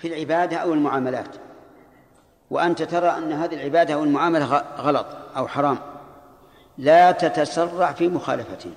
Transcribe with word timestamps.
في 0.00 0.08
العبادة 0.08 0.56
أو 0.56 0.72
المعاملات. 0.72 1.36
وأنت 2.50 2.82
ترى 2.82 3.08
أن 3.08 3.32
هذه 3.32 3.54
العبادة 3.54 3.94
أو 3.94 4.04
المعاملة 4.04 4.44
غلط 4.78 5.06
أو 5.36 5.48
حرام. 5.48 5.78
لا 6.78 7.12
تتسرع 7.12 7.92
في 7.92 8.08
مخالفته 8.08 8.70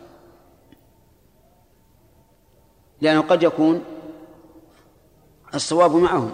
لأنه 3.02 3.22
قد 3.22 3.44
يكون 3.44 3.84
الصواب 5.56 5.96
معهم. 5.96 6.32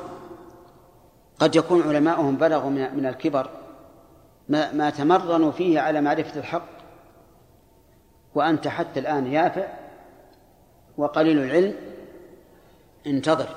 قد 1.40 1.56
يكون 1.56 1.82
علماؤهم 1.82 2.36
بلغوا 2.36 2.70
من 2.70 3.06
الكبر 3.06 3.50
ما, 4.50 4.72
ما 4.72 4.90
تمرنوا 4.90 5.52
فيه 5.52 5.80
على 5.80 6.02
معرفة 6.02 6.40
الحق. 6.40 6.70
وأنت 8.36 8.68
حتى 8.68 9.00
الآن 9.00 9.28
يافع 9.28 9.68
وقليل 10.98 11.40
العلم. 11.40 11.76
انتظر. 13.08 13.50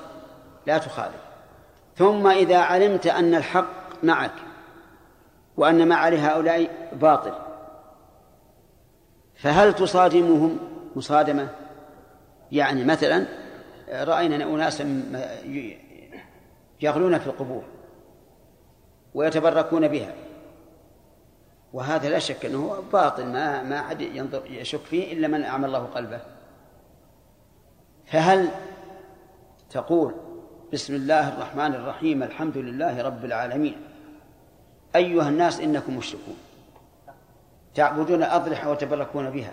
لا 0.67 0.77
تخالف. 0.77 1.22
ثم 1.95 2.27
إذا 2.27 2.57
علمت 2.57 3.07
أن 3.07 3.35
الحق 3.35 4.03
معك 4.03 4.33
وأن 5.57 5.87
ما 5.87 5.95
عليه 5.95 6.31
هؤلاء 6.31 6.89
باطل 6.93 7.33
فهل 9.35 9.73
تصادمهم؟ 9.73 10.59
مصادمة؟ 10.95 11.49
يعني 12.51 12.83
مثلا 12.83 13.25
رأينا 13.89 14.43
أناسا 14.43 15.03
يغلون 16.81 17.19
في 17.19 17.27
القبور 17.27 17.63
ويتبركون 19.13 19.87
بها 19.87 20.13
وهذا 21.73 22.09
لا 22.09 22.19
شك 22.19 22.45
أنه 22.45 22.83
باطل 22.93 23.25
ما 23.25 23.63
ما 23.63 23.79
أحد 23.79 24.01
ينظر 24.01 24.41
يشك 24.45 24.79
فيه 24.79 25.13
إلا 25.13 25.27
من 25.27 25.43
أعمى 25.43 25.65
الله 25.65 25.79
قلبه. 25.79 26.19
فهل 28.05 28.49
تقول 29.69 30.13
بسم 30.73 30.95
الله 30.95 31.29
الرحمن 31.29 31.75
الرحيم 31.75 32.23
الحمد 32.23 32.57
لله 32.57 33.01
رب 33.01 33.25
العالمين. 33.25 33.75
أيها 34.95 35.29
الناس 35.29 35.59
إنكم 35.59 35.97
مشركون. 35.97 36.37
تعبدون 37.75 38.23
الأضرحة 38.23 38.71
وتبركون 38.71 39.29
بها. 39.29 39.51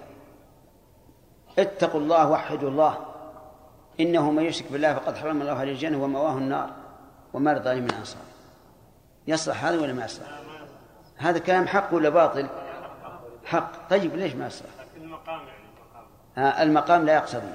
اتقوا 1.58 2.00
الله 2.00 2.30
وحدوا 2.30 2.70
الله. 2.70 2.98
إنه 4.00 4.30
من 4.30 4.42
يشرك 4.42 4.72
بالله 4.72 4.94
فقد 4.94 5.16
حرم 5.16 5.42
الله 5.42 5.52
عليه 5.52 5.72
الجنة 5.72 6.02
ومواه 6.02 6.38
النار 6.38 6.70
وما 7.32 7.54
للظالمين 7.54 7.84
من 7.84 7.94
أنصار. 7.94 8.22
يصلح 9.26 9.64
هذا 9.64 9.80
ولا 9.80 9.92
ما 9.92 10.04
يصلح؟ 10.04 10.28
هذا 11.16 11.38
كلام 11.38 11.66
حق 11.66 11.94
ولا 11.94 12.08
باطل؟ 12.08 12.46
حق. 13.44 13.88
طيب 13.91 14.16
ليش 14.16 14.34
ما 14.34 14.46
يصلح؟ 14.46 14.70
المقام 14.96 15.41
يعني 16.36 16.62
المقام 16.62 17.04
لا 17.06 17.14
يقتضي 17.14 17.52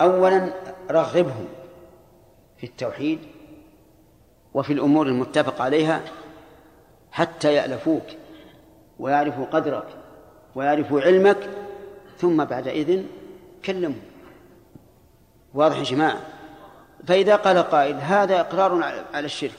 أولا 0.00 0.52
رغبهم. 0.90 1.57
في 2.58 2.66
التوحيد 2.66 3.18
وفي 4.54 4.72
الأمور 4.72 5.06
المتفق 5.06 5.62
عليها 5.62 6.02
حتى 7.12 7.54
يألفوك 7.54 8.02
ويعرفوا 8.98 9.46
قدرك 9.46 9.86
ويعرفوا 10.54 11.00
علمك 11.00 11.50
ثم 12.18 12.44
بعد 12.44 12.68
إذن 12.68 13.06
كلمهم. 13.64 14.00
واضح 15.54 15.76
يا 15.78 15.82
جماعة؟ 15.82 16.20
فإذا 17.06 17.36
قال 17.36 17.58
قائل 17.58 17.96
هذا 17.96 18.40
إقرار 18.40 18.82
على 19.14 19.26
الشرك 19.26 19.58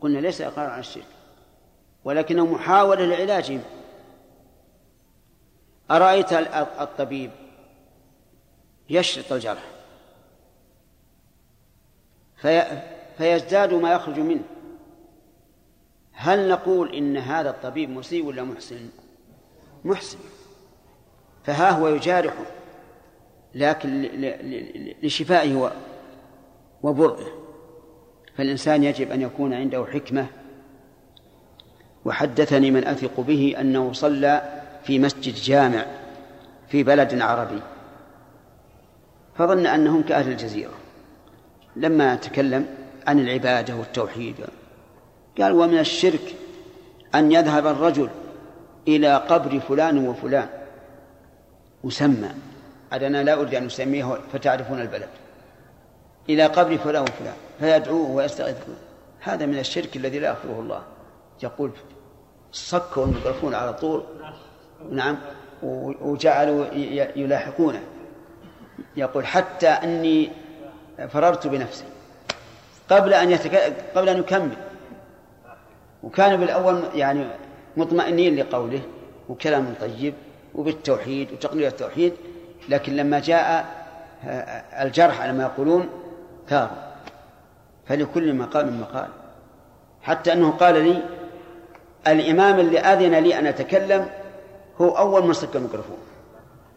قلنا 0.00 0.18
ليس 0.18 0.40
إقرار 0.40 0.70
على 0.70 0.80
الشرك 0.80 1.06
ولكنه 2.04 2.46
محاولة 2.46 3.04
لعلاجهم 3.04 3.62
أرأيت 5.90 6.32
الطبيب 6.80 7.30
يشرط 8.90 9.32
الجرح؟ 9.32 9.75
في 12.36 12.82
فيزداد 13.18 13.74
ما 13.74 13.92
يخرج 13.92 14.18
منه. 14.18 14.42
هل 16.12 16.48
نقول 16.48 16.94
إن 16.94 17.16
هذا 17.16 17.50
الطبيب 17.50 17.90
مسيء 17.90 18.24
ولا 18.24 18.42
محسن؟ 18.42 18.88
محسن. 19.84 20.18
فها 21.44 21.70
هو 21.70 21.88
يجارحه 21.88 22.44
لكن 23.54 24.02
لشفائه 25.02 25.72
وبرئه. 26.82 27.26
فالإنسان 28.36 28.84
يجب 28.84 29.10
أن 29.10 29.22
يكون 29.22 29.54
عنده 29.54 29.84
حكمة. 29.84 30.26
وحدثني 32.04 32.70
من 32.70 32.86
أثق 32.86 33.20
به 33.20 33.54
أنه 33.60 33.92
صلى 33.92 34.62
في 34.84 34.98
مسجد 34.98 35.34
جامع 35.34 35.86
في 36.68 36.82
بلد 36.82 37.20
عربي. 37.20 37.60
فظن 39.38 39.66
أنهم 39.66 40.02
كأهل 40.02 40.28
الجزيرة. 40.28 40.75
لما 41.76 42.14
تكلم 42.14 42.66
عن 43.06 43.18
العبادة 43.18 43.76
والتوحيد. 43.76 44.34
قال 45.40 45.52
ومن 45.52 45.78
الشرك 45.78 46.34
أن 47.14 47.32
يذهب 47.32 47.66
الرجل 47.66 48.10
إلى 48.88 49.16
قبر 49.16 49.60
فلان 49.60 50.08
وفلان. 50.08 50.48
مسمى 51.84 52.30
أنا 52.92 53.22
لا 53.22 53.40
أريد 53.40 53.54
أن 53.54 53.66
أسميه 53.66 54.18
فتعرفون 54.32 54.80
البلد. 54.80 55.08
إلى 56.28 56.46
قبر 56.46 56.78
فلان 56.78 57.02
وفلان 57.02 57.34
فيدعوه 57.60 58.10
ويستغيث 58.10 58.56
هذا 59.20 59.46
من 59.46 59.58
الشرك 59.58 59.96
الذي 59.96 60.18
لا 60.18 60.28
يغفره 60.28 60.60
الله. 60.60 60.82
يقول 61.42 61.70
صكوا 62.52 63.04
الميكروفون 63.04 63.54
على 63.54 63.72
طول. 63.72 64.04
نعم. 64.90 65.18
وجعلوا 65.62 66.64
يلاحقونه. 67.16 67.82
يقول 68.96 69.26
حتى 69.26 69.68
أني 69.68 70.30
فررت 71.08 71.46
بنفسي 71.46 71.84
قبل 72.90 73.14
أن 73.14 73.30
يتك... 73.30 73.54
قبل 73.94 74.08
أن 74.08 74.18
يكمل. 74.18 74.56
وكانوا 76.02 76.36
بالأول 76.36 76.82
يعني 76.94 77.26
مطمئنين 77.76 78.36
لقوله 78.36 78.80
وكلام 79.28 79.74
طيب 79.80 80.14
وبالتوحيد 80.54 81.32
وتقرير 81.32 81.66
التوحيد 81.66 82.12
لكن 82.68 82.96
لما 82.96 83.20
جاء 83.20 83.66
الجرح 84.80 85.20
على 85.20 85.32
ما 85.32 85.42
يقولون 85.42 85.88
ثاروا. 86.48 86.76
فلكل 87.88 88.34
مقام 88.34 88.80
مقال 88.80 89.08
حتى 90.02 90.32
أنه 90.32 90.50
قال 90.50 90.74
لي 90.84 91.02
الإمام 92.06 92.60
اللي 92.60 92.80
أذن 92.80 93.14
لي 93.14 93.38
أن 93.38 93.46
أتكلم 93.46 94.08
هو 94.80 94.98
أول 94.98 95.26
من 95.26 95.32
صك 95.32 95.56
الميكروفون. 95.56 95.98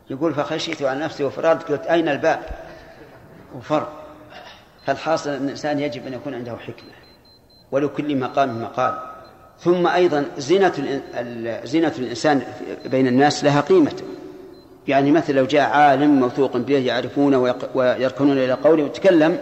يقول 0.09 0.33
فخشيت 0.33 0.81
على 0.81 0.99
نفسي 0.99 1.23
وفررت 1.23 1.71
قلت 1.71 1.87
أين 1.87 2.09
الباب؟ 2.09 2.39
وفر. 3.57 3.87
فالحاصل 4.85 5.29
أن 5.29 5.43
الإنسان 5.43 5.79
يجب 5.79 6.07
أن 6.07 6.13
يكون 6.13 6.33
عنده 6.33 6.57
حكمة 6.57 6.89
ولكل 7.71 8.15
مقام 8.17 8.61
مقال. 8.61 8.99
ثم 9.59 9.87
أيضا 9.87 10.25
زينة 10.37 11.01
زينة 11.63 11.93
الإنسان 11.99 12.41
بين 12.85 13.07
الناس 13.07 13.43
لها 13.43 13.61
قيمة. 13.61 14.01
يعني 14.87 15.11
مثل 15.11 15.35
لو 15.35 15.45
جاء 15.45 15.69
عالم 15.69 16.19
موثوق 16.19 16.57
به 16.57 16.77
يعرفونه 16.77 17.55
ويركنون 17.75 18.37
إلى 18.37 18.53
قوله 18.53 18.83
ويتكلم 18.83 19.39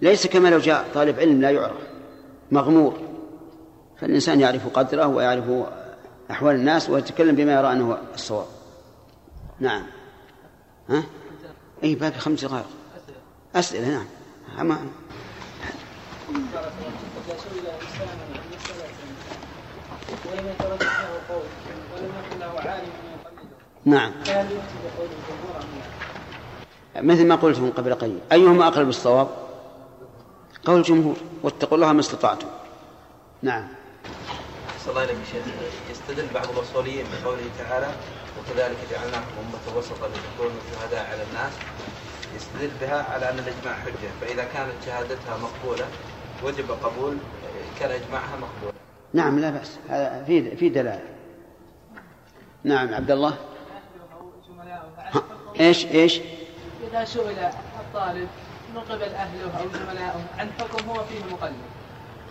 ليس 0.00 0.26
كما 0.26 0.48
لو 0.48 0.58
جاء 0.58 0.84
طالب 0.94 1.20
علم 1.20 1.40
لا 1.40 1.50
يعرف 1.50 1.82
مغمور. 2.50 2.98
فالإنسان 4.00 4.40
يعرف 4.40 4.68
قدره 4.68 5.06
ويعرف 5.06 5.44
أحوال 6.30 6.54
الناس 6.56 6.90
ويتكلم 6.90 7.34
بما 7.34 7.52
يرى 7.52 7.72
أنه 7.72 7.98
الصواب. 8.14 8.46
نعم. 9.60 9.86
ها؟ 10.88 11.02
أي 11.84 11.94
باقي 11.94 12.18
خمس 12.18 12.44
دقائق. 12.44 12.66
أسئلة 13.56 13.88
نعم. 13.88 14.06
أما 14.60 14.86
نعم. 23.84 24.12
مثل 26.96 27.26
ما 27.26 27.34
قلت 27.34 27.58
من 27.58 27.70
قبل 27.70 27.94
قليل. 27.94 28.18
أيهما 28.32 28.68
أقرب 28.68 28.88
الصواب 28.88 29.28
قول 30.64 30.78
الجمهور 30.78 31.16
واتقوا 31.42 31.76
الله 31.76 31.92
ما 31.92 32.00
استطعتم. 32.00 32.48
نعم. 33.42 33.68
صلى 34.84 34.90
الله 34.90 35.02
يستدل 35.90 36.26
بعض 36.34 36.48
الأصوليين 36.50 37.06
بقوله 37.12 37.50
تعالى 37.58 37.88
وكذلك 38.38 38.76
جعلناكم 38.90 39.32
أمة 39.40 39.78
وسطا 39.78 40.08
لتكونوا 40.08 40.60
شهداء 40.72 41.06
على 41.12 41.22
الناس 41.22 41.52
يستدل 42.36 42.70
بها 42.80 43.02
على 43.12 43.30
أن 43.30 43.38
الإجماع 43.38 43.74
حجة 43.74 44.10
فإذا 44.20 44.44
كانت 44.44 44.72
شهادتها 44.86 45.38
مقبولة 45.38 45.86
وجب 46.44 46.70
قبول 46.70 47.16
كان 47.80 47.90
اجماعها 47.90 48.36
مقبولا. 48.36 48.72
نعم 49.12 49.38
لا 49.38 49.50
بأس 49.50 49.78
هذا 49.88 50.24
في 50.26 50.56
في 50.56 50.68
دلاله. 50.68 51.08
نعم 52.64 52.94
عبد 52.94 53.10
الله. 53.10 53.36
إيش 55.60 55.86
إيش؟ 55.86 56.20
إذا 56.90 57.04
سئل 57.04 57.38
الطالب 57.80 58.28
من 58.74 58.80
قبل 58.80 59.02
أهله 59.02 59.58
أو 59.58 59.64
زملائه 59.72 60.24
عن 60.38 60.48
حكم 60.58 60.88
هو 60.88 61.04
فيه 61.04 61.34
مقلد 61.34 61.52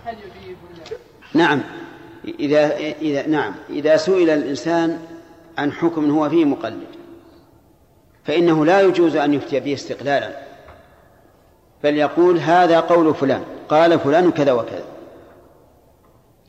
هل 0.05 0.15
يجيب 0.15 0.57
ولا؟ 0.63 0.97
نعم 1.33 1.63
إذا 2.25 2.77
إذا 2.77 3.27
نعم 3.27 3.55
إذا 3.69 3.97
سئل 3.97 4.29
الإنسان 4.29 5.05
عن 5.57 5.71
حكم 5.71 6.11
هو 6.11 6.29
فيه 6.29 6.45
مقلد 6.45 6.96
فإنه 8.27 8.65
لا 8.65 8.81
يجوز 8.81 9.15
أن 9.15 9.33
يفتي 9.33 9.59
به 9.59 9.73
استقلالا. 9.73 10.29
بل 11.83 11.97
يقول 11.97 12.39
هذا 12.39 12.79
قول 12.79 13.15
فلان 13.15 13.43
قال 13.69 13.99
فلان 13.99 14.31
كذا 14.31 14.51
وكذا. 14.51 14.85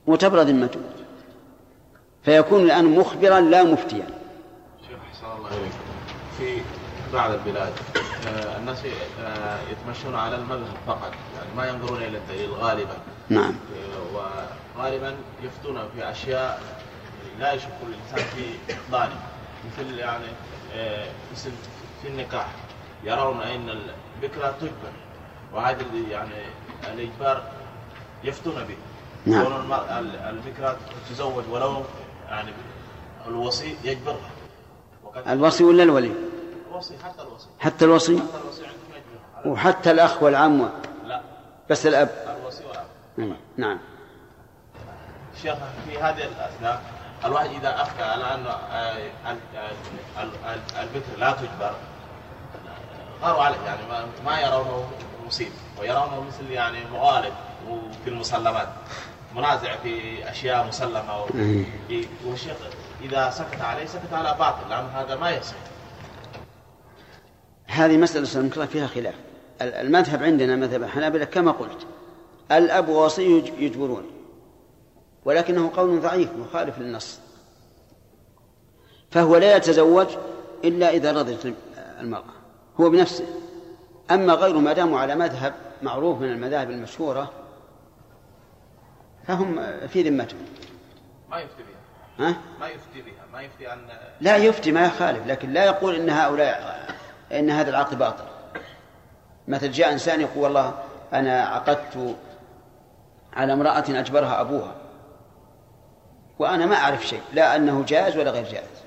وتبرد 0.06 0.46
ذمته 0.46 0.80
فيكون 2.24 2.62
الآن 2.62 2.84
مخبرا 2.84 3.40
لا 3.40 3.62
مفتيا. 3.64 4.06
شيخ 4.88 4.98
أحسن 5.10 5.26
الله 5.38 5.48
إليك. 5.48 5.72
في 6.38 6.62
بعض 7.12 7.30
البلاد 7.30 7.72
آه، 8.26 8.56
الناس 8.56 8.78
آه، 9.24 9.58
يتمشون 9.70 10.14
على 10.14 10.36
المذهب 10.36 10.76
فقط 10.86 11.12
يعني 11.36 11.56
ما 11.56 11.68
ينظرون 11.68 12.02
إلى 12.02 12.18
الدليل 12.18 12.50
غالبا. 12.50 12.96
نعم. 13.28 13.54
آه، 14.16 14.36
وغالبا 14.78 15.14
يفتون 15.42 15.88
في 15.96 16.10
أشياء 16.10 16.62
لا 17.40 17.52
يشك 17.52 17.68
الإنسان 17.82 18.30
في 18.36 18.72
إفضاله 18.74 19.16
مثل 19.66 19.98
يعني 19.98 20.26
في 22.02 22.08
النكاح. 22.08 22.46
يرون 23.04 23.40
أن 23.40 23.68
البكرة 23.68 24.54
تجبر 24.60 24.92
وهذا 25.52 25.80
اللي 25.80 26.10
يعني 26.10 26.42
الإجبار 26.92 27.42
يفتون 28.24 28.54
به. 28.54 28.76
نعم. 29.26 29.44
كون 29.44 29.72
البكرة 30.28 30.76
تزوج 31.10 31.44
ولو 31.50 31.82
يعني 32.28 32.52
الوصي 33.26 33.76
يجبرها. 33.84 34.30
الوصي 35.28 35.64
ولا 35.64 35.82
الولي؟ 35.82 36.12
الوصي 36.70 36.94
حتى 37.04 37.22
الوصي. 37.22 37.48
حتى 37.60 37.84
الوصي؟ 37.84 38.18
حتى 38.18 38.38
الوصي 38.44 38.62
وحتى 39.44 39.90
الأخ 39.90 40.22
والعم 40.22 40.70
لا. 41.04 41.20
بس 41.70 41.86
الأب. 41.86 42.36
الوصي 42.42 42.64
والأب 42.64 42.86
نعم, 43.16 43.36
نعم. 43.56 43.78
شيخ 45.42 45.54
في 45.86 45.98
هذه 45.98 46.24
الأثناء 46.24 46.82
الواحد 47.24 47.50
إذا 47.50 47.82
أفتى 47.82 48.02
على 48.02 48.24
أن 49.26 49.40
البكر 50.80 51.18
لا 51.18 51.32
تجبر. 51.32 51.74
غاروا 53.22 53.42
عليه 53.42 53.58
يعني 53.66 53.82
ما 54.24 54.40
يرونه 54.40 54.90
مصيب 55.26 55.52
ويرونه 55.80 56.24
مثل 56.28 56.50
يعني 56.50 56.78
مغالب 56.92 57.32
في 58.04 58.10
المسلمات. 58.10 58.68
منازع 59.36 59.76
في 59.76 60.30
أشياء 60.30 60.66
مسلمة. 60.66 61.26
والشيخ 62.26 62.56
إذا 63.02 63.30
سكت 63.30 63.60
عليه 63.60 63.86
سكت 63.86 64.12
على 64.12 64.36
باطل 64.38 64.70
لأن 64.70 64.86
هذا 64.94 65.16
ما 65.16 65.30
يصح 65.30 65.56
هذه 67.66 67.96
مسألة 67.96 68.24
سلمك 68.24 68.64
فيها 68.64 68.86
خلاف. 68.86 69.14
المذهب 69.62 70.22
عندنا 70.22 70.56
مذهب 70.56 70.82
الحنابلة 70.82 71.24
كما 71.24 71.52
قلت. 71.52 71.86
الأب 72.52 72.88
ووصي 72.88 73.52
يجبرون. 73.58 74.17
ولكنه 75.28 75.72
قول 75.76 76.00
ضعيف 76.00 76.32
مخالف 76.32 76.78
للنص. 76.78 77.20
فهو 79.10 79.36
لا 79.36 79.56
يتزوج 79.56 80.06
إلا 80.64 80.90
إذا 80.90 81.12
رضيت 81.12 81.54
المرأة 82.00 82.34
هو 82.80 82.90
بنفسه. 82.90 83.26
أما 84.10 84.32
غيره 84.32 84.58
ما 84.58 84.72
داموا 84.72 85.00
على 85.00 85.14
مذهب 85.14 85.54
معروف 85.82 86.18
من 86.20 86.32
المذاهب 86.32 86.70
المشهورة 86.70 87.32
فهم 89.26 89.60
في 89.88 90.02
ذمتهم 90.02 90.38
ما 91.30 91.38
يفتي 91.38 91.62
بها. 91.62 92.28
ها؟ 92.28 92.36
ما 92.60 92.68
يفتي 92.68 93.02
بها. 93.02 93.26
ما 93.32 93.42
يفتي 93.42 93.72
أن 93.72 93.78
لا 94.20 94.36
يفتي 94.36 94.72
ما 94.72 94.86
يخالف 94.86 95.26
لكن 95.26 95.52
لا 95.52 95.64
يقول 95.64 95.94
إن 95.94 96.10
هؤلاء 96.10 96.88
إن 97.32 97.50
هذا 97.50 97.70
العقد 97.70 97.98
باطل. 97.98 98.24
مثل 99.48 99.70
جاء 99.70 99.92
إنسان 99.92 100.20
يقول 100.20 100.44
والله 100.44 100.78
أنا 101.12 101.42
عقدت 101.42 102.16
على 103.32 103.52
امرأة 103.52 103.84
أجبرها 103.88 104.40
أبوها. 104.40 104.74
وأنا 106.38 106.66
ما 106.66 106.76
أعرف 106.76 107.06
شيء 107.06 107.22
لا 107.32 107.56
أنه 107.56 107.84
جائز 107.84 108.16
ولا 108.16 108.30
غير 108.30 108.44
جائز. 108.44 108.82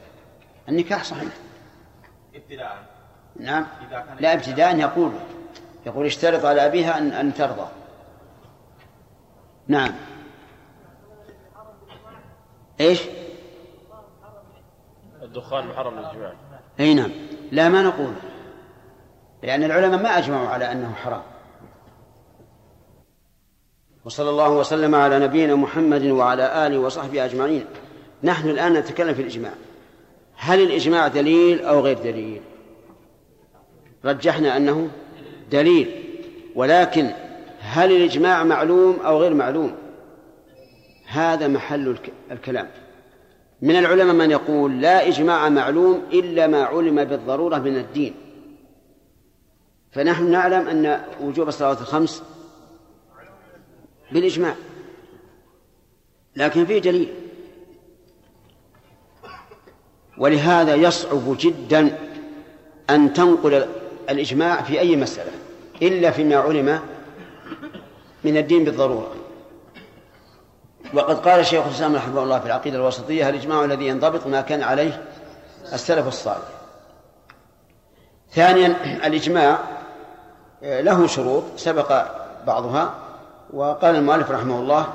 النكاح 0.70 1.04
صحيح. 1.04 1.34
ابتداء. 2.36 2.78
نعم. 3.40 3.68
لا 4.20 4.34
ابتداء 4.34 4.80
يقول 4.80 5.12
يقول 5.86 6.06
اشترط 6.06 6.46
على 6.46 6.66
أبيها 6.66 6.98
أن 6.98 7.12
أن 7.12 7.34
ترضى. 7.34 7.68
نعم. 9.68 9.92
إيش؟ 12.80 13.02
الدخان 15.22 15.68
محرم 15.68 16.00
للجماع 16.00 16.34
إي 16.80 16.94
نعم. 16.94 17.12
لا 17.52 17.70
ما 17.70 17.82
نقول. 17.82 18.14
لأن 19.44 19.64
العلماء 19.64 20.02
ما 20.02 20.18
أجمعوا 20.18 20.48
على 20.50 20.72
أنه 20.72 20.94
حرام. 20.94 21.22
وصلى 24.06 24.30
الله 24.30 24.52
وسلم 24.52 24.96
على 24.96 25.20
نبينا 25.20 25.56
محمد 25.56 26.06
وعلى 26.06 26.68
آله 26.68 26.80
وصحبه 26.80 27.26
أجمعين. 27.26 27.66
نحن 28.24 28.50
الآن 28.50 28.74
نتكلم 28.74 29.14
في 29.14 29.22
الإجماع. 29.22 29.52
هل 30.36 30.62
الإجماع 30.62 31.08
دليل 31.08 31.66
أو 31.66 31.80
غير 31.80 31.98
دليل؟ 31.98 32.42
رجحنا 34.06 34.58
أنه 34.58 34.90
دليل 35.52 35.92
ولكن 36.56 37.12
هل 37.60 37.92
الإجماع 37.92 38.44
معلوم 38.44 39.00
أو 39.06 39.22
غير 39.22 39.34
معلوم؟ 39.34 39.76
هذا 41.06 41.48
محل 41.48 41.96
الكلام. 42.32 42.70
من 43.62 43.76
العلماء 43.76 44.16
من 44.16 44.32
يقول 44.32 44.82
لا 44.82 45.08
إجماع 45.08 45.50
معلوم 45.50 46.02
إلا 46.14 46.48
ما 46.48 46.64
علم 46.64 47.04
بالضرورة 47.04 47.58
من 47.58 47.78
الدين. 47.78 48.14
فنحن 49.92 50.32
نعلم 50.32 50.68
أن 50.68 51.02
وجوب 51.22 51.48
الصلوات 51.48 51.82
الخمس 51.82 52.24
بالإجماع. 54.12 54.56
لكن 56.36 56.66
فيه 56.66 56.80
دليل. 56.80 57.14
ولهذا 60.18 60.76
يصعب 60.76 61.36
جدا 61.40 61.98
أن 62.90 63.14
تنقل 63.14 63.68
الإجماع 64.10 64.62
في 64.62 64.80
أي 64.80 64.96
مسألة 64.96 65.32
إلا 65.82 66.12
فيما 66.12 66.36
علم 66.36 66.80
من 68.24 68.38
الدين 68.38 68.64
بالضرورة. 68.64 69.16
وقد 70.94 71.28
قال 71.28 71.40
الشيخ 71.40 71.66
الإسلام 71.66 71.96
رحمه 71.96 72.24
الله 72.24 72.40
في 72.40 72.46
العقيدة 72.46 72.78
الوسطية 72.78 73.30
الإجماع 73.30 73.66
الذي 73.66 73.88
ينضبط 73.88 74.28
ما 74.28 74.42
كان 74.42 74.64
عليه 74.64 75.06
السلف 75.74 76.08
الصالح. 76.08 76.48
ثانيا 78.32 78.68
الإجماع 79.08 79.60
له 80.62 81.08
شروط 81.08 81.44
سبق 81.58 82.06
بعضها. 82.48 82.96
وقال 83.54 83.96
المؤلف 83.96 84.32
رحمه 84.32 84.60
الله 84.60 84.94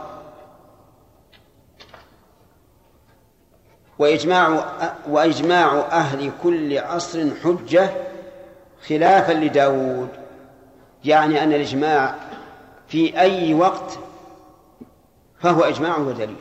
وإجماع 3.98 4.64
وإجماع 5.08 5.78
أهل 5.78 6.32
كل 6.42 6.78
عصر 6.78 7.30
حجة 7.44 7.90
خلافا 8.88 9.32
لداود 9.32 10.08
يعني 11.04 11.42
أن 11.42 11.52
الإجماع 11.52 12.14
في 12.88 13.20
أي 13.20 13.54
وقت 13.54 13.98
فهو 15.40 15.62
إجماع 15.62 15.98
ودليل. 15.98 16.36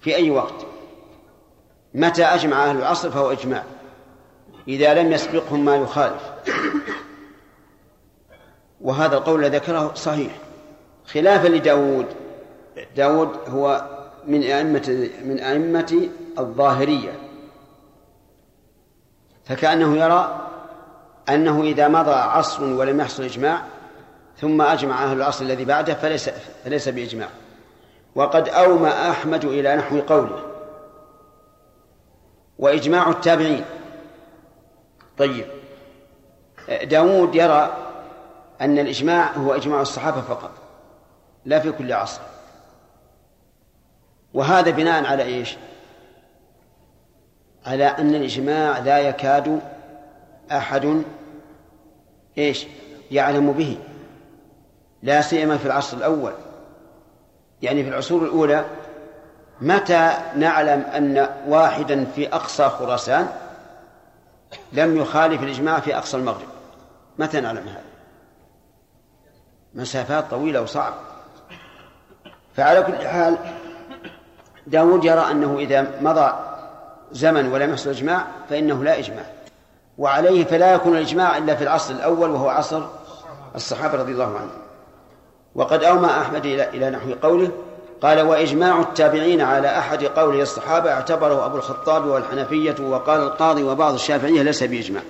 في 0.00 0.16
أي 0.16 0.30
وقت. 0.30 0.66
متى 1.94 2.24
أجمع 2.24 2.64
أهل 2.64 2.76
العصر 2.76 3.10
فهو 3.10 3.32
إجماع. 3.32 3.64
إذا 4.68 4.94
لم 4.94 5.12
يسبقهم 5.12 5.64
ما 5.64 5.76
يخالف. 5.76 6.22
وهذا 8.80 9.16
القول 9.16 9.44
الذي 9.44 9.56
ذكره 9.56 9.94
صحيح. 9.94 10.45
خلافا 11.06 11.48
لداود. 11.48 12.06
داود 12.96 13.28
هو 13.48 13.84
من 14.26 14.42
أئمة 14.42 15.10
من 15.24 15.38
أئمة 15.38 16.08
الظاهرية. 16.38 17.12
فكأنه 19.44 19.96
يرى 19.96 20.48
أنه 21.28 21.62
إذا 21.62 21.88
مضى 21.88 22.10
عصر 22.14 22.64
ولم 22.64 23.00
يحصل 23.00 23.22
إجماع 23.22 23.62
ثم 24.40 24.62
أجمع 24.62 25.04
أهل 25.04 25.16
العصر 25.16 25.44
الذي 25.44 25.64
بعده 25.64 25.94
فليس 25.94 26.30
فليس 26.64 26.88
بإجماع. 26.88 27.28
وقد 28.14 28.48
أومى 28.48 28.88
أحمد 28.88 29.44
إلى 29.44 29.76
نحو 29.76 30.00
قوله. 30.00 30.42
وإجماع 32.58 33.10
التابعين. 33.10 33.64
طيب. 35.18 35.46
داود 36.82 37.34
يرى 37.34 37.76
أن 38.60 38.78
الإجماع 38.78 39.32
هو 39.32 39.54
إجماع 39.54 39.80
الصحابة 39.80 40.20
فقط. 40.20 40.65
لا 41.46 41.60
في 41.60 41.72
كل 41.72 41.92
عصر. 41.92 42.20
وهذا 44.34 44.70
بناء 44.70 45.04
على 45.04 45.22
إيش؟ 45.22 45.56
على 47.66 47.84
أن 47.84 48.14
الإجماع 48.14 48.78
لا 48.78 48.98
يكاد 48.98 49.60
أحد 50.52 51.02
إيش؟ 52.38 52.66
يعلم 53.10 53.52
به. 53.52 53.78
لا 55.02 55.20
سيما 55.20 55.56
في 55.58 55.66
العصر 55.66 55.96
الأول. 55.96 56.32
يعني 57.62 57.82
في 57.82 57.88
العصور 57.88 58.24
الأولى 58.24 58.64
متى 59.60 60.12
نعلم 60.36 60.80
أن 60.80 61.28
واحدا 61.46 62.04
في 62.04 62.34
أقصى 62.34 62.68
خراسان 62.68 63.28
لم 64.72 64.96
يخالف 64.96 65.42
الإجماع 65.42 65.80
في 65.80 65.96
أقصى 65.96 66.16
المغرب؟ 66.16 66.48
متى 67.18 67.40
نعلم 67.40 67.68
هذا؟ 67.68 67.82
مسافات 69.74 70.30
طويلة 70.30 70.62
وصعبة. 70.62 71.15
فعلى 72.56 72.82
كل 72.82 73.08
حال 73.08 73.36
داود 74.66 75.04
يرى 75.04 75.30
أنه 75.30 75.58
إذا 75.58 75.86
مضى 76.00 76.32
زمن 77.12 77.52
ولم 77.52 77.70
يحصل 77.70 77.90
إجماع 77.90 78.26
فإنه 78.50 78.84
لا 78.84 78.98
إجماع. 78.98 79.24
وعليه 79.98 80.44
فلا 80.44 80.74
يكون 80.74 80.96
الإجماع 80.96 81.38
إلا 81.38 81.54
في 81.54 81.64
العصر 81.64 81.94
الأول 81.94 82.30
وهو 82.30 82.48
عصر 82.48 82.82
الصحابة 83.54 83.98
رضي 83.98 84.12
الله 84.12 84.36
عنهم. 84.36 84.58
وقد 85.54 85.84
أومى 85.84 86.06
أحمد 86.06 86.46
إلى 86.46 86.90
نحو 86.90 87.12
قوله 87.22 87.50
قال 88.02 88.20
وإجماع 88.20 88.80
التابعين 88.80 89.40
على 89.40 89.78
أحد 89.78 90.04
قولي 90.04 90.42
الصحابة 90.42 90.92
اعتبره 90.92 91.46
أبو 91.46 91.56
الخطاب 91.56 92.04
والحنفية 92.04 92.76
وقال 92.80 93.20
القاضي 93.20 93.62
وبعض 93.62 93.94
الشافعية 93.94 94.42
ليس 94.42 94.62
بإجماع. 94.62 95.02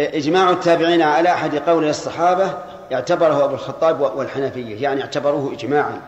إجماع 0.00 0.50
التابعين 0.50 1.02
على 1.02 1.32
أحد 1.32 1.56
قولي 1.56 1.90
الصحابة 1.90 2.54
اعتبره 2.92 3.44
أبو 3.44 3.54
الخطاب 3.54 4.00
والحنفية 4.00 4.82
يعني 4.82 5.00
اعتبروه 5.02 5.52
إجماعا. 5.52 6.00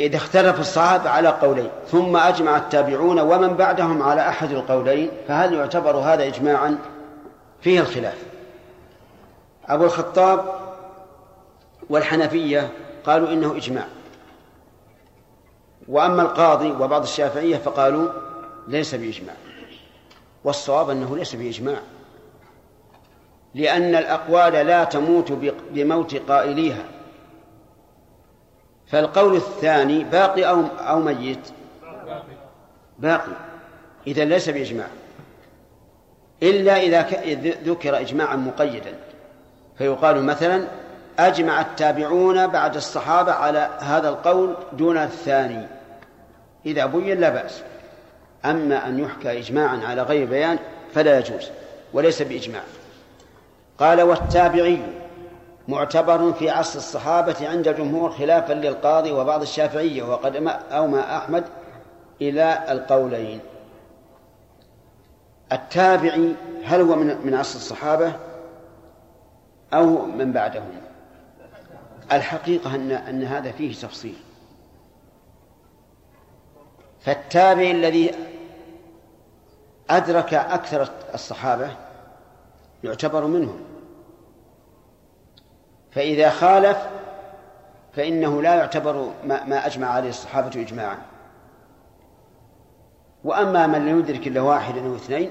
إذا 0.00 0.16
اختلف 0.16 0.60
الصحابة 0.60 1.10
على 1.10 1.28
قولين 1.28 1.70
ثم 1.90 2.16
أجمع 2.16 2.56
التابعون 2.56 3.20
ومن 3.20 3.56
بعدهم 3.56 4.02
على 4.02 4.28
أحد 4.28 4.50
القولين 4.50 5.10
فهل 5.28 5.54
يعتبر 5.54 5.96
هذا 5.96 6.26
إجماعا؟ 6.26 6.78
فيه 7.60 7.80
الخلاف. 7.80 8.18
أبو 9.66 9.84
الخطاب 9.84 10.44
والحنفية 11.90 12.70
قالوا 13.04 13.28
إنه 13.28 13.56
إجماع. 13.56 13.86
وأما 15.88 16.22
القاضي 16.22 16.70
وبعض 16.70 17.02
الشافعية 17.02 17.56
فقالوا 17.56 18.08
ليس 18.68 18.94
بإجماع. 18.94 19.34
والصواب 20.44 20.90
أنه 20.90 21.16
ليس 21.16 21.34
بإجماع. 21.34 21.80
لأن 23.54 23.94
الأقوال 23.94 24.52
لا 24.52 24.84
تموت 24.84 25.32
بموت 25.70 26.16
قائليها. 26.30 26.84
فالقول 28.86 29.36
الثاني 29.36 30.04
باقي 30.04 30.48
أو 30.48 30.62
أو 30.78 31.00
ميت؟ 31.00 31.48
باقي. 32.98 33.32
إذا 34.06 34.24
ليس 34.24 34.48
بإجماع. 34.48 34.86
إلا 36.42 36.76
إذا 36.76 37.06
ذكر 37.64 38.00
إجماعا 38.00 38.36
مقيدا. 38.36 38.94
فيقال 39.78 40.24
مثلا 40.24 40.64
أجمع 41.18 41.60
التابعون 41.60 42.46
بعد 42.46 42.76
الصحابة 42.76 43.32
على 43.32 43.70
هذا 43.80 44.08
القول 44.08 44.54
دون 44.72 44.96
الثاني. 44.96 45.66
إذا 46.66 46.86
بين 46.86 47.20
لا 47.20 47.28
بأس. 47.28 47.62
أما 48.44 48.86
أن 48.86 48.98
يحكى 48.98 49.38
إجماعا 49.38 49.80
على 49.84 50.02
غير 50.02 50.26
بيان 50.26 50.58
فلا 50.94 51.18
يجوز 51.18 51.50
وليس 51.92 52.22
بإجماع. 52.22 52.62
قال 53.80 54.02
والتابعي 54.02 54.82
معتبر 55.68 56.32
في 56.32 56.50
عصر 56.50 56.78
الصحابة 56.78 57.48
عند 57.48 57.68
الجمهور 57.68 58.10
خلافا 58.10 58.52
للقاضي 58.52 59.12
وبعض 59.12 59.42
الشافعية 59.42 60.02
وقد 60.02 60.36
أومى 60.70 61.00
أحمد 61.00 61.44
إلى 62.20 62.72
القولين. 62.72 63.40
التابعي 65.52 66.34
هل 66.64 66.80
هو 66.80 66.96
من 66.96 67.26
من 67.26 67.34
عصر 67.34 67.56
الصحابة 67.56 68.12
أو 69.74 70.06
من 70.06 70.32
بعدهم؟ 70.32 70.70
الحقيقة 72.12 72.74
أن 72.74 72.90
أن 72.92 73.22
هذا 73.22 73.52
فيه 73.52 73.74
تفصيل. 73.74 74.16
فالتابع 77.00 77.62
الذي 77.62 78.10
أدرك 79.90 80.34
أكثر 80.34 80.88
الصحابة 81.14 81.70
يعتبر 82.84 83.26
منهم. 83.26 83.69
فإذا 85.92 86.30
خالف 86.30 86.88
فإنه 87.92 88.42
لا 88.42 88.54
يعتبر 88.54 89.10
ما, 89.24 89.44
ما 89.44 89.66
أجمع 89.66 89.86
عليه 89.86 90.08
الصحابة 90.08 90.60
إجماعا. 90.60 90.98
وأما 93.24 93.66
من 93.66 93.86
لم 93.86 93.98
يدرك 93.98 94.26
إلا 94.26 94.40
واحدا 94.40 94.86
أو 94.86 94.94
اثنين 94.94 95.30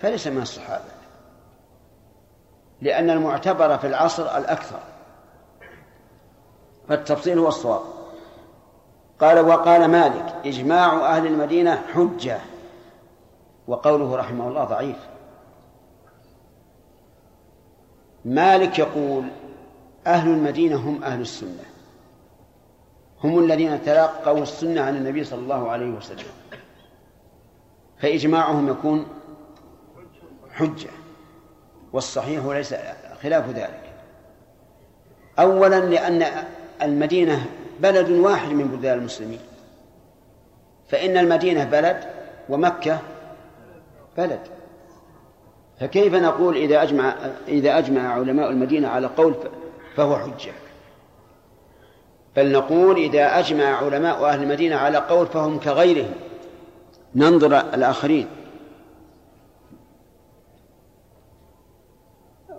فليس 0.00 0.26
من 0.26 0.42
الصحابة 0.42 0.84
لأن 2.82 3.10
المعتبر 3.10 3.78
في 3.78 3.86
العصر 3.86 4.36
الأكثر. 4.38 4.80
فالتفصيل 6.88 7.38
هو 7.38 7.48
الصواب. 7.48 7.82
قال 9.20 9.40
وقال 9.40 9.88
مالك 9.88 10.34
إجماع 10.44 11.16
أهل 11.16 11.26
المدينة 11.26 11.82
حجة. 11.94 12.38
وقوله 13.68 14.16
رحمه 14.16 14.48
الله 14.48 14.64
ضعيف. 14.64 14.96
مالك 18.24 18.78
يقول 18.78 19.24
أهل 20.06 20.30
المدينة 20.30 20.76
هم 20.76 21.04
أهل 21.04 21.20
السنة. 21.20 21.64
هم 23.24 23.38
الذين 23.38 23.82
تلقوا 23.82 24.42
السنة 24.42 24.80
عن 24.80 24.96
النبي 24.96 25.24
صلى 25.24 25.38
الله 25.38 25.70
عليه 25.70 25.90
وسلم. 25.90 26.26
فإجماعهم 27.98 28.68
يكون 28.68 29.06
حجة 30.52 30.90
والصحيح 31.92 32.44
ليس 32.44 32.74
خلاف 33.22 33.48
ذلك. 33.48 33.82
أولا 35.38 35.80
لأن 35.80 36.26
المدينة 36.82 37.46
بلد 37.80 38.10
واحد 38.10 38.48
من 38.48 38.68
بلدان 38.68 38.98
المسلمين. 38.98 39.40
فإن 40.88 41.16
المدينة 41.16 41.64
بلد 41.64 42.04
ومكة 42.48 42.98
بلد. 44.16 44.40
فكيف 45.80 46.14
نقول 46.14 46.56
إذا 46.56 46.82
أجمع 46.82 47.14
إذا 47.48 47.78
أجمع 47.78 48.12
علماء 48.14 48.50
المدينة 48.50 48.88
على 48.88 49.06
قول 49.06 49.34
فهو 49.96 50.16
حجة. 50.16 50.52
بل 52.36 52.52
نقول 52.52 52.96
إذا 52.96 53.38
أجمع 53.38 53.64
علماء 53.64 54.24
أهل 54.24 54.42
المدينة 54.42 54.76
على 54.76 54.98
قول 54.98 55.26
فهم 55.26 55.58
كغيرهم 55.58 56.14
ننظر 57.14 57.60
الآخرين. 57.60 58.28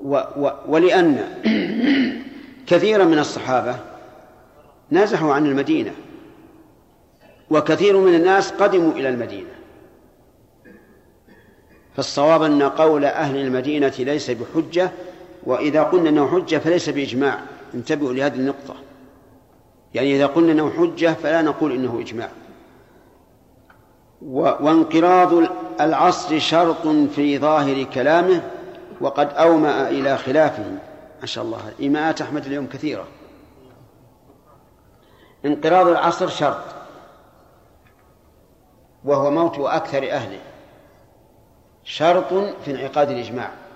و 0.03 0.15
و 0.15 0.51
ولأن 0.67 1.27
كثيرا 2.67 3.05
من 3.05 3.19
الصحابة 3.19 3.79
نزحوا 4.91 5.33
عن 5.33 5.45
المدينة 5.45 5.91
وكثير 7.49 7.97
من 7.97 8.15
الناس 8.15 8.51
قدموا 8.51 8.91
إلى 8.91 9.09
المدينة. 9.09 9.49
فالصواب 11.95 12.43
أن 12.43 12.63
قول 12.63 13.05
أهل 13.05 13.37
المدينة 13.37 13.93
ليس 13.99 14.31
بحجة 14.31 14.91
وإذا 15.47 15.83
قلنا 15.83 16.09
أنه 16.09 16.27
حجة 16.27 16.57
فليس 16.57 16.89
بإجماع. 16.89 17.39
انتبهوا 17.73 18.13
لهذه 18.13 18.35
النقطة. 18.35 18.75
يعني 19.93 20.15
إذا 20.15 20.25
قلنا 20.25 20.51
أنه 20.51 20.69
حجة 20.69 21.13
فلا 21.13 21.41
نقول 21.41 21.71
إنه 21.71 21.99
إجماع. 21.99 22.29
وانقراض 24.21 25.33
العصر 25.81 26.39
شرط 26.39 26.87
في 26.87 27.39
ظاهر 27.39 27.83
كلامه 27.83 28.41
وقد 29.01 29.33
أومأ 29.33 29.89
إلى 29.89 30.17
خلافه. 30.17 30.71
ما 31.21 31.25
شاء 31.25 31.43
الله. 31.43 31.73
إيماءات 31.79 32.21
أحمد 32.21 32.45
اليوم 32.45 32.67
كثيرة. 32.67 33.07
انقراض 35.45 35.87
العصر 35.87 36.27
شرط. 36.27 36.63
وهو 39.05 39.31
موت 39.31 39.59
أكثر 39.59 40.11
أهله. 40.11 40.39
شرط 41.83 42.33
في 42.65 42.71
انعقاد 42.71 43.09
الإجماع. 43.09 43.66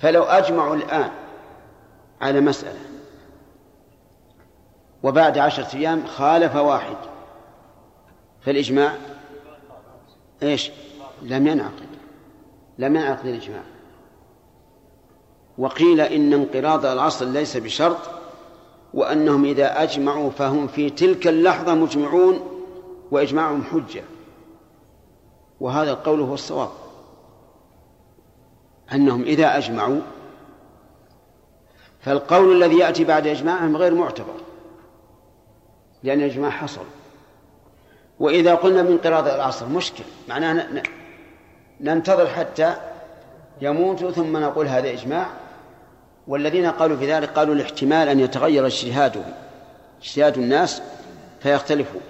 فلو 0.00 0.22
أجمعوا 0.22 0.76
الآن 0.76 1.10
على 2.20 2.40
مسألة 2.40 2.80
وبعد 5.02 5.38
عشرة 5.38 5.76
أيام 5.76 6.06
خالف 6.06 6.56
واحد 6.56 6.96
فالإجماع 8.40 8.94
إيش؟ 10.42 10.70
لم 11.22 11.46
ينعقد 11.46 11.90
لم 12.78 12.96
ينعقد 12.96 13.26
الإجماع. 13.26 13.62
وقيل 15.58 16.00
إن 16.00 16.32
انقراض 16.32 16.86
العصر 16.86 17.26
ليس 17.26 17.56
بشرط 17.56 17.98
وأنهم 18.94 19.44
إذا 19.44 19.82
أجمعوا 19.82 20.30
فهم 20.30 20.66
في 20.66 20.90
تلك 20.90 21.26
اللحظة 21.26 21.74
مجمعون 21.74 22.40
وإجماعهم 23.10 23.64
حجة. 23.64 24.02
وهذا 25.60 25.90
القول 25.90 26.20
هو 26.20 26.34
الصواب. 26.34 26.70
أنهم 28.92 29.22
إذا 29.22 29.56
أجمعوا 29.56 30.00
فالقول 32.00 32.62
الذي 32.62 32.78
يأتي 32.78 33.04
بعد 33.04 33.26
إجماعهم 33.26 33.76
غير 33.76 33.94
معتبر 33.94 34.34
لأن 36.02 36.20
الإجماع 36.20 36.50
حصل. 36.50 36.84
وإذا 38.20 38.54
قلنا 38.54 38.82
من 38.82 38.98
قراض 38.98 39.28
العصر 39.28 39.66
مشكل. 39.66 40.04
معناه 40.28 40.66
ننتظر 41.80 42.26
حتى 42.26 42.74
يموتوا 43.62 44.10
ثم 44.10 44.36
نقول 44.36 44.66
هذا 44.66 44.90
إجماع. 44.90 45.26
والذين 46.28 46.66
قالوا 46.66 46.96
في 46.96 47.12
ذلك 47.12 47.28
قالوا 47.28 47.54
الاحتمال 47.54 48.08
أن 48.08 48.20
يتغير 48.20 48.66
اجتهادهم 48.66 49.32
اجتهاد 50.02 50.38
الناس 50.38 50.82
فيختلفوا 51.40 52.00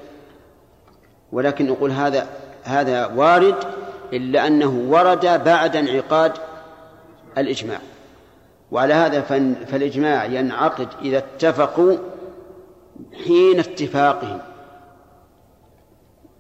ولكن 1.33 1.67
نقول 1.67 1.91
هذا 1.91 2.27
هذا 2.65 3.07
وارد 3.07 3.57
إلا 4.13 4.47
أنه 4.47 4.87
ورد 4.89 5.45
بعد 5.45 5.77
انعقاد 5.77 6.33
الإجماع. 7.39 7.81
وعلى 8.71 8.95
هذا 8.95 9.21
فالإجماع 9.65 10.25
ينعقد 10.25 10.89
إذا 11.03 11.19
اتفقوا 11.19 11.97
حين 13.25 13.59
اتفاقهم. 13.59 14.41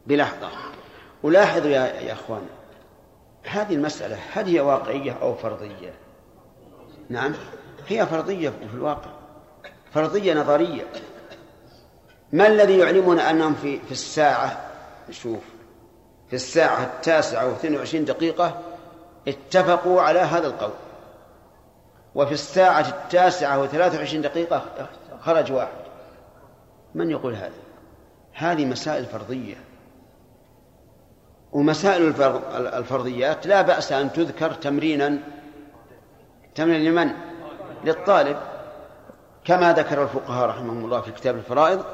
بلحظة. 0.06 0.48
ولاحظوا 1.22 1.70
يا, 1.70 2.00
يا 2.00 2.12
أخوان 2.12 2.42
هذه 3.44 3.74
المسألة 3.74 4.18
هل 4.32 4.46
هي 4.46 4.60
واقعية 4.60 5.12
أو 5.22 5.34
فرضية؟ 5.34 5.94
نعم 7.08 7.32
هي 7.88 8.06
فرضية 8.06 8.48
في 8.48 8.74
الواقع. 8.74 9.10
فرضية 9.94 10.34
نظرية. 10.34 10.84
ما 12.32 12.46
الذي 12.46 12.78
يعلمنا 12.78 13.30
أنهم 13.30 13.54
في, 13.54 13.78
في 13.78 13.92
الساعة؟ 13.92 14.70
شوف 15.10 15.40
في 16.28 16.36
الساعة 16.36 16.84
التاسعة 16.84 17.48
واثنين 17.48 17.76
وعشرين 17.76 18.04
دقيقة 18.04 18.60
اتفقوا 19.28 20.02
على 20.02 20.18
هذا 20.18 20.46
القول. 20.46 20.72
وفي 22.14 22.32
الساعة 22.32 22.88
التاسعة 22.88 23.62
وثلاثة 23.62 23.98
وعشرين 23.98 24.22
دقيقة 24.22 24.62
خرج 25.20 25.52
واحد. 25.52 25.80
من 26.94 27.10
يقول 27.10 27.34
هذا؟ 27.34 27.52
هذه 28.32 28.64
مسائل 28.64 29.04
فرضية. 29.04 29.56
ومسائل 31.52 32.14
الفرضيات 32.56 33.46
لا 33.46 33.62
بأس 33.62 33.92
أن 33.92 34.12
تذكر 34.12 34.52
تمرينا 34.52 35.18
تمرين 36.54 36.84
لمن؟ 36.84 37.10
للطالب. 37.84 38.36
كما 39.44 39.72
ذكر 39.72 40.02
الفقهاء 40.02 40.48
رحمهم 40.48 40.84
الله 40.84 41.00
في 41.00 41.12
كتاب 41.12 41.36
الفرائض 41.36 41.84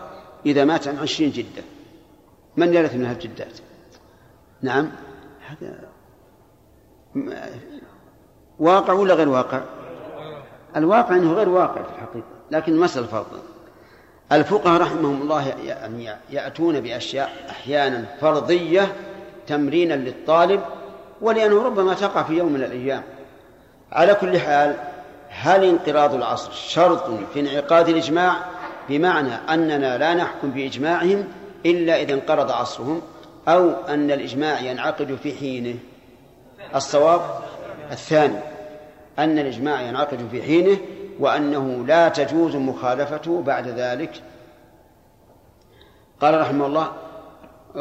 إذا 0.47 0.65
مات 0.65 0.89
عن 0.89 0.99
عشرين 0.99 1.31
جدة. 1.31 1.63
من 2.57 2.75
يرث 2.75 2.95
من 2.95 3.07
الجدات؟ 3.07 3.59
نعم. 4.63 4.91
هذا 5.49 5.96
واقع 8.59 8.93
ولا 8.93 9.15
غير 9.15 9.29
واقع؟ 9.29 9.61
الواقع 10.77 11.17
أنه 11.17 11.33
غير 11.33 11.49
واقع 11.49 11.83
في 11.83 11.89
الحقيقة 11.97 12.27
لكن 12.51 12.73
المسألة 12.73 13.07
فرض 13.07 13.27
الفقهاء 14.33 14.81
رحمهم 14.81 15.23
الله 15.23 15.49
يعني 15.49 16.11
يأتون 16.31 16.81
بأشياء 16.81 17.33
أحيانا 17.51 18.05
فرضية 18.21 18.93
تمرينا 19.47 19.95
للطالب 19.95 20.61
ولأنه 21.21 21.63
ربما 21.63 21.95
تقع 21.95 22.23
في 22.23 22.33
يوم 22.33 22.53
من 22.53 22.63
الأيام. 22.63 23.03
على 23.93 24.15
كل 24.15 24.39
حال 24.39 24.77
هل 25.29 25.65
انقراض 25.65 26.15
العصر 26.15 26.53
شرط 26.53 27.11
في 27.35 27.41
انعقاد 27.41 27.89
الإجماع؟ 27.89 28.37
بمعنى 28.89 29.35
أننا 29.49 29.99
لا 29.99 30.15
نحكم 30.15 30.51
بإجماعهم 30.51 31.25
إلا 31.67 32.03
إذا 32.03 32.15
انقرض 32.15 32.51
عصرهم 32.51 33.03
أو 33.49 33.71
أن 33.71 34.11
الإجماع 34.11 34.61
ينعقد 34.61 35.19
في 35.23 35.33
حينه. 35.33 35.75
الصواب 36.75 37.21
الثاني 37.91 38.39
أن 39.19 39.39
الإجماع 39.39 39.81
ينعقد 39.81 40.29
في 40.31 40.43
حينه 40.43 40.79
وأنه 41.21 41.87
لا 41.87 42.09
تجوز 42.09 42.57
مخالفته 42.57 43.43
بعد 43.43 43.69
ذلك. 43.69 44.23
قال 46.21 46.41
رحمه 46.41 46.67
الله 46.67 46.93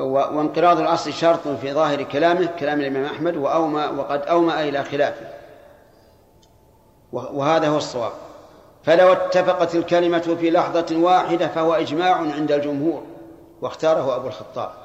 وانقراض 0.03 0.79
العصر 0.79 1.11
شرط 1.11 1.47
في 1.47 1.73
ظاهر 1.73 2.03
كلامه 2.03 2.49
كلام 2.59 2.79
الإمام 2.79 3.05
أحمد 3.05 3.35
وأومى 3.35 3.85
وقد 3.85 4.21
أومأ 4.21 4.63
إلى 4.63 4.83
خلافه. 4.83 5.25
وهذا 7.11 7.67
هو 7.67 7.77
الصواب. 7.77 8.11
فلو 8.83 9.13
اتفقت 9.13 9.75
الكلمة 9.75 10.35
في 10.39 10.51
لحظة 10.51 10.97
واحدة 10.97 11.47
فهو 11.47 11.73
إجماع 11.73 12.15
عند 12.15 12.51
الجمهور. 12.51 13.03
واختاره 13.61 14.15
أبو 14.15 14.27
الخطاب. 14.27 14.84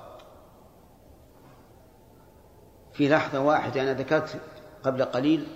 في 2.92 3.08
لحظة 3.08 3.40
واحدة 3.40 3.82
أنا 3.82 3.92
ذكرت 3.92 4.40
قبل 4.82 5.04
قليل 5.04 5.46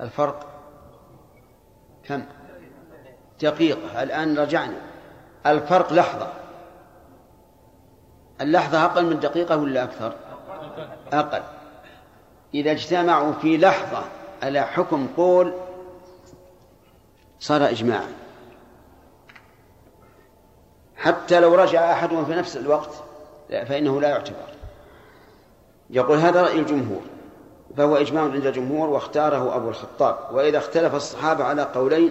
الفرق. 0.00 0.46
كم؟ 2.04 2.24
دقيقة 3.42 4.02
الآن 4.02 4.38
رجعنا. 4.38 4.80
الفرق 5.46 5.92
لحظة. 5.92 6.32
اللحظة 8.40 8.84
أقل 8.84 9.04
من 9.06 9.20
دقيقة 9.20 9.56
ولا 9.56 9.84
أكثر؟ 9.84 10.14
أقل. 11.12 11.42
إذا 12.54 12.72
اجتمعوا 12.72 13.32
في 13.32 13.56
لحظة 13.56 14.04
على 14.42 14.60
حكم 14.60 15.08
قول 15.16 15.54
صار 17.40 17.68
إجماعا. 17.68 18.12
حتى 20.96 21.40
لو 21.40 21.54
رجع 21.54 21.92
أحدهم 21.92 22.24
في 22.24 22.34
نفس 22.34 22.56
الوقت 22.56 22.90
فإنه 23.48 24.00
لا 24.00 24.08
يعتبر. 24.08 24.53
يقول 25.90 26.18
هذا 26.18 26.42
رأي 26.42 26.58
الجمهور 26.58 27.00
فهو 27.76 27.96
إجماع 27.96 28.22
عند 28.22 28.46
الجمهور 28.46 28.90
واختاره 28.90 29.56
أبو 29.56 29.68
الخطاب. 29.68 30.16
وإذا 30.32 30.58
اختلف 30.58 30.94
الصحابة 30.94 31.44
على 31.44 31.62
قولين 31.62 32.10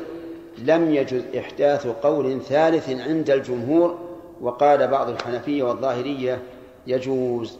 لم 0.57 0.93
يجز 0.93 1.23
إحداث 1.37 1.87
قول 1.87 2.41
ثالث 2.41 2.89
عند 2.89 3.29
الجمهور 3.29 3.99
وقال 4.41 4.87
بعض 4.87 5.09
الحنفية 5.09 5.63
والظاهرية 5.63 6.41
يجوز. 6.87 7.57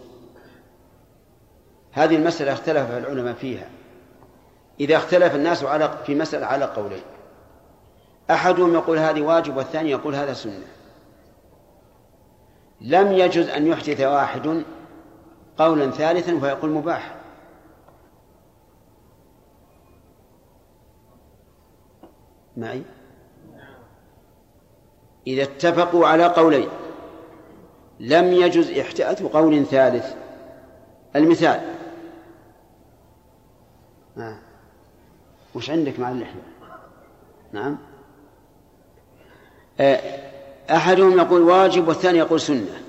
هذه 1.91 2.15
المسألة 2.15 2.53
اختلف 2.53 2.91
العلماء 2.91 3.33
فيها. 3.33 3.69
إذا 4.79 4.95
اختلف 4.95 5.35
الناس 5.35 5.63
على 5.63 5.97
في 6.05 6.15
مسألة 6.15 6.45
على 6.45 6.65
قولين. 6.65 7.03
أحدهم 8.31 8.73
يقول 8.73 8.97
هذه 8.97 9.21
واجب 9.21 9.57
والثاني 9.57 9.91
يقول 9.91 10.15
هذا 10.15 10.33
سنة. 10.33 10.67
لم 12.81 13.11
يجز 13.11 13.49
أن 13.49 13.67
يحدث 13.67 14.01
واحد 14.01 14.63
قولا 15.57 15.91
ثالثا 15.91 16.39
فيقول 16.39 16.71
مباح. 16.71 17.15
معي؟ 22.57 22.81
إذا 25.27 25.43
اتفقوا 25.43 26.07
على 26.07 26.25
قولين 26.25 26.69
لم 27.99 28.33
يجز 28.33 28.79
إحداث 28.79 29.23
قول 29.23 29.65
ثالث. 29.65 30.15
المثال. 31.15 31.75
آه. 34.17 34.37
وش 35.55 35.69
عندك 35.69 35.99
مع 35.99 36.11
اللحية 36.11 36.41
نعم. 37.51 37.77
أحدهم 40.69 41.17
يقول 41.17 41.41
واجب 41.41 41.87
والثاني 41.87 42.17
يقول 42.17 42.41
سنة. 42.41 42.82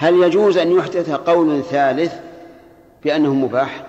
هل 0.00 0.22
يجوز 0.22 0.58
أن 0.58 0.72
يحدث 0.72 1.10
قول 1.10 1.62
ثالث 1.62 2.14
بأنه 3.04 3.34
مباح؟ 3.34 3.86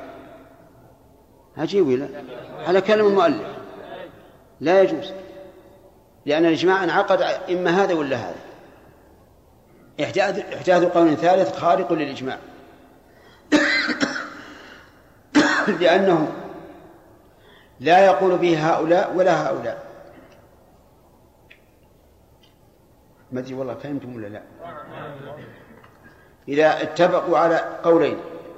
عجيب 1.57 1.89
لا. 1.89 2.07
على 2.67 2.81
كلام 2.81 3.07
المؤلف. 3.07 3.47
لا 4.61 4.81
يجوز. 4.81 5.13
لأن 6.25 6.45
الإجماع 6.45 6.83
انعقد 6.83 7.21
إما 7.21 7.83
هذا 7.83 7.93
ولا 7.93 8.17
هذا. 8.17 8.35
إحداث 10.03 10.53
إحداث 10.53 10.83
قول 10.83 11.17
ثالث 11.17 11.55
خارق 11.55 11.93
للإجماع. 11.93 12.37
لأنه 15.81 16.31
لا 17.79 18.05
يقول 18.05 18.37
به 18.37 18.69
هؤلاء 18.69 19.15
ولا 19.15 19.47
هؤلاء. 19.47 19.85
ما 23.31 23.39
أدري 23.39 23.53
والله 23.53 23.73
فهمتم 23.73 24.15
ولا 24.15 24.27
لا. 24.27 24.41
إذا 26.49 26.81
اتفقوا 26.81 27.37
على 27.37 27.79
قولين 27.83 28.17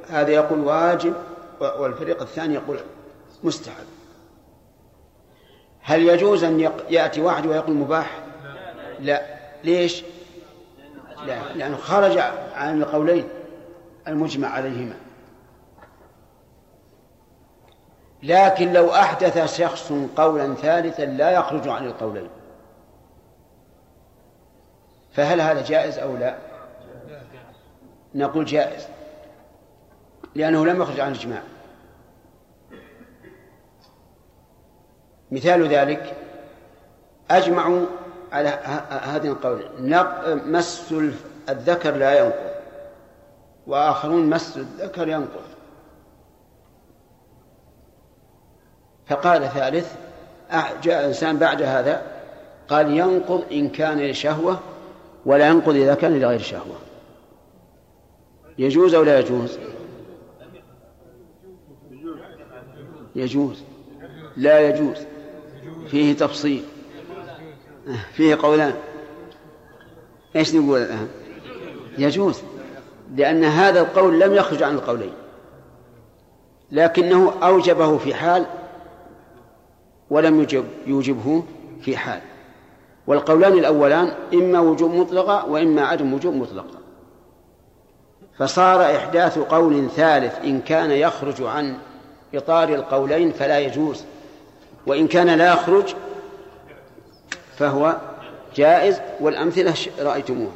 هذا 0.10 0.30
يقول 0.30 0.60
واجب 0.60 1.14
والفريق 1.60 2.22
الثاني 2.22 2.54
يقول 2.54 2.80
مستحب. 3.44 3.86
هل 5.82 6.02
يجوز 6.02 6.44
أن 6.44 6.72
يأتي 6.90 7.22
واحد 7.22 7.46
ويقول 7.46 7.76
مباح؟ 7.76 8.20
لا. 9.00 9.22
ليش؟ 9.64 10.04
لا 11.26 11.54
لأنه 11.56 11.78
خرج 11.78 12.18
عن 12.56 12.82
القولين 12.82 13.28
المجمع 14.08 14.48
عليهما. 14.48 14.96
لكن 18.24 18.74
لو 18.74 18.92
أحدث 18.92 19.58
شخص 19.58 19.94
قولا 20.18 20.54
ثالثا 20.54 21.06
لا 21.06 21.32
يخرج 21.32 21.68
عن 21.68 21.86
القولين. 21.86 22.30
فهل 25.14 25.42
هذا 25.42 25.62
جائز 25.62 26.00
أو 26.00 26.18
لا؟ 26.18 26.51
نقول 28.16 28.46
جائز. 28.46 28.88
لأنه 30.36 30.66
لم 30.66 30.82
يخرج 30.82 31.00
عن 31.00 31.12
الإجماع. 31.12 31.42
مثال 35.32 35.68
ذلك 35.68 36.18
أجمعوا 37.32 37.86
على 38.32 38.50
هذه 38.90 39.28
القول. 39.28 39.70
مس 40.46 40.94
الذكر 41.50 41.96
لا 41.96 42.20
ينقض 42.20 42.52
وآخرون 43.68 44.30
مس 44.30 44.58
الذكر 44.58 45.08
ينقض. 45.08 45.42
فقال 49.08 49.50
ثالث 49.50 49.96
جاء 50.84 51.06
إنسان 51.06 51.38
بعد 51.38 51.62
هذا 51.62 52.02
قال 52.70 52.98
ينقض 52.98 53.44
إن 53.52 53.70
كان 53.70 54.00
لشهوة 54.00 54.60
ولا 55.26 55.48
ينقض 55.48 55.76
إذا 55.76 55.96
كان 55.96 56.20
لغير 56.20 56.40
شهوة. 56.40 56.76
يجوز 58.58 58.94
أو 58.94 59.04
لا 59.04 59.20
يجوز؟ 59.20 59.60
يجوز. 63.16 63.64
لا 64.38 64.60
يجوز. 64.70 64.98
فيه 65.88 66.14
تفصيل. 66.14 66.64
فيه 68.14 68.36
قولان. 68.36 68.74
إيش 70.36 70.56
نقول 70.56 70.82
الآن؟ 70.82 71.08
يجوز. 71.98 72.42
لأن 73.16 73.44
هذا 73.44 73.82
القول 73.82 74.20
لم 74.20 74.34
يخرج 74.34 74.64
عن 74.64 74.76
القولين. 74.76 75.14
لكنه 76.72 77.34
أوجبه 77.44 77.98
في 77.98 78.14
حال 78.14 78.46
ولم 80.10 80.40
يوجب 80.40 80.66
يوجبه 80.88 81.44
في 81.82 81.98
حال. 81.98 82.22
والقولان 83.08 83.54
الأولان 83.54 84.14
إما 84.34 84.60
وجوب 84.60 84.94
مطلقة 84.94 85.46
وإما 85.46 85.82
عدم 85.82 86.14
وجوب 86.14 86.34
مطلقة. 86.34 86.81
فصار 88.42 88.96
إحداث 88.96 89.40
قول 89.40 89.90
ثالث 89.90 90.40
إن 90.44 90.62
كان 90.62 90.92
يخرج 90.92 91.42
عن 91.42 91.78
إطار 92.36 92.70
القولين 92.70 93.32
فلا 93.32 93.60
يجوز 93.60 94.04
وإن 94.88 95.08
كان 95.08 95.30
لا 95.30 95.54
يخرج 95.54 95.96
فهو 97.58 97.98
جائز 98.56 99.02
والأمثلة 99.20 99.74
رأيتموها. 100.00 100.52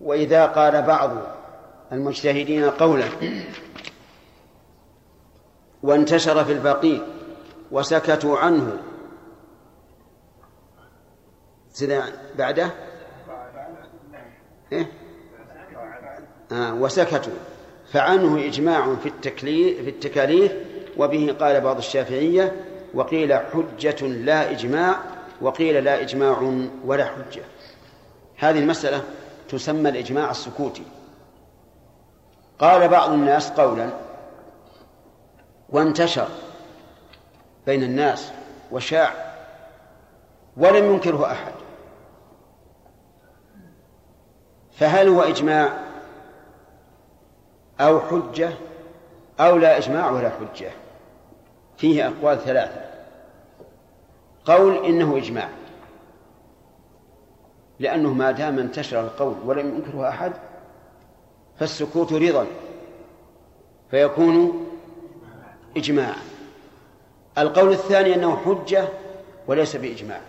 وإذا 0.00 0.46
قال 0.46 0.82
بعض 0.82 1.10
المجتهدين 1.92 2.70
قولا 2.70 3.06
وانتشر 5.86 6.44
في 6.44 6.52
البقيع 6.52 7.00
وسكتوا 7.70 8.38
عنه. 8.38 8.78
بعده؟ 12.38 12.70
إيه؟ 14.72 14.86
آه 16.52 16.74
وسكتوا. 16.74 17.32
فعنه 17.92 18.46
إجماع 18.46 18.94
في 18.94 19.08
التكليف 19.08 19.82
في 19.82 19.90
التكاليف 19.90 20.52
وبه 20.96 21.36
قال 21.40 21.60
بعض 21.60 21.76
الشافعية 21.76 22.52
وقيل 22.94 23.34
حجة 23.34 24.06
لا 24.06 24.50
إجماع 24.50 24.96
وقيل 25.40 25.84
لا 25.84 26.00
إجماع 26.00 26.60
ولا 26.84 27.04
حجة. 27.04 27.42
هذه 28.36 28.58
المسألة 28.58 29.02
تسمى 29.48 29.90
الإجماع 29.90 30.30
السكوتي. 30.30 30.84
قال 32.58 32.88
بعض 32.88 33.10
الناس 33.10 33.50
قولا 33.50 34.05
وانتشر 35.68 36.28
بين 37.66 37.82
الناس 37.82 38.32
وشاع 38.72 39.12
ولم 40.56 40.92
ينكره 40.92 41.32
أحد. 41.32 41.52
فهل 44.72 45.08
هو 45.08 45.22
إجماع 45.22 45.78
أو 47.80 48.00
حجة 48.00 48.50
أو 49.40 49.56
لا 49.56 49.78
إجماع 49.78 50.10
ولا 50.10 50.30
حجة؟ 50.30 50.70
فيه 51.76 52.06
أقوال 52.08 52.38
ثلاثة. 52.38 52.84
قول 54.44 54.84
إنه 54.84 55.16
إجماع 55.16 55.48
لأنه 57.80 58.12
ما 58.12 58.30
دام 58.30 58.58
انتشر 58.58 59.00
القول 59.00 59.34
ولم 59.44 59.74
ينكره 59.74 60.08
أحد 60.08 60.32
فالسكوت 61.58 62.12
رضا 62.12 62.46
فيكون 63.90 64.65
إجماعا 65.76 66.22
القول 67.38 67.72
الثاني 67.72 68.14
أنه 68.14 68.36
حجة 68.36 68.88
وليس 69.46 69.76
بإجماع. 69.76 70.20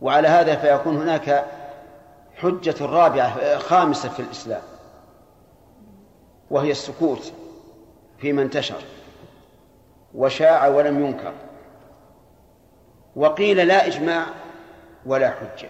وعلى 0.00 0.28
هذا 0.28 0.56
فيكون 0.56 0.96
هناك 0.96 1.44
حجة 2.36 2.86
رابعة 2.86 3.58
خامسة 3.58 4.08
في 4.08 4.20
الإسلام. 4.20 4.62
وهي 6.50 6.70
السكوت 6.70 7.32
فيما 8.18 8.42
انتشر. 8.42 8.82
وشاع 10.14 10.66
ولم 10.66 11.06
ينكر. 11.06 11.32
وقيل 13.16 13.56
لا 13.68 13.86
إجماع 13.86 14.26
ولا 15.06 15.30
حجة. 15.30 15.68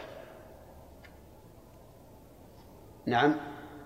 نعم. 3.07 3.35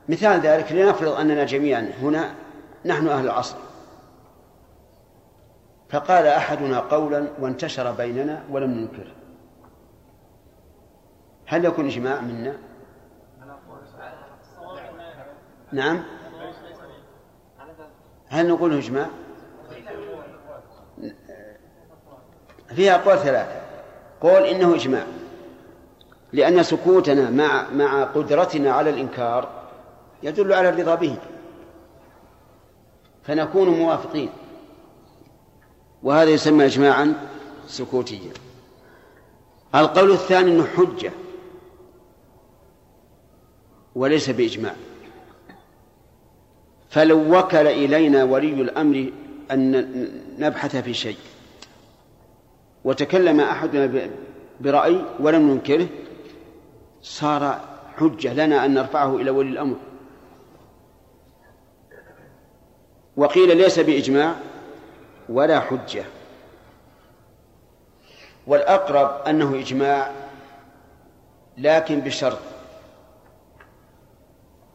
مثال 0.09 0.41
ذلك 0.41 0.73
لنفرض 0.73 1.13
أننا 1.13 1.45
جميعا 1.45 1.93
هنا 2.03 2.35
نحن 2.85 3.09
أهل 3.09 3.25
العصر. 3.25 3.57
فقال 5.91 6.27
أحدنا 6.27 6.81
قولا 6.81 7.29
وانتشر 7.41 7.93
بيننا 7.93 8.43
ولم 8.51 8.71
ننكره 8.71 9.13
هل 11.47 11.65
يكون 11.65 11.87
إجماع 11.87 12.21
منا؟ 12.21 12.57
نعم. 15.73 16.03
هل 18.29 18.49
نقول 18.49 18.77
إجماع؟ 18.77 19.07
فيها 22.69 22.95
أقوال 22.95 23.19
ثلاثة. 23.19 23.61
قول 24.21 24.43
إنه 24.43 24.75
إجماع. 24.75 25.05
لأن 26.33 26.63
سكوتنا 26.63 27.31
مع 27.31 27.71
مع 27.71 28.05
قدرتنا 28.05 28.73
على 28.73 28.91
الإنكار 28.91 29.49
يدل 30.23 30.53
على 30.53 30.69
الرضا 30.69 30.95
به. 30.95 31.17
فنكون 33.23 33.69
موافقين. 33.69 34.29
وهذا 36.03 36.31
يسمى 36.31 36.67
إجماعا 36.67 37.29
سكوتيا. 37.67 38.33
القول 39.75 40.11
الثاني 40.11 40.51
أنه 40.51 40.67
حجة 40.67 41.13
وليس 43.95 44.31
بإجماع. 44.31 44.75
فلو 46.91 47.39
وكل 47.39 47.67
إلينا 47.67 48.25
ولي 48.25 48.63
الأمر 48.63 49.13
أن 49.51 49.89
نبحث 50.39 50.77
في 50.77 50.95
شيء 50.95 51.17
وتكلم 52.85 53.41
أحدنا 53.41 54.11
برأي 54.61 55.05
ولم 55.21 55.51
ننكره 55.51 55.89
صار 57.03 57.61
حجة 57.97 58.35
لنا 58.35 58.65
أن 58.65 58.75
نرفعه 58.75 59.17
إلى 59.17 59.31
ولي 59.31 59.49
الأمر. 59.51 59.77
وقيل 63.17 63.57
ليس 63.57 63.79
بإجماع 63.79 64.35
ولا 65.29 65.61
حجة. 65.61 66.05
والأقرب 68.47 69.27
أنه 69.29 69.55
إجماع 69.61 70.11
لكن 71.59 72.01
بشرط 72.01 72.39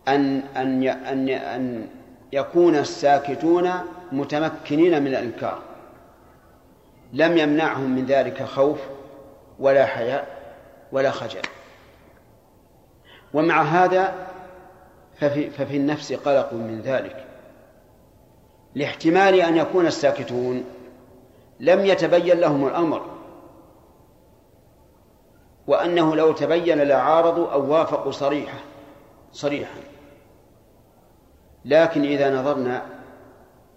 أن 0.08 0.44
أن 0.56 0.84
أن 0.84 1.30
أن 1.30 1.88
يكون 2.34 2.76
الساكتون 2.76 3.72
متمكنين 4.12 5.04
من 5.04 5.08
الإنكار. 5.08 5.60
لم 7.14 7.38
يمنعهم 7.38 7.96
من 7.96 8.06
ذلك 8.06 8.44
خوف 8.44 8.80
ولا 9.60 9.86
حياء 9.86 10.28
ولا 10.92 11.12
خجل. 11.12 11.42
ومع 13.34 13.62
هذا 13.62 14.16
ففي, 15.20 15.50
ففي 15.50 15.78
النفس 15.78 16.14
قلق 16.14 16.54
من 16.54 16.82
ذلك. 16.82 17.27
لاحتمال 18.78 19.42
أن 19.42 19.58
يكون 19.58 19.88
الساكتون. 19.88 20.64
لم 21.60 21.86
يتبين 21.86 22.40
لهم 22.40 22.68
الأمر. 22.68 23.02
وأنه 25.68 26.16
لو 26.16 26.32
تبين 26.32 26.82
لعارضوا 26.82 27.52
أو 27.52 27.72
وافقوا 27.72 28.12
صريحة 28.12 28.58
صريحا. 29.32 29.80
لكن 31.66 32.04
إذا 32.04 32.40
نظرنا 32.40 32.86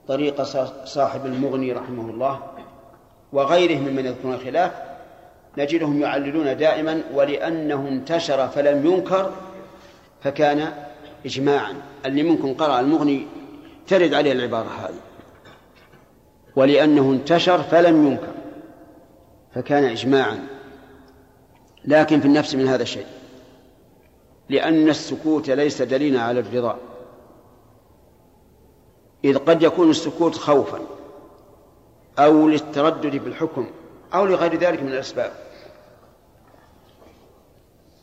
طريق 0.09 0.43
صاحب 0.85 1.27
المغني 1.27 1.73
رحمه 1.73 2.11
الله 2.11 2.41
وغيره 3.33 3.79
ممن 3.79 4.07
يذكرون 4.07 4.35
الخلاف 4.35 4.73
نجدهم 5.59 6.01
يعللون 6.01 6.57
دائما 6.57 7.03
ولأنه 7.15 7.89
انتشر 7.89 8.49
فلم 8.49 8.87
ينكر 8.87 9.33
فكان 10.23 10.73
إجماعا. 11.27 11.75
اللي 12.07 12.23
منكم 12.23 12.55
قرأ 12.55 12.81
المغني 12.81 13.27
ترد 13.87 14.14
عليه 14.14 14.33
العبارة 14.33 14.69
هذه. 14.69 15.01
ولأنه 16.57 17.11
انتشر 17.11 17.62
فلم 17.62 18.07
ينكر 18.07 18.35
فكان 19.55 19.85
إجماعا. 19.85 20.47
لكن 21.85 22.21
في 22.21 22.27
النفس 22.27 22.55
من 22.55 22.69
هذا 22.69 22.83
الشيء 22.83 23.07
لأن 24.49 24.88
السكوت 24.88 25.51
ليس 25.51 25.83
دليلا 25.83 26.23
على 26.23 26.40
الرضا. 26.40 26.79
إذ 29.25 29.38
قد 29.38 29.62
يكون 29.62 29.90
السكوت 29.90 30.35
خوفا 30.35 30.81
أو 32.19 32.49
للتردد 32.49 33.19
في 33.19 33.29
الحكم 33.29 33.66
أو 34.14 34.27
لغير 34.27 34.57
ذلك 34.57 34.83
من 34.83 34.88
الأسباب. 34.93 35.33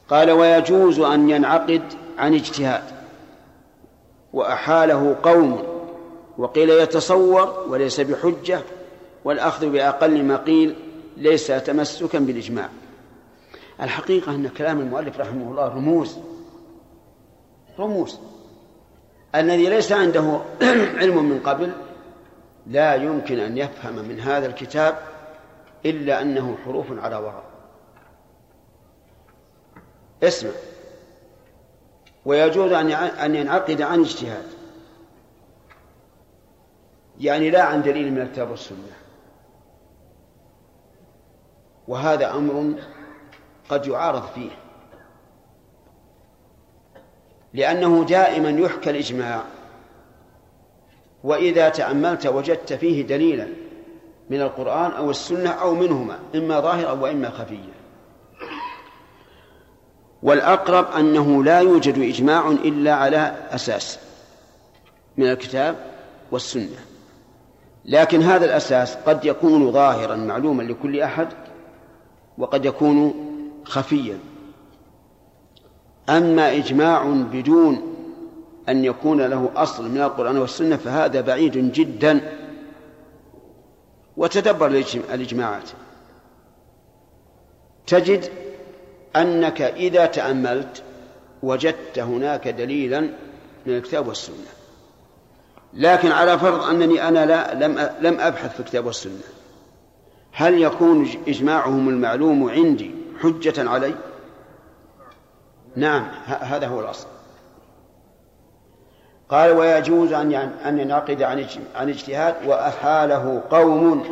قال 0.09 0.31
ويجوز 0.31 0.99
أن 0.99 1.29
ينعقد 1.29 1.93
عن 2.17 2.33
اجتهاد. 2.33 2.96
وأحاله 4.37 5.15
قوم 5.23 5.63
وقيل 6.37 6.69
يتصور 6.69 7.65
وليس 7.69 8.01
بحجة 8.01 8.61
والأخذ 9.23 9.69
بأقل 9.69 10.23
ما 10.23 10.37
قيل 10.37 10.75
ليس 11.17 11.47
تمسكا 11.47 12.19
بالإجماع. 12.19 12.69
الحقيقة 13.81 14.35
أن 14.35 14.47
كلام 14.47 14.79
المؤلف 14.79 15.19
رحمه 15.19 15.51
الله 15.51 15.67
رموز. 15.67 16.17
رموز. 17.79 18.19
الذي 19.35 19.69
ليس 19.69 19.91
عنده 19.91 20.41
علم 21.01 21.29
من 21.29 21.39
قبل 21.39 21.71
لا 22.67 22.95
يمكن 22.95 23.39
أن 23.39 23.57
يفهم 23.57 23.95
من 23.95 24.19
هذا 24.19 24.45
الكتاب 24.45 24.97
إلا 25.85 26.21
أنه 26.21 26.57
حروف 26.65 26.85
على 27.03 27.15
وراء. 27.15 27.43
اسمع. 30.23 30.51
ويجوز 32.27 32.71
أن 32.71 32.91
أن 32.91 33.35
ينعقد 33.35 33.81
عن 33.81 33.99
اجتهاد. 33.99 34.45
يعني 37.19 37.49
لا 37.49 37.63
عن 37.63 37.81
دليل 37.81 38.11
من 38.11 38.21
الكتاب 38.21 38.51
والسنة. 38.51 38.97
وهذا 41.87 42.31
أمر 42.31 42.73
قد 43.69 43.87
يعارض 43.87 44.27
فيه. 44.27 44.49
لأنه 47.53 48.03
دائما 48.03 48.49
يحكى 48.49 48.89
الإجماع. 48.89 49.43
وإذا 51.23 51.69
تأملت 51.69 52.27
وجدت 52.27 52.73
فيه 52.73 53.07
دليلا 53.07 53.47
من 54.29 54.41
القرآن 54.41 54.91
أو 54.91 55.09
السنة 55.09 55.49
أو 55.49 55.75
منهما 55.75 56.19
إما 56.35 56.59
ظاهرا 56.59 56.91
وإما 56.91 57.29
خفيا. 57.29 57.76
والأقرب 60.23 60.91
أنه 60.91 61.43
لا 61.43 61.59
يوجد 61.59 61.99
إجماع 61.99 62.51
إلا 62.51 62.93
على 62.93 63.35
أساس 63.51 63.99
من 65.17 65.27
الكتاب 65.31 65.75
والسنة. 66.31 66.77
لكن 67.85 68.21
هذا 68.21 68.45
الأساس 68.45 68.95
قد 68.95 69.25
يكون 69.25 69.71
ظاهرا 69.71 70.15
معلوما 70.15 70.63
لكل 70.63 70.99
أحد 71.01 71.27
وقد 72.37 72.65
يكون 72.65 73.13
خفيا. 73.65 74.19
أما 76.09 76.55
إجماع 76.55 77.03
بدون 77.07 77.95
أن 78.69 78.85
يكون 78.85 79.21
له 79.21 79.49
أصل 79.55 79.89
من 79.89 80.01
القرآن 80.01 80.37
والسنة 80.37 80.77
فهذا 80.77 81.21
بعيد 81.21 81.71
جدا. 81.71 82.37
وتدبر 84.17 84.67
الإجماعات. 85.13 85.69
تجد 87.87 88.29
أنك 89.21 89.61
إذا 89.61 90.05
تأملت 90.05 90.83
وجدت 91.43 91.99
هناك 91.99 92.47
دليلا 92.47 92.99
من 93.65 93.77
الكتاب 93.77 94.07
والسنة 94.07 94.47
لكن 95.73 96.11
على 96.11 96.39
فرض 96.39 96.63
أنني 96.63 97.07
أنا 97.07 97.25
لا 97.25 97.53
لم 97.53 97.89
لم 98.01 98.19
أبحث 98.19 98.53
في 98.53 98.59
الكتاب 98.59 98.85
والسنة 98.85 99.21
هل 100.31 100.61
يكون 100.61 101.09
إجماعهم 101.27 101.89
المعلوم 101.89 102.49
عندي 102.49 102.91
حجة 103.21 103.69
علي؟ 103.69 103.93
نعم 105.75 106.07
هذا 106.25 106.67
هو 106.67 106.79
الأصل 106.79 107.07
قال 109.29 109.51
ويجوز 109.51 110.13
أن 110.13 110.33
أن 110.65 110.79
ينعقد 110.79 111.21
عن 111.21 111.45
عن 111.75 111.89
اجتهاد 111.89 112.35
وأحاله 112.47 113.43
قوم 113.49 114.03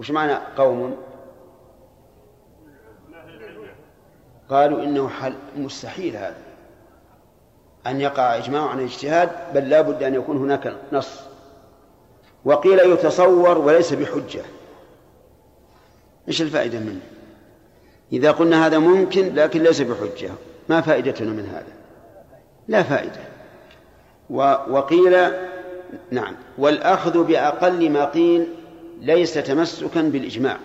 وش 0.00 0.10
معنى 0.10 0.34
قوم؟ 0.56 0.96
قالوا 4.52 4.82
إنه 4.82 5.08
حل 5.08 5.34
مستحيل 5.56 6.16
هذا. 6.16 6.36
أن 7.86 8.00
يقع 8.00 8.36
إجماع 8.36 8.68
عن 8.68 8.80
اجتهاد 8.80 9.30
بل 9.54 9.68
لا 9.68 9.80
بد 9.80 10.02
أن 10.02 10.14
يكون 10.14 10.36
هناك 10.36 10.76
نص. 10.92 11.20
وقيل 12.44 12.78
يتصور 12.78 13.58
وليس 13.58 13.92
بحجة. 13.92 14.42
إيش 16.28 16.42
الفائدة 16.42 16.78
منه؟ 16.78 17.00
إذا 18.12 18.30
قلنا 18.30 18.66
هذا 18.66 18.78
ممكن 18.78 19.34
لكن 19.34 19.62
ليس 19.62 19.80
بحجة. 19.80 20.30
ما 20.68 20.80
فائدتنا 20.80 21.30
من 21.30 21.46
هذا؟ 21.46 21.72
لا 22.68 22.82
فائدة. 22.82 23.20
وقيل 24.70 25.32
نعم. 26.10 26.34
والأخذ 26.58 27.24
بأقل 27.24 27.90
ما 27.90 28.04
قيل 28.04 28.46
ليس 29.00 29.34
تمسكا 29.34 30.02
بالإجماع. 30.02 30.58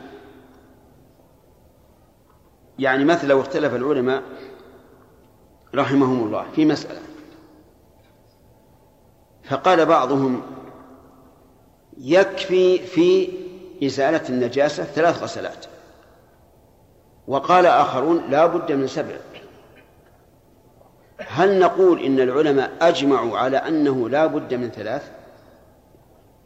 يعني 2.79 3.05
مثل 3.05 3.27
لو 3.27 3.41
اختلف 3.41 3.75
العلماء 3.75 4.23
رحمهم 5.75 6.23
الله 6.23 6.45
في 6.55 6.65
مسألة. 6.65 6.99
فقال 9.43 9.85
بعضهم 9.85 10.41
يكفي 11.97 12.79
في 12.79 13.29
إزالة 13.83 14.29
النجاسة 14.29 14.83
ثلاث 14.83 15.23
غسلات. 15.23 15.65
وقال 17.27 17.65
آخرون 17.65 18.29
لا 18.29 18.45
بد 18.45 18.71
من 18.71 18.87
سبع. 18.87 19.15
هل 21.17 21.59
نقول 21.59 21.99
إن 21.99 22.19
العلماء 22.19 22.71
أجمعوا 22.81 23.37
على 23.37 23.57
أنه 23.57 24.09
لا 24.09 24.25
بد 24.25 24.53
من 24.53 24.69
ثلاث؟ 24.69 25.11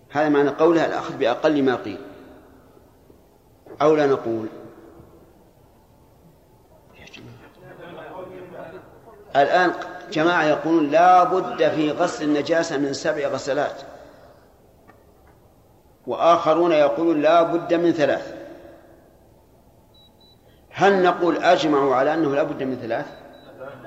هذا 0.10 0.30
معنى 0.30 0.50
قولها 0.50 0.86
الأخذ 0.86 1.18
بأقل 1.18 1.64
ما 1.64 1.76
قيل. 1.76 2.00
أو 3.82 3.96
لا 3.96 4.08
نقول؟ 4.08 4.48
الآن 9.36 9.74
جماعة 10.12 10.44
يقولون 10.44 10.90
لا 10.90 11.24
بد 11.24 11.70
في 11.70 11.92
غسل 11.92 12.24
النجاسة 12.24 12.78
من 12.78 12.94
سبع 12.94 13.28
غسلات. 13.28 13.82
وآخرون 16.08 16.72
يقولون 16.72 17.22
لا 17.22 17.44
بد 17.44 17.74
من 17.74 17.92
ثلاث. 17.92 18.36
هل 20.70 21.04
نقول 21.04 21.38
أجمعوا 21.38 21.96
على 21.96 22.14
أنه 22.14 22.36
لا 22.36 22.44
بد 22.44 22.64
من 22.64 22.76
ثلاث؟ 22.82 23.06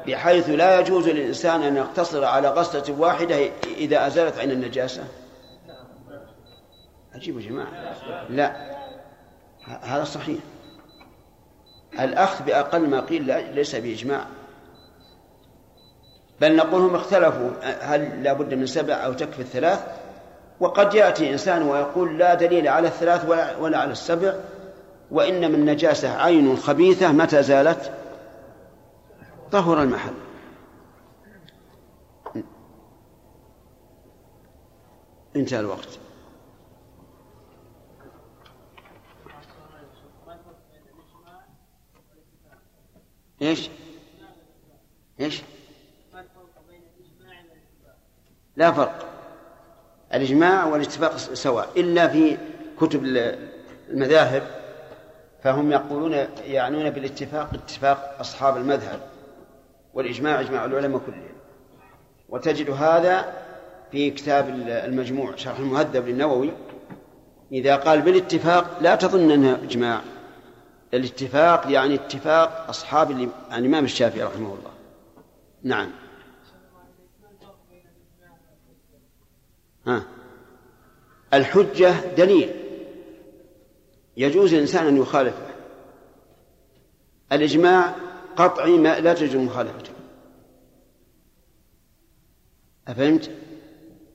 بحيث 0.06 0.48
لا 0.48 0.80
يجوز 0.80 1.08
للإنسان 1.08 1.62
أن 1.62 1.76
يقتصر 1.76 2.24
على 2.24 2.48
غسلة 2.48 2.94
واحدة 2.98 3.36
إذا 3.66 4.06
أزالت 4.06 4.38
عين 4.38 4.50
النجاسة؟ 4.50 5.04
عجيب 7.14 7.40
يا 7.40 7.48
جماعة. 7.48 7.68
لا. 8.28 8.74
هذا 9.82 10.04
صحيح. 10.04 10.38
الأخذ 12.00 12.44
بأقل 12.44 12.88
ما 12.88 13.00
قيل 13.00 13.54
ليس 13.54 13.76
بإجماع. 13.76 14.26
بل 16.40 16.56
نقول 16.56 16.80
هم 16.80 16.94
اختلفوا 16.94 17.50
هل 17.80 18.22
لا 18.22 18.32
بد 18.32 18.54
من 18.54 18.66
سبع 18.66 18.94
أو 18.94 19.12
تكفي 19.12 19.42
الثلاث 19.42 19.84
وقد 20.60 20.94
يأتي 20.94 21.32
إنسان 21.32 21.62
ويقول 21.62 22.18
لا 22.18 22.34
دليل 22.34 22.68
على 22.68 22.88
الثلاث 22.88 23.28
ولا, 23.28 23.56
ولا 23.56 23.78
على 23.78 23.92
السبع 23.92 24.34
وإن 25.10 25.52
من 25.52 25.64
نجاسة 25.64 26.16
عين 26.22 26.56
خبيثة 26.56 27.12
متى 27.12 27.42
زالت 27.42 27.92
طهر 29.52 29.82
المحل 29.82 30.14
انتهى 35.36 35.60
الوقت؟ 35.60 35.98
إيش؟ 43.42 43.70
لا 48.56 48.72
فرق. 48.72 49.06
الإجماع 50.14 50.66
والاتفاق 50.66 51.16
سواء. 51.16 51.68
إلا 51.76 52.08
في 52.08 52.38
كتب 52.80 53.04
المذاهب 53.90 54.42
فهم 55.42 55.72
يقولون 55.72 56.26
يعنون 56.46 56.90
بالاتفاق 56.90 57.50
اتفاق 57.54 58.16
أصحاب 58.20 58.56
المذهب. 58.56 59.00
والإجماع 59.94 60.40
إجماع 60.40 60.64
العلماء 60.64 61.00
كلهم. 61.06 61.34
وتجد 62.28 62.70
هذا 62.70 63.32
في 63.92 64.10
كتاب 64.10 64.48
المجموع 64.68 65.36
شرح 65.36 65.58
المهذب 65.58 66.08
للنووي. 66.08 66.50
إذا 67.52 67.76
قال 67.76 68.00
بالاتفاق 68.00 68.78
لا 68.80 68.94
تظن 68.94 69.30
أنه 69.30 69.58
إجماع. 69.62 70.00
الاتفاق 70.94 71.70
يعني 71.72 71.94
اتفاق 71.94 72.66
أصحاب 72.68 73.28
الإمام 73.52 73.84
الشافعي 73.84 74.22
رحمه 74.22 74.46
الله. 74.46 74.70
نعم. 75.62 75.90
الحجة 81.34 82.14
دليل. 82.14 82.50
يجوز 84.16 84.54
الإنسان 84.54 84.86
أن 84.86 84.96
يخالفه 84.96 85.46
الإجماع 87.32 87.94
قطعي 88.36 88.78
ما 88.78 89.00
لا 89.00 89.14
تجوز 89.14 89.36
مخالفته. 89.36 89.90
أفهمت؟ 92.88 93.30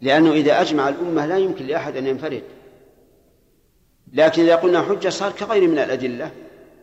لأنه 0.01 0.31
إذا 0.31 0.61
أجمع 0.61 0.89
الأمة 0.89 1.25
لا 1.25 1.37
يمكن 1.37 1.65
لأحد 1.65 1.97
أن 1.97 2.07
ينفرد. 2.07 2.43
لكن 4.13 4.41
إذا 4.41 4.55
قلنا 4.55 4.81
حجة 4.81 5.09
صار 5.09 5.31
كغير 5.31 5.67
من 5.67 5.79
الأدلة 5.79 6.31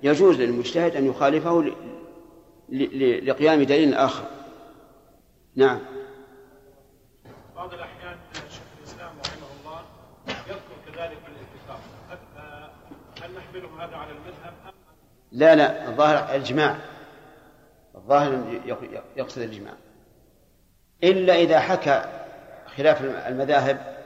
يجوز 0.02 0.36
للمجتهد 0.36 0.96
أن 0.96 1.06
يخالفه 1.06 1.72
لقيام 3.22 3.62
دليل 3.62 3.94
آخر. 3.94 4.24
نعم. 5.56 5.80
بعض 7.56 7.74
الأحيان 7.74 8.18
شيخ 8.32 8.62
الإسلام 8.78 9.10
رحمه 9.26 9.46
الله 9.60 9.82
يذكر 10.28 10.76
كذلك 10.86 11.18
الاتفاق 11.28 11.80
هل 13.22 13.34
نحمله 13.34 13.84
هذا 13.84 13.96
على 13.96 14.10
المذهب 14.12 14.54
أم 14.66 14.72
لا 15.32 15.54
لا 15.54 15.88
الظاهر 15.88 16.36
الإجماع 16.36 16.76
الظاهر 17.94 18.60
يقصد 19.16 19.42
الإجماع 19.42 19.74
إلا 21.04 21.34
إذا 21.34 21.60
حكى 21.60 22.04
خلاف 22.76 23.02
المذاهب 23.02 23.96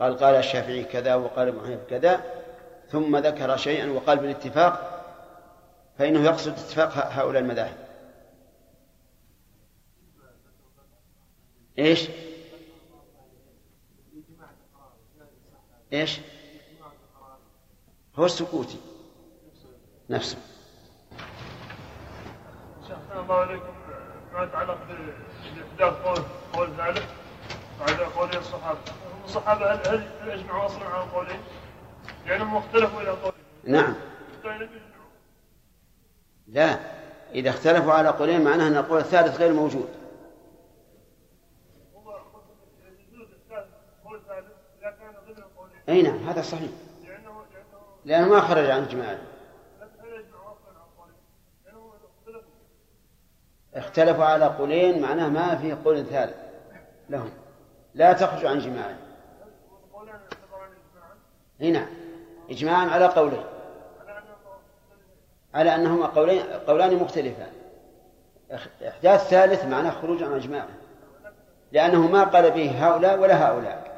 قال 0.00 0.18
قال 0.18 0.34
الشافعي 0.34 0.84
كذا 0.84 1.14
وقال 1.14 1.48
ابن 1.48 1.60
حنيفة 1.60 1.84
كذا 1.90 2.20
ثم 2.88 3.16
ذكر 3.16 3.56
شيئا 3.56 3.90
وقال 3.90 4.18
بالاتفاق 4.18 5.02
فإنه 5.98 6.24
يقصد 6.24 6.52
اتفاق 6.52 6.92
هؤلاء 6.94 7.42
المذاهب 7.42 7.76
إيش؟ 11.78 12.08
إيش؟ 15.92 16.20
هو 18.16 18.24
السكوتي 18.24 18.78
نفسه. 20.10 20.36
شيخ 22.88 22.96
الله 23.16 23.34
عليكم. 23.34 23.72
ما 24.32 24.42
يتعلق 24.42 24.78
باحداث 25.78 26.02
قول 26.02 26.24
قول 26.52 26.76
ثالث 26.76 27.04
بعد 27.80 28.00
قولي 28.00 28.38
الصحابة. 28.38 28.78
الصحابة 29.24 29.72
هل 29.72 30.08
هل 30.20 30.30
اجمعوا 30.30 30.66
أصلا 30.66 30.84
على 30.84 31.10
قولين؟ 31.10 31.40
لانهم 32.26 32.56
اختلفوا 32.56 33.00
إلى 33.00 33.10
قولين. 33.10 33.40
نعم. 33.64 33.94
لا. 36.48 36.78
إذا 37.34 37.50
اختلفوا 37.50 37.92
على 37.92 38.08
قولين 38.08 38.44
معناه 38.44 38.68
أن 38.68 38.76
القول 38.76 39.00
الثالث 39.00 39.40
غير 39.40 39.52
موجود. 39.52 39.88
أي 45.88 46.02
نعم 46.02 46.28
هذا 46.28 46.42
صحيح. 46.42 46.70
لأنه 48.04 48.28
ما 48.28 48.40
خرج 48.40 48.70
عن 48.70 48.82
إجماع 48.82 49.18
اختلفوا 53.76 54.24
على 54.24 54.44
قولين 54.44 55.02
معناه 55.02 55.28
ما 55.28 55.56
في 55.56 55.72
قول 55.72 56.06
ثالث 56.06 56.36
لهم. 57.10 57.30
لا 57.94 58.12
تخرج 58.12 58.44
عن 58.44 58.58
جماعة 58.58 58.96
إي 61.60 61.70
نعم. 61.70 61.86
اجماعا 62.50 62.86
على 62.86 63.06
قولين. 63.06 63.44
على 65.54 65.74
أنهما 65.74 66.06
قولين 66.06 66.42
قولان 66.42 66.96
مختلفان. 66.96 67.52
إحداث 68.88 69.28
ثالث 69.28 69.64
معناه 69.64 69.90
خروج 69.90 70.22
عن 70.22 70.32
إجماع. 70.32 70.66
لأنه 71.72 72.10
ما 72.10 72.24
قال 72.24 72.50
به 72.50 72.86
هؤلاء 72.86 73.18
ولا 73.18 73.48
هؤلاء. 73.48 73.96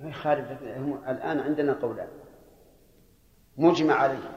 ما 0.00 0.10
يخالف 0.10 0.62
الآن 1.08 1.40
عندنا 1.40 1.76
قولان. 1.82 2.08
مجمع 3.56 3.94
عليه. 3.94 4.30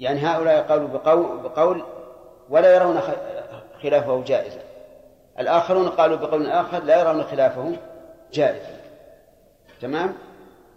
يعني 0.00 0.20
هؤلاء 0.20 0.68
قالوا 0.68 0.88
بقول, 0.88 1.42
بقول 1.42 1.84
ولا 2.48 2.74
يرون 2.74 3.00
خلافه 3.82 4.24
جائزا. 4.24 4.62
الآخرون 5.38 5.88
قالوا 5.88 6.16
بقول 6.16 6.46
آخر 6.46 6.82
لا 6.82 7.00
يرون 7.00 7.22
خلافه 7.22 7.76
جائزا. 8.32 8.80
تمام؟ 9.80 10.14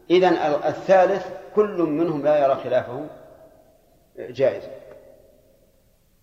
إذن 0.09 0.33
الثالث 0.65 1.27
كل 1.55 1.81
منهم 1.81 2.23
لا 2.23 2.43
يرى 2.43 2.55
خلافه 2.55 3.07
جائزا. 4.17 4.71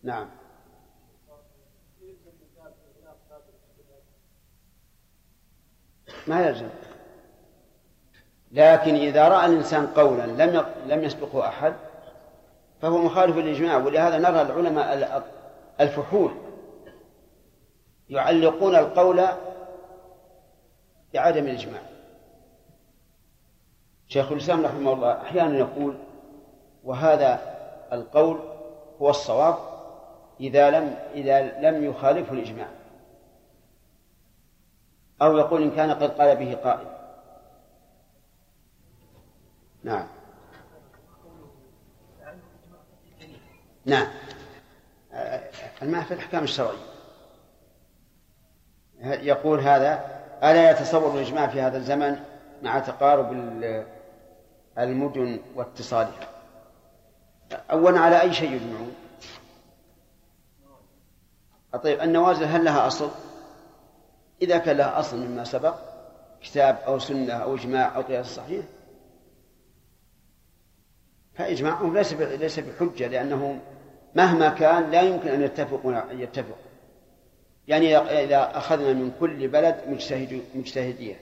نعم. 0.02 0.28
ما 6.26 6.46
يلزم. 6.46 6.68
لكن 8.56 8.94
إذا 8.94 9.28
رأى 9.28 9.46
الإنسان 9.46 9.86
قولا 9.86 10.26
لم 10.26 10.64
لم 10.86 11.04
يسبقه 11.04 11.48
أحد 11.48 11.74
فهو 12.82 12.98
مخالف 12.98 13.36
للإجماع. 13.36 13.76
ولهذا 13.76 14.18
نرى 14.18 14.42
العلماء 14.42 15.22
الفحول 15.80 16.30
يعلقون 18.08 18.76
القول 18.76 19.26
بعدم 21.14 21.44
الإجماع. 21.44 21.80
شيخ 24.08 24.32
الإسلام 24.32 24.64
رحمه 24.64 24.92
الله 24.92 25.12
أحيانا 25.12 25.58
يقول 25.58 25.98
وهذا 26.84 27.40
القول 27.92 28.40
هو 29.02 29.10
الصواب 29.10 29.56
إذا 30.40 30.70
لم 30.70 30.96
إذا 31.14 31.60
لم 31.70 31.84
يخالفه 31.84 32.32
الإجماع. 32.32 32.68
أو 35.22 35.36
يقول 35.36 35.62
إن 35.62 35.70
كان 35.70 35.90
قد 35.90 36.10
قال 36.20 36.36
به 36.36 36.54
قائل. 36.64 36.95
نعم. 39.86 40.06
نعم. 43.84 44.06
الماء 45.82 46.02
في 46.02 46.14
الأحكام 46.14 46.44
الشرعية. 46.44 46.78
يقول 49.00 49.60
هذا 49.60 50.20
ألا 50.42 50.70
يتصور 50.70 51.14
الإجماع 51.14 51.46
في 51.46 51.60
هذا 51.60 51.76
الزمن 51.76 52.16
مع 52.62 52.78
تقارب 52.78 53.32
المدن 54.78 55.40
واتصالها؟ 55.54 56.28
أولا 57.70 58.00
على 58.00 58.20
أي 58.20 58.34
شيء 58.34 58.52
يجمعون؟ 58.52 58.94
طيب 61.82 62.00
النوازل 62.00 62.44
هل 62.44 62.64
لها 62.64 62.86
أصل؟ 62.86 63.10
إذا 64.42 64.58
كان 64.58 64.76
لها 64.76 64.98
أصل 64.98 65.16
مما 65.16 65.44
سبق 65.44 65.74
كتاب 66.42 66.78
أو 66.86 66.98
سنة 66.98 67.32
أو 67.32 67.54
إجماع 67.54 67.96
أو 67.96 68.02
قياس 68.02 68.26
صحيح 68.26 68.64
فإجماعهم 71.36 71.96
ليس 71.96 72.12
ليس 72.12 72.60
بحجة 72.60 73.06
لأنه 73.06 73.60
مهما 74.14 74.48
كان 74.48 74.90
لا 74.90 75.02
يمكن 75.02 75.28
أن 75.28 75.42
يتفقوا 75.42 76.12
يتفقوا. 76.12 76.66
يعني 77.68 77.96
إذا 77.96 78.58
أخذنا 78.58 78.92
من 78.92 79.12
كل 79.20 79.48
بلد 79.48 79.76
مجتهد 79.88 80.42
مجتهدية. 80.54 81.20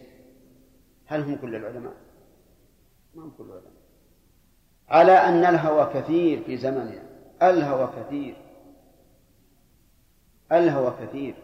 هل 1.07 1.20
هم 1.20 1.37
كل 1.37 1.55
العلماء؟ 1.55 1.92
ما 3.14 3.24
هم 3.24 3.33
كل 3.38 3.44
العلماء. 3.44 3.72
على 4.88 5.12
أن 5.12 5.44
الهوى 5.44 5.90
كثير 5.94 6.42
في 6.42 6.57
زمننا. 6.57 7.03
الهوى 7.42 7.90
كثير. 7.96 8.37
الهوى 10.53 10.94
كثير. 11.00 11.35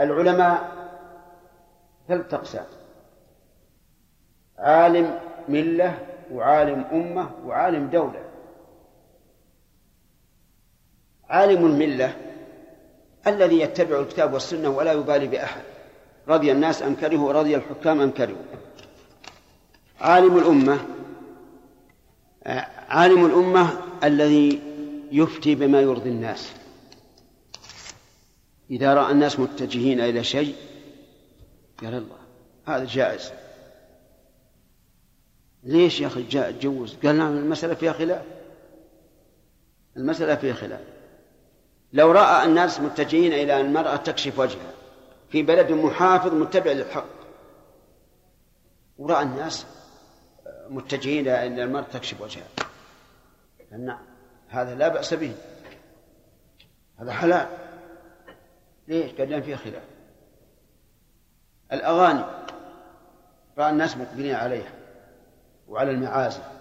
العلماء 0.00 0.74
ثلاث 2.08 2.34
أقسام. 2.34 2.66
عالم 4.58 5.18
ملة 5.48 6.13
وعالم 6.34 6.84
أمة 6.92 7.30
وعالم 7.44 7.86
دولة. 7.86 8.24
عالم 11.28 11.66
الملة 11.66 12.16
الذي 13.26 13.60
يتبع 13.60 14.00
الكتاب 14.00 14.32
والسنة 14.32 14.68
ولا 14.68 14.92
يبالي 14.92 15.26
بأحد. 15.26 15.62
رضي 16.28 16.52
الناس 16.52 16.82
أم 16.82 16.94
كرهوا 16.94 17.32
رضي 17.32 17.56
الحكام 17.56 18.00
أم 18.00 18.10
كرهوا. 18.10 18.42
عالم 20.00 20.38
الأمة 20.38 20.78
عالم 22.88 23.26
الأمة 23.26 23.70
الذي 24.04 24.62
يفتي 25.12 25.54
بما 25.54 25.80
يرضي 25.80 26.10
الناس. 26.10 26.52
إذا 28.70 28.94
رأى 28.94 29.12
الناس 29.12 29.40
متجهين 29.40 30.00
إلى 30.00 30.24
شيء 30.24 30.54
قال 31.82 31.94
الله 31.94 32.18
هذا 32.66 32.84
جائز. 32.84 33.32
ليش 35.64 36.00
يا 36.00 36.06
أخي 36.06 36.22
جوز 36.60 36.96
قال 37.04 37.18
نعم 37.18 37.36
المسألة 37.36 37.74
فيها 37.74 37.92
خلاف. 37.92 38.22
المسألة 39.96 40.34
فيها 40.34 40.54
خلاف. 40.54 40.80
لو 41.92 42.12
رأى 42.12 42.44
الناس 42.44 42.80
متجهين 42.80 43.32
إلى 43.32 43.60
أن 43.60 43.66
المرأة 43.66 43.96
تكشف 43.96 44.38
وجهها 44.38 44.72
في 45.28 45.42
بلد 45.42 45.72
محافظ 45.72 46.34
متبع 46.34 46.72
للحق 46.72 47.06
ورأى 48.98 49.22
الناس 49.22 49.66
متجهين 50.68 51.28
إلى 51.28 51.64
المرأة 51.64 51.86
تكشف 51.92 52.20
وجهها 52.20 52.46
نعم 53.78 54.14
هذا 54.48 54.74
لا 54.74 54.88
بأس 54.88 55.14
به. 55.14 55.34
هذا 56.98 57.12
حلال. 57.12 57.48
ليش؟ 58.88 59.12
قال 59.12 59.30
لأن 59.30 59.42
فيه 59.42 59.56
خلاف. 59.56 59.82
الأغاني 61.72 62.24
رأى 63.58 63.70
الناس 63.70 63.96
مقبلين 63.96 64.34
عليها. 64.34 64.72
وعلى 65.68 65.90
المعازف. 65.90 66.54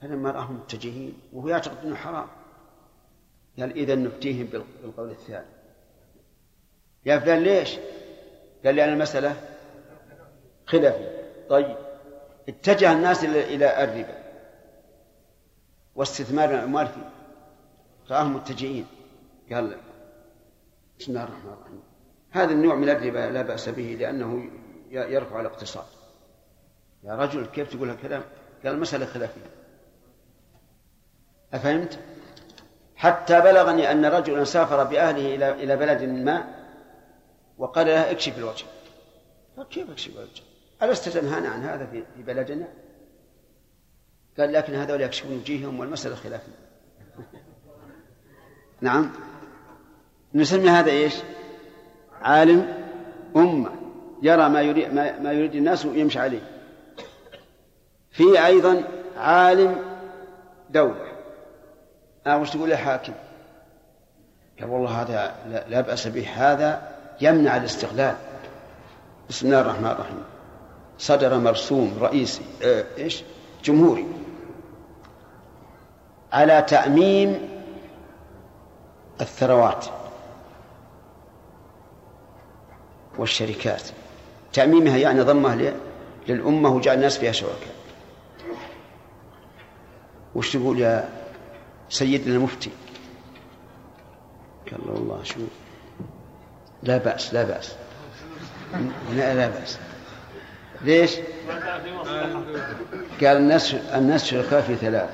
فلما 0.00 0.30
رآهم 0.30 0.54
متجهين 0.54 1.18
وهو 1.32 1.48
يعتقد 1.48 1.84
إنه 1.84 1.94
حرام. 1.94 2.28
قال 3.58 3.72
إذا 3.72 3.94
نفتيهم 3.94 4.46
بالقول 4.46 5.10
الثاني. 5.10 5.46
يا 7.06 7.18
فلان 7.18 7.42
ليش؟ 7.42 7.78
قال 8.64 8.76
لأن 8.76 8.92
المسألة 8.92 9.36
خلافية. 10.66 11.32
طيب. 11.48 11.76
اتجه 12.48 12.92
الناس 12.92 13.24
إلى 13.24 13.84
الربا. 13.84 14.22
واستثمار 15.94 16.50
الأموال 16.50 16.86
فيه. 16.86 17.10
فهم 18.08 18.36
متجهين. 18.36 18.86
قال 19.52 19.76
بسم 20.98 21.12
الله 21.12 21.24
الرحمن 21.24 21.52
الرحيم. 21.52 21.82
هذا 22.30 22.52
النوع 22.52 22.74
من 22.74 22.88
الربا 22.88 23.30
لا 23.30 23.42
بأس 23.42 23.68
به 23.68 23.96
لأنه 24.00 24.50
يرفع 24.90 25.40
الاقتصاد 25.40 25.84
يا 27.04 27.14
رجل 27.14 27.46
كيف 27.46 27.70
تقول 27.76 27.90
هالكلام؟ 27.90 28.22
قال 28.64 28.74
المسألة 28.74 29.06
خلافية 29.06 29.50
أفهمت؟ 31.52 31.98
حتى 32.96 33.40
بلغني 33.40 33.92
أن 33.92 34.04
رجلا 34.04 34.44
سافر 34.44 34.84
بأهله 34.84 35.34
إلى 35.34 35.50
إلى 35.50 35.76
بلد 35.76 36.02
ما 36.02 36.44
وقال 37.58 37.86
له 37.86 38.10
اكشف 38.10 38.38
الوجه 38.38 38.64
قال 39.56 39.68
كيف 39.68 39.90
اكشف 39.90 40.16
الوجه؟ 40.16 40.42
ألست 40.82 41.08
تنهانا 41.08 41.48
عن 41.48 41.62
هذا 41.62 41.86
في 41.86 42.04
في 42.16 42.22
بلدنا؟ 42.22 42.68
قال 44.38 44.52
لكن 44.52 44.74
هذول 44.74 45.00
يكشفون 45.00 45.36
وجيههم 45.36 45.80
والمسألة 45.80 46.14
خلافية 46.14 46.52
نعم 48.80 49.12
نسمي 50.34 50.68
هذا 50.68 50.90
إيش؟ 50.90 51.14
عالم 52.22 52.86
أمة 53.36 53.89
يرى 54.22 54.48
ما 54.48 54.62
يريد 54.62 54.94
ما 54.94 55.32
يريد 55.32 55.54
الناس 55.54 55.86
ويمشي 55.86 56.18
عليه. 56.18 56.42
في 58.10 58.46
أيضا 58.46 58.84
عالم 59.16 59.76
دولة. 60.70 61.12
آه 62.26 62.38
وش 62.38 62.50
تقول 62.50 62.70
يا 62.70 62.76
حاكم؟ 62.76 63.12
قال 64.60 64.70
والله 64.70 65.02
هذا 65.02 65.34
لا 65.68 65.80
بأس 65.80 66.06
به. 66.06 66.28
هذا 66.28 66.92
يمنع 67.20 67.56
الاستغلال. 67.56 68.16
بسم 69.28 69.46
الله 69.46 69.60
الرحمن 69.60 69.86
الرحيم. 69.86 70.24
صدر 70.98 71.38
مرسوم 71.38 71.98
رئيسي 72.00 72.42
آه 72.62 72.84
إيش؟ 72.98 73.24
جمهوري. 73.64 74.06
على 76.32 76.62
تأميم 76.62 77.48
الثروات 79.20 79.86
والشركات. 83.18 83.82
تأميمها 84.52 84.96
يعني 84.96 85.20
ضمها 85.20 85.74
للأمة 86.28 86.68
وجعل 86.68 86.96
الناس 86.96 87.18
فيها 87.18 87.32
شركاء 87.32 87.74
وش 90.34 90.52
تقول 90.56 90.80
يا 90.80 91.08
سيدنا 91.88 92.34
المفتي؟ 92.34 92.70
قال 94.70 94.80
له 94.86 94.92
والله 94.92 95.22
شو 95.22 95.40
لا 96.82 96.98
بأس 96.98 97.34
لا 97.34 97.44
بأس. 97.44 97.74
لا 99.12 99.34
لا 99.34 99.48
بأس. 99.48 99.78
ليش؟ 100.82 101.16
قال 103.20 103.36
الناس 103.36 103.74
الناس 103.74 104.24
شركاء 104.24 104.60
في 104.60 104.76
ثلاث. 104.76 105.10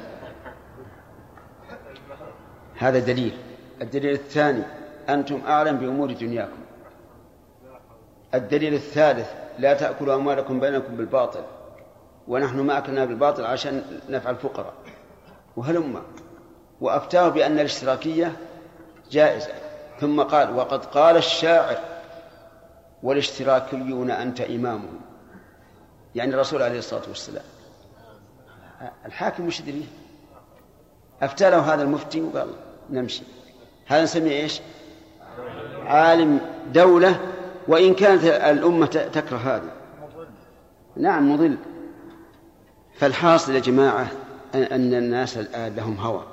هذا 2.78 2.99
دليل. 2.99 3.37
الدليل 3.82 4.12
الثاني 4.14 4.62
أنتم 5.09 5.41
أعلم 5.47 5.76
بأمور 5.76 6.12
دنياكم. 6.12 6.66
الدليل 8.37 8.74
الثالث 8.74 9.28
لا 9.59 9.74
تأكلوا 9.74 10.14
أموالكم 10.14 10.61
بينكم 10.61 10.97
بالباطل 10.97 11.41
ونحن 12.28 12.61
ما 12.61 12.78
أكلنا 12.78 13.05
بالباطل 13.05 13.45
عشان 13.45 13.82
نفعل 14.09 14.37
فقراء 14.37 14.74
وهلم 15.57 16.03
وأفتاه 16.80 17.28
بأن 17.28 17.59
الاشتراكية 17.59 18.37
جائزة. 19.11 19.53
ثم 20.01 20.22
قال 20.22 20.57
وقد 20.57 20.84
قال 20.84 21.16
الشاعر 21.16 21.78
والاشتراكيون 23.03 24.11
أنت 24.11 24.41
إمامهم. 24.41 25.01
يعني 26.14 26.34
الرسول 26.34 26.62
عليه 26.62 26.78
الصلاة 26.78 27.03
والسلام. 27.09 27.45
الحاكم 29.07 29.47
وش 29.47 29.61
يدري؟ 29.61 29.87
أفتى 31.22 31.51
له 31.51 31.74
هذا 31.74 31.82
المفتي 31.82 32.20
وقال 32.20 32.49
نمشي. 32.91 33.22
هذا 33.87 34.03
نسميه 34.03 34.43
إيش؟ 34.43 34.61
عالم 35.87 36.41
دولة 36.72 37.20
وإن 37.69 37.95
كانت 37.95 38.25
الأمة 38.25 38.87
تكره 38.87 39.37
هذا. 39.37 39.73
نعم 40.97 41.33
مضل. 41.33 41.57
فالحاصل 42.95 43.55
يا 43.55 43.61
جماعة 43.61 44.09
أن 44.55 44.95
الناس 44.95 45.39
الآن 45.39 45.77
لهم 45.77 45.97
هوى. 45.97 46.25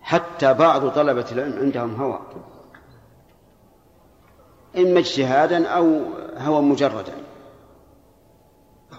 حتى 0.00 0.54
بعض 0.54 0.88
طلبة 0.88 1.24
العلم 1.32 1.58
عندهم 1.58 1.94
هوى. 1.94 2.20
إما 4.78 4.98
اجتهادا 4.98 5.66
أو 5.68 6.00
هوى 6.36 6.62
مجردا. 6.62 7.14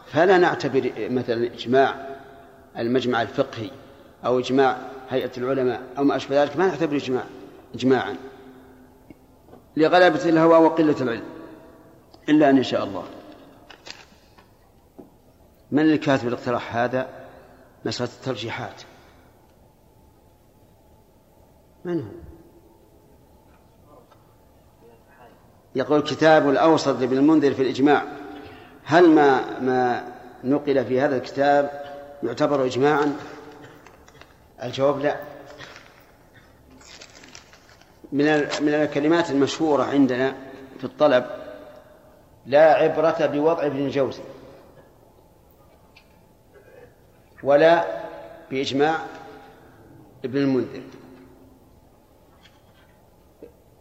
فلا 0.05 0.37
نعتبر 0.37 0.91
مثلا 0.97 1.53
إجماع 1.53 1.95
المجمع 2.77 3.21
الفقهي 3.21 3.69
أو 4.25 4.39
إجماع 4.39 4.77
هيئة 5.09 5.31
العلماء 5.37 5.81
أو 5.97 6.03
ما 6.03 6.15
أشبه 6.15 6.43
ذلك 6.43 6.57
ما 6.57 6.67
نعتبر 6.67 6.95
إجماع 6.95 7.23
إجماعا. 7.75 8.15
لغلبة 9.77 10.29
الهوى 10.29 10.57
وقلة 10.57 10.95
العلم. 11.01 11.23
إلا 12.29 12.49
أن 12.49 12.57
يشاء 12.57 12.83
الله. 12.83 13.03
من 15.71 15.83
الكاتب 15.83 16.27
الاقتراح 16.27 16.75
هذا؟ 16.75 17.09
مسألة 17.85 18.09
الترجيحات. 18.19 18.81
من 21.85 22.01
هو؟ 22.01 22.07
يقول 25.75 26.01
كتاب 26.01 26.49
الأوسط 26.49 26.99
لابن 26.99 27.17
المنذر 27.17 27.53
في 27.53 27.61
الإجماع. 27.61 28.05
هل 28.83 29.09
ما 29.09 29.59
ما 29.59 30.07
نقل 30.43 30.85
في 30.85 31.01
هذا 31.01 31.15
الكتاب 31.17 31.83
يعتبر 32.23 32.65
إجماعا؟ 32.65 33.17
الجواب 34.63 34.99
لا. 34.99 35.32
من 38.13 38.25
من 38.61 38.73
الكلمات 38.73 39.29
المشهورة 39.29 39.83
عندنا 39.83 40.35
في 40.77 40.83
الطلب 40.83 41.25
لا 42.45 42.73
عبرة 42.73 43.25
بوضع 43.25 43.65
ابن 43.65 43.77
الجوزي 43.77 44.21
ولا 47.43 47.85
بإجماع 48.51 48.97
ابن 50.25 50.37
المنذر. 50.37 50.81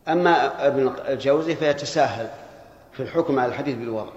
أما 0.08 0.66
ابن 0.66 0.94
الجوزي 1.08 1.56
فيتساهل 1.56 2.30
في 2.92 3.02
الحكم 3.02 3.38
على 3.38 3.48
الحديث 3.48 3.76
بالوضع 3.76 4.12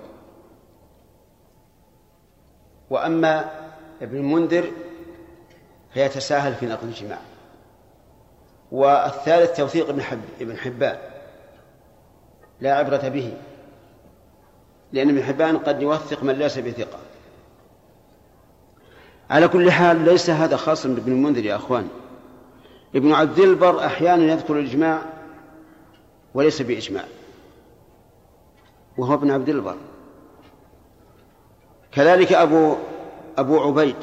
وأما 2.90 3.52
ابن 4.02 4.18
المنذر 4.18 4.72
فيتساهل 5.94 6.54
في 6.54 6.66
نقل 6.66 6.88
الجماع 6.88 7.20
والثالث 8.72 9.58
توثيق 9.58 9.90
ابن 9.90 10.02
حب 10.02 10.22
ابن 10.42 10.58
حبان. 10.58 10.98
لا 12.62 12.76
عبرة 12.76 13.08
به. 13.10 13.34
لأن 14.94 15.10
ابن 15.10 15.24
حبان 15.24 15.58
قد 15.58 15.82
يوثق 15.82 16.24
من 16.24 16.34
ليس 16.34 16.60
بثقة. 16.60 17.00
على 19.30 19.48
كل 19.48 19.72
حال 19.72 20.06
ليس 20.06 20.30
هذا 20.30 20.58
خاصا 20.58 20.90
بابن 20.90 21.12
المنذر 21.12 21.46
يا 21.46 21.56
أخوان. 21.56 21.88
ابن 22.96 23.14
عبد 23.14 23.40
البر 23.40 23.86
أحيانا 23.86 24.24
يذكر 24.24 24.60
الإجماع 24.60 25.02
وليس 26.34 26.62
بإجماع. 26.62 27.04
وهو 28.98 29.14
ابن 29.14 29.32
عبد 29.32 29.50
البر. 29.50 29.78
كذلك 31.92 32.34
أبو 32.34 32.76
أبو 33.38 33.60
عبيد 33.60 33.96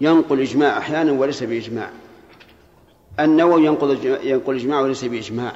ينقل 0.00 0.40
إجماع 0.40 0.78
أحيانا 0.78 1.12
وليس 1.12 1.42
بإجماع. 1.42 1.90
النووي 3.20 3.64
ينقل 3.64 4.18
ينقل 4.22 4.56
إجماع 4.56 4.80
وليس 4.80 5.04
بإجماع. 5.04 5.52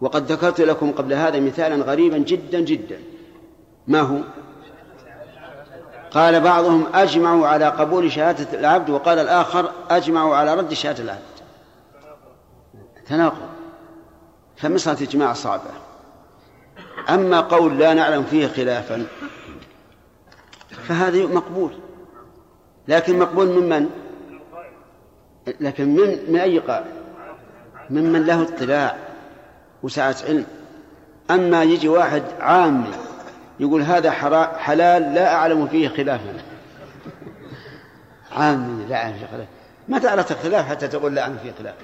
وقد 0.00 0.32
ذكرت 0.32 0.60
لكم 0.60 0.92
قبل 0.92 1.12
هذا 1.12 1.40
مثالا 1.40 1.84
غريبا 1.84 2.18
جدا 2.18 2.60
جدا. 2.60 2.98
ما 3.86 4.00
هو؟ 4.00 4.18
قال 6.10 6.40
بعضهم 6.40 6.86
أجمعوا 6.94 7.46
على 7.46 7.64
قبول 7.68 8.12
شهادة 8.12 8.58
العبد 8.58 8.90
وقال 8.90 9.18
الآخر 9.18 9.72
أجمعوا 9.90 10.36
على 10.36 10.54
رد 10.54 10.74
شهادة 10.74 11.04
العبد. 11.04 11.20
تناقض. 13.06 13.48
فمسألة 14.56 15.02
إجماع 15.02 15.32
صعبة. 15.32 15.70
أما 17.10 17.40
قول 17.40 17.78
لا 17.78 17.94
نعلم 17.94 18.22
فيه 18.22 18.46
خلافا 18.46 19.06
فهذا 20.70 21.26
مقبول. 21.26 21.72
لكن 22.88 23.18
مقبول 23.18 23.46
ممن 23.46 23.90
لكن 25.60 25.94
من 25.94 26.18
من 26.28 26.40
أي 26.40 26.58
قائل؟ 26.58 26.84
ممن 27.90 28.26
له 28.26 28.42
اطلاع 28.42 28.96
وسعة 29.82 30.16
علم. 30.28 30.46
أما 31.30 31.62
يجي 31.62 31.88
واحد 31.88 32.22
عامي 32.40 32.90
يقول 33.60 33.82
هذا 33.82 34.10
حلال 34.58 35.14
لا 35.14 35.34
أعلم 35.34 35.66
فيه 35.66 35.88
خلافا. 35.88 36.32
عامي 38.32 38.84
لا 38.84 38.96
أعلم 38.96 39.14
فيه 39.14 39.26
خلاف. 39.26 39.46
ما 39.88 39.98
تعرف 39.98 40.32
الخلاف 40.32 40.68
حتى 40.68 40.88
تقول 40.88 41.14
لا 41.14 41.22
أعلم 41.22 41.38
فيه 41.42 41.52
خلاف. 41.58 41.74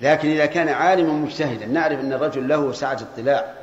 لكن 0.00 0.28
إذا 0.28 0.46
كان 0.46 0.68
عالما 0.68 1.12
مجتهدا 1.12 1.66
نعرف 1.66 2.00
أن 2.00 2.12
الرجل 2.12 2.48
له 2.48 2.72
سعة 2.72 2.98
اطلاع 3.14 3.54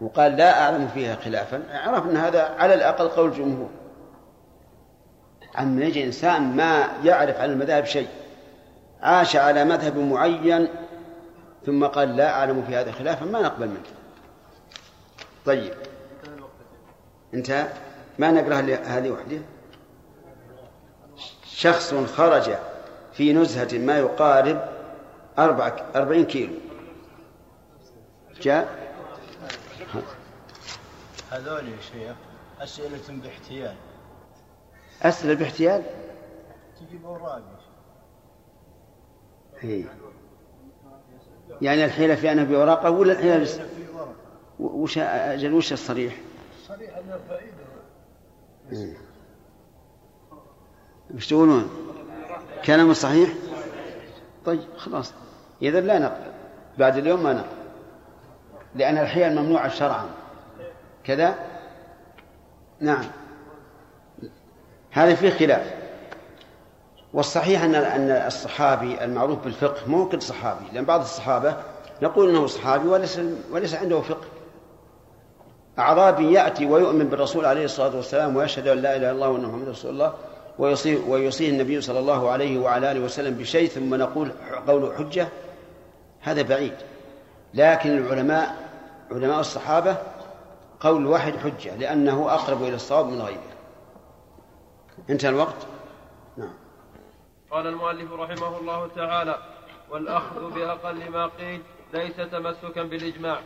وقال 0.00 0.36
لا 0.36 0.62
أعلم 0.62 0.88
فيها 0.94 1.16
خلافا 1.16 1.62
عرف 1.72 2.06
أن 2.06 2.16
هذا 2.16 2.54
على 2.58 2.74
الأقل 2.74 3.08
قول 3.08 3.28
الجمهور 3.28 3.68
أما 5.58 5.84
يجي 5.84 6.04
إنسان 6.04 6.56
ما 6.56 6.88
يعرف 7.04 7.40
عن 7.40 7.50
المذاهب 7.50 7.84
شيء 7.84 8.08
عاش 9.02 9.36
على 9.36 9.64
مذهب 9.64 9.96
معين 9.96 10.68
ثم 11.66 11.86
قال 11.86 12.16
لا 12.16 12.30
أعلم 12.30 12.64
في 12.68 12.76
هذا 12.76 12.92
خلافا 12.92 13.24
ما 13.24 13.42
نقبل 13.42 13.68
منه. 13.68 13.82
طيب. 15.46 15.74
انتهى 17.34 17.68
ما 18.18 18.30
نقرأ 18.30 18.60
هذه 18.84 19.10
وحده؟ 19.10 19.38
شخص 21.44 21.94
خرج 21.94 22.50
في 23.12 23.32
نزهة 23.32 23.78
ما 23.78 23.98
يقارب 23.98 24.68
أربع 25.38 25.76
أربعين 25.96 26.24
كيلو. 26.24 26.54
جاء؟ 28.40 28.68
هذول 31.30 31.68
يا 31.68 31.80
شيخ 31.92 32.16
أسئلة 32.60 33.22
باحتيال. 33.22 33.74
أسئلة 35.02 35.34
باحتيال؟ 35.34 35.82
تجيب 36.80 37.06
أوراق 37.06 37.42
هي. 39.60 39.84
يعني 41.62 41.84
الحيلة 41.84 42.14
في 42.14 42.32
أنها 42.32 42.44
بورقة 42.44 42.90
ولا 42.90 43.12
الحيلة 43.12 43.38
بس 43.38 43.60
وش 44.60 44.98
أجل 44.98 45.52
وش 45.52 45.72
الصريح؟ 45.72 46.16
صريح 46.68 46.96
أنها 46.96 47.18
فائدة 47.28 48.96
وش 51.14 51.26
تقولون؟ 51.26 51.70
كلام 52.64 52.94
صحيح؟ 52.94 53.28
طيب 54.46 54.60
خلاص. 54.76 55.12
إذا 55.62 55.80
لا 55.80 55.98
نقبل 55.98 56.32
بعد 56.78 56.96
اليوم 56.96 57.22
ما 57.22 57.32
نقبل 57.32 57.60
لأن 58.74 58.98
الحيل 58.98 59.34
ممنوعة 59.34 59.68
شرعا. 59.68 60.06
كذا؟ 61.04 61.34
نعم. 62.80 63.04
هذا 64.90 65.14
فيه 65.14 65.30
خلاف. 65.30 65.79
والصحيح 67.14 67.62
أن 67.62 67.74
أن 67.74 68.10
الصحابي 68.10 69.04
المعروف 69.04 69.38
بالفقه 69.38 69.80
مو 69.86 70.08
كل 70.08 70.22
صحابي 70.22 70.64
لأن 70.72 70.84
بعض 70.84 71.00
الصحابة 71.00 71.56
نقول 72.02 72.28
أنه 72.28 72.46
صحابي 72.46 72.88
وليس 72.88 73.20
وليس 73.52 73.74
عنده 73.74 74.00
فقه. 74.00 74.26
أعرابي 75.78 76.32
يأتي 76.32 76.66
ويؤمن 76.66 77.08
بالرسول 77.08 77.44
عليه 77.44 77.64
الصلاة 77.64 77.96
والسلام 77.96 78.36
ويشهد 78.36 78.68
أن 78.68 78.78
لا 78.78 78.96
إله 78.96 79.10
إلا 79.10 79.10
الله 79.10 79.28
وأن 79.28 79.42
محمد 79.42 79.68
رسول 79.68 79.90
الله 79.90 80.14
ويصيه, 80.58 80.98
ويصيه 81.08 81.50
النبي 81.50 81.80
صلى 81.80 81.98
الله 81.98 82.30
عليه 82.30 82.58
وعلى 82.58 82.92
آله 82.92 83.00
وسلم 83.00 83.34
بشيء 83.34 83.68
ثم 83.68 83.94
نقول 83.94 84.32
قوله 84.66 84.94
حجة 84.98 85.28
هذا 86.20 86.42
بعيد. 86.42 86.74
لكن 87.54 87.98
العلماء 87.98 88.54
علماء 89.10 89.40
الصحابة 89.40 89.96
قول 90.80 91.06
واحد 91.06 91.36
حجة 91.36 91.76
لأنه 91.76 92.34
أقرب 92.34 92.62
إلى 92.62 92.74
الصواب 92.74 93.06
من 93.06 93.22
غيره. 93.22 93.40
انتهى 95.10 95.28
الوقت؟ 95.28 95.56
قال 97.50 97.66
المؤلف 97.66 98.12
رحمه 98.12 98.58
الله 98.58 98.88
تعالى 98.96 99.36
والأخذ 99.90 100.54
بأقل 100.54 101.10
ما 101.10 101.26
قيل 101.26 101.60
ليس 101.94 102.16
تمسكا 102.16 102.82
بالإجماع. 102.82 103.38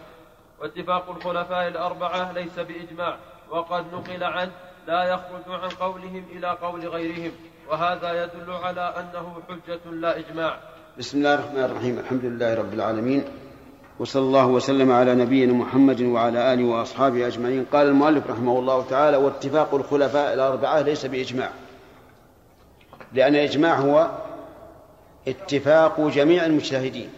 واتفاق 0.61 1.11
الخلفاء 1.11 1.69
الأربعة 1.69 2.33
ليس 2.33 2.59
بإجماع. 2.59 3.17
وقد 3.51 3.85
نقل 3.93 4.25
عنه 4.25 4.53
لا 4.87 5.05
يخرج 5.05 5.43
عن 5.49 5.69
قولهم 5.69 6.25
إلى 6.37 6.51
قول 6.63 6.89
غيرهم. 6.89 7.33
وهذا 7.71 8.25
يدل 8.25 8.53
على 8.53 8.81
أنه 8.81 9.43
حجة 9.49 9.91
لا 9.91 10.19
إجماع. 10.19 10.59
بسم 10.99 11.19
الله 11.19 11.35
الرحمن 11.35 11.65
الرحيم. 11.65 11.99
الحمد 11.99 12.25
لله 12.25 12.55
رب 12.55 12.75
العالمين. 12.75 13.25
وصلى 13.99 14.23
الله 14.23 14.47
وسلم 14.47 14.93
على 14.93 15.15
نبينا 15.15 15.53
محمد 15.53 16.03
وعلى 16.03 16.55
آله 16.55 16.65
وأصحابه 16.65 17.27
أجمعين. 17.27 17.65
قال 17.73 17.87
المؤلف 17.87 18.31
رحمه 18.31 18.59
الله 18.59 18.85
تعالى 18.91 19.17
واتفاق 19.17 19.75
الخلفاء 19.75 20.35
الأربعة 20.35 20.81
ليس 20.81 21.07
بإجماع. 21.07 21.51
لأن 23.15 23.35
الإجماع 23.35 23.75
هو 23.75 24.11
اتفاق 25.29 26.01
جميع 26.01 26.47
المجتهدين. 26.47 27.11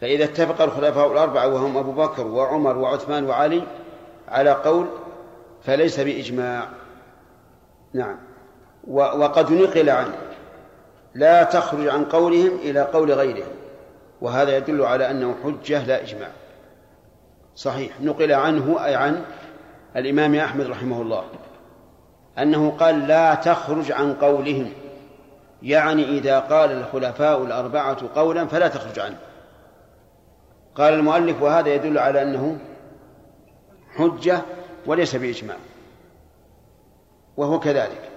فإذا 0.00 0.24
اتفق 0.24 0.62
الخلفاء 0.62 1.12
الأربعة 1.12 1.48
وهم 1.48 1.76
أبو 1.76 1.92
بكر 1.92 2.26
وعمر 2.26 2.78
وعثمان 2.78 3.24
وعلي 3.24 3.62
على 4.28 4.50
قول 4.50 4.86
فليس 5.62 6.00
بإجماع. 6.00 6.68
نعم. 7.94 8.16
وقد 8.88 9.52
نقل 9.52 9.90
عنه 9.90 10.14
لا 11.14 11.42
تخرج 11.44 11.88
عن 11.88 12.04
قولهم 12.04 12.58
إلى 12.62 12.80
قول 12.80 13.12
غيرهم. 13.12 13.52
وهذا 14.20 14.56
يدل 14.56 14.82
على 14.82 15.10
أنه 15.10 15.34
حجة 15.44 15.86
لا 15.86 16.02
إجماع. 16.02 16.30
صحيح. 17.56 18.00
نقل 18.00 18.32
عنه 18.32 18.84
أي 18.84 18.94
عن 18.94 19.24
الإمام 19.96 20.34
أحمد 20.34 20.66
رحمه 20.66 21.02
الله 21.02 21.24
أنه 22.38 22.70
قال 22.70 23.08
لا 23.08 23.34
تخرج 23.34 23.92
عن 23.92 24.14
قولهم. 24.14 24.72
يعني 25.62 26.04
إذا 26.04 26.38
قال 26.38 26.72
الخلفاء 26.72 27.42
الأربعة 27.42 27.98
قولا 28.14 28.46
فلا 28.46 28.68
تخرج 28.68 28.98
عنه. 28.98 29.18
قال 30.74 30.94
المؤلف 30.94 31.42
وهذا 31.42 31.74
يدل 31.74 31.98
على 31.98 32.22
أنه 32.22 32.58
حجة 33.96 34.40
وليس 34.86 35.16
بإجماع. 35.16 35.56
وهو 37.36 37.60
كذلك. 37.60 38.10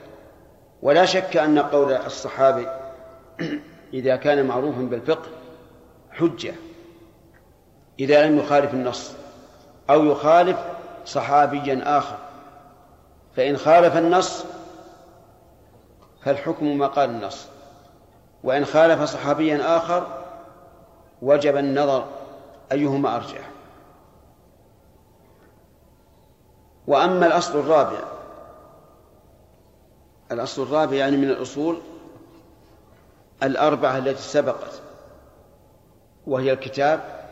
ولا 0.82 1.06
شك 1.06 1.38
أن 1.38 1.60
قول 1.60 1.94
الصحابي 1.94 2.68
إذا 3.94 4.16
كان 4.16 4.46
معروفا 4.46 4.82
بالفقه 4.82 5.30
حجة. 6.12 6.54
إذا 8.00 8.28
لم 8.28 8.40
يخالف 8.40 8.74
النص 8.74 9.14
أو 9.90 10.06
يخالف 10.06 10.58
صحابيا 11.06 11.98
آخر. 11.98 12.18
فإن 13.36 13.58
خالف 13.58 13.98
النص 13.98 14.46
فالحكم 16.26 16.78
ما 16.78 16.88
قال 16.88 17.10
النص؟ 17.10 17.48
وإن 18.44 18.66
خالف 18.66 19.04
صحابيا 19.04 19.78
آخر 19.78 20.24
وجب 21.22 21.58
النظر 21.58 22.06
أيهما 22.72 23.16
أرجح. 23.16 23.50
وأما 26.88 27.28
الأصل 27.28 27.60
الرابع 27.60 28.00
الأصل 30.32 30.64
الرابع 30.64 30.96
يعني 30.96 31.18
من 31.18 31.30
الأصول 31.30 31.78
الأربعة 33.44 33.98
التي 33.98 34.22
سبقت 34.22 34.82
وهي 36.28 36.54
الكتاب 36.54 37.28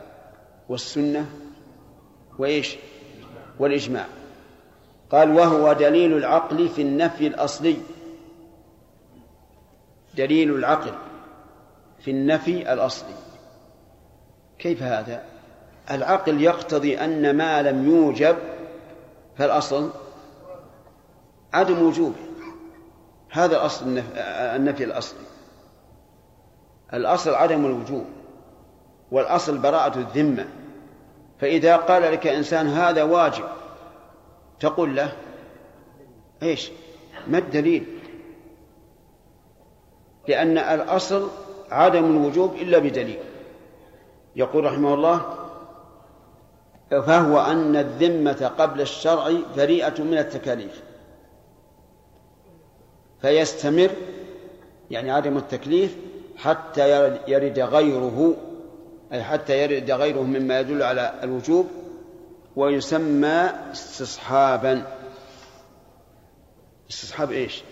والسنة 0.68 1.26
وإيش؟ 2.38 2.76
والإجماع. 3.58 4.06
قال 5.10 5.30
وهو 5.30 5.72
دليل 5.72 6.16
العقل 6.16 6.68
في 6.68 6.82
النفي 6.82 7.26
الأصلي 7.26 7.76
دليل 10.14 10.54
العقل 10.54 10.92
في 12.00 12.10
النفي 12.10 12.72
الأصلي. 12.72 13.14
كيف 14.58 14.82
هذا؟ 14.82 15.24
العقل 15.90 16.42
يقتضي 16.42 16.98
أن 16.98 17.36
ما 17.36 17.62
لم 17.62 17.90
يوجب 17.90 18.36
فالأصل 19.38 19.90
عدم 21.52 21.82
وجوبه. 21.82 22.14
هذا 23.30 23.56
الأصل 23.56 24.02
النفي 24.28 24.84
الأصلي. 24.84 25.24
الأصل 26.94 27.34
عدم 27.34 27.66
الوجوب 27.66 28.04
والأصل 29.10 29.58
براءة 29.58 29.98
الذمة. 29.98 30.46
فإذا 31.40 31.76
قال 31.76 32.02
لك 32.02 32.26
إنسان 32.26 32.66
هذا 32.68 33.02
واجب 33.02 33.44
تقول 34.60 34.96
له 34.96 35.12
إيش؟ 36.42 36.70
ما 37.26 37.38
الدليل؟ 37.38 38.01
لأن 40.28 40.58
الأصل 40.58 41.28
عدم 41.70 42.04
الوجوب 42.04 42.54
إلا 42.54 42.78
بدليل. 42.78 43.18
يقول 44.36 44.64
رحمه 44.64 44.94
الله 44.94 45.38
فهو 46.90 47.40
أن 47.40 47.76
الذمة 47.76 48.52
قبل 48.58 48.80
الشرع 48.80 49.32
بريئة 49.56 50.02
من 50.02 50.18
التكاليف. 50.18 50.82
فيستمر 53.20 53.90
يعني 54.90 55.10
عدم 55.10 55.36
التكليف 55.36 55.96
حتى 56.36 57.16
يرد 57.28 57.58
غيره 57.58 58.34
أي 59.12 59.22
حتى 59.22 59.62
يرد 59.62 59.90
غيره 59.90 60.20
مما 60.20 60.60
يدل 60.60 60.82
على 60.82 61.14
الوجوب 61.22 61.66
ويسمى 62.56 63.50
استصحابا. 63.72 64.82
استصحاب 66.90 67.32
إيش؟ 67.32 67.62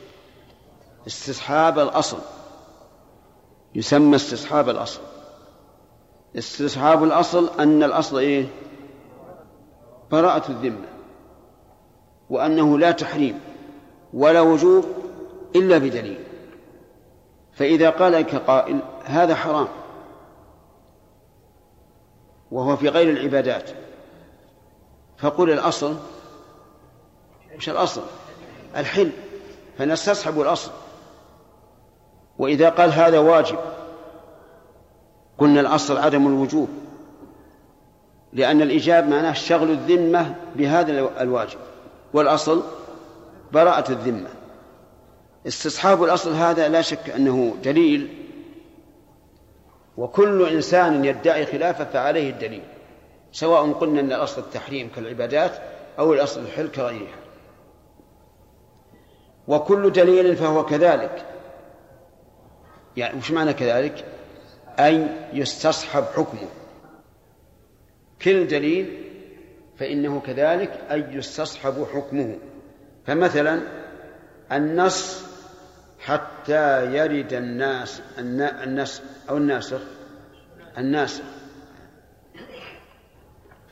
استصحاب 1.06 1.78
الأصل. 1.78 2.18
يسمى 3.74 4.16
استصحاب 4.16 4.68
الأصل. 4.68 5.00
استصحاب 6.36 7.04
الأصل 7.04 7.50
أن 7.58 7.82
الأصل 7.82 8.18
إيه؟ 8.18 8.46
براءة 10.10 10.50
الذمة 10.50 10.86
وأنه 12.30 12.78
لا 12.78 12.90
تحريم 12.90 13.40
ولا 14.14 14.40
وجوب 14.40 14.84
إلا 15.56 15.78
بدليل. 15.78 16.24
فإذا 17.52 17.90
قال 17.90 18.12
لك 18.12 18.34
قائل 18.34 18.80
هذا 19.04 19.34
حرام 19.34 19.68
وهو 22.50 22.76
في 22.76 22.88
غير 22.88 23.10
العبادات 23.10 23.70
فقل 25.18 25.50
الأصل 25.50 25.96
وش 27.56 27.68
الأصل؟ 27.68 28.02
الحل. 28.76 29.10
فنستصحب 29.78 30.40
الأصل. 30.40 30.70
وإذا 32.40 32.68
قال 32.68 32.92
هذا 32.92 33.18
واجب 33.18 33.58
قلنا 35.38 35.60
الأصل 35.60 35.98
عدم 35.98 36.26
الوجوب 36.26 36.68
لأن 38.32 38.62
الإيجاب 38.62 39.08
معناه 39.08 39.32
شغل 39.32 39.70
الذمة 39.70 40.34
بهذا 40.56 40.92
الواجب 41.20 41.58
والأصل 42.12 42.62
براءة 43.52 43.92
الذمة. 43.92 44.28
استصحاب 45.46 46.04
الأصل 46.04 46.32
هذا 46.32 46.68
لا 46.68 46.82
شك 46.82 47.10
أنه 47.10 47.56
دليل 47.64 48.08
وكل 49.96 50.48
إنسان 50.48 51.04
يدعي 51.04 51.46
خلافه 51.46 51.84
فعليه 51.84 52.30
الدليل 52.30 52.62
سواء 53.32 53.72
قلنا 53.72 54.00
أن 54.00 54.12
الأصل 54.12 54.40
التحريم 54.40 54.90
كالعبادات 54.96 55.52
أو 55.98 56.12
الأصل 56.12 56.40
الحل 56.40 56.68
كغيرها. 56.68 57.20
وكل 59.48 59.92
دليل 59.92 60.36
فهو 60.36 60.64
كذلك. 60.64 61.24
يعني 62.96 63.18
وش 63.18 63.30
معنى 63.30 63.52
كذلك؟ 63.52 64.04
أي 64.78 65.06
يستصحب 65.32 66.04
حكمه. 66.04 66.48
كل 68.22 68.46
دليل 68.46 69.04
فإنه 69.78 70.20
كذلك 70.20 70.80
أي 70.90 71.04
يستصحب 71.10 71.86
حكمه. 71.94 72.38
فمثلا 73.06 73.60
النص 74.52 75.22
حتى 76.00 76.94
يرد 76.96 77.32
الناس 77.32 78.02
الناس 78.18 79.02
أو 79.30 79.36
الناسخ 79.36 79.80
الناسخ 80.78 81.24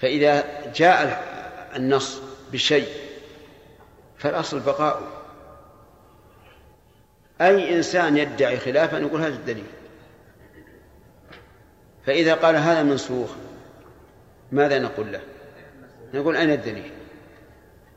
فإذا 0.01 0.45
جاء 0.73 1.23
النص 1.77 2.21
بشيء 2.53 2.89
فالأصل 4.19 4.61
بقاؤه. 4.61 5.18
أي 7.41 7.77
إنسان 7.77 8.17
يدعي 8.17 8.59
خلافا 8.59 8.97
يقول 8.97 9.21
هذا 9.21 9.35
الدليل. 9.35 9.67
فإذا 12.07 12.35
قال 12.35 12.57
هذا 12.57 12.83
منسوخ 12.83 13.31
ماذا 14.53 14.79
نقول 14.79 15.13
له؟ 15.13 15.21
نقول 16.15 16.37
أين 16.37 16.51
الدليل؟ 16.51 16.91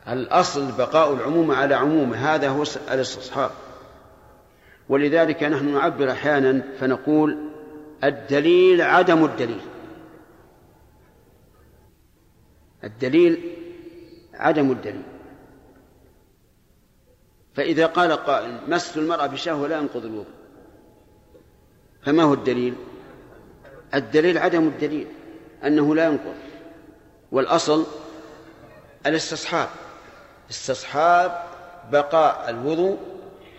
الأصل 0.08 0.72
بقاء 0.72 1.14
العموم 1.14 1.52
على 1.52 1.76
عمومه 1.76 2.18
هذا 2.18 2.50
هو 2.50 2.64
الاستصحاب. 2.92 3.52
ولذلك 4.90 5.44
نحن 5.44 5.74
نعبر 5.74 6.12
أحيانا 6.12 6.62
فنقول 6.80 7.38
الدليل 8.04 8.82
عدم 8.82 9.26
الدليل. 9.26 9.62
الدليل 12.84 13.56
عدم 14.34 14.72
الدليل. 14.72 15.11
فإذا 17.62 17.86
قال 17.86 18.12
قائل 18.12 18.58
مس 18.68 18.98
المرأة 18.98 19.28
بشهوة 19.28 19.68
لا 19.68 19.78
ينقض 19.78 20.06
الوضوء. 20.06 20.34
فما 22.06 22.24
هو 22.24 22.34
الدليل؟ 22.34 22.74
الدليل 23.96 24.38
عدم 24.38 24.68
الدليل 24.68 25.08
أنه 25.66 25.96
لا 25.96 26.06
ينقض. 26.06 26.36
والأصل 27.32 27.86
الاستصحاب. 29.06 29.70
استصحاب 30.50 31.44
بقاء 31.92 32.50
الوضوء 32.50 32.98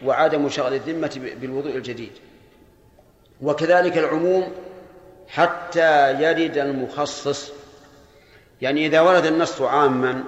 وعدم 0.04 0.48
شغل 0.48 0.74
الذمة 0.74 1.34
بالوضوء 1.40 1.76
الجديد. 1.76 2.12
وكذلك 3.42 3.98
العموم 3.98 4.52
حتى 5.28 6.22
يرد 6.22 6.58
المخصص. 6.58 7.52
يعني 8.62 8.86
إذا 8.86 9.00
ورد 9.00 9.26
النص 9.26 9.60
عاما 9.60 10.24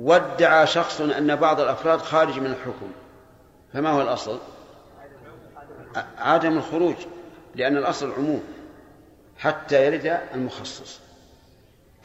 وادعى 0.00 0.66
شخص 0.66 1.00
أن 1.00 1.36
بعض 1.36 1.60
الأفراد 1.60 1.98
خارج 1.98 2.38
من 2.38 2.46
الحكم. 2.46 2.92
فما 3.72 3.90
هو 3.90 4.02
الأصل؟ 4.02 4.38
عدم 6.18 6.58
الخروج 6.58 6.96
لأن 7.54 7.76
الأصل 7.76 8.12
عموم 8.12 8.42
حتى 9.38 9.86
يرد 9.86 10.20
المخصص. 10.34 11.00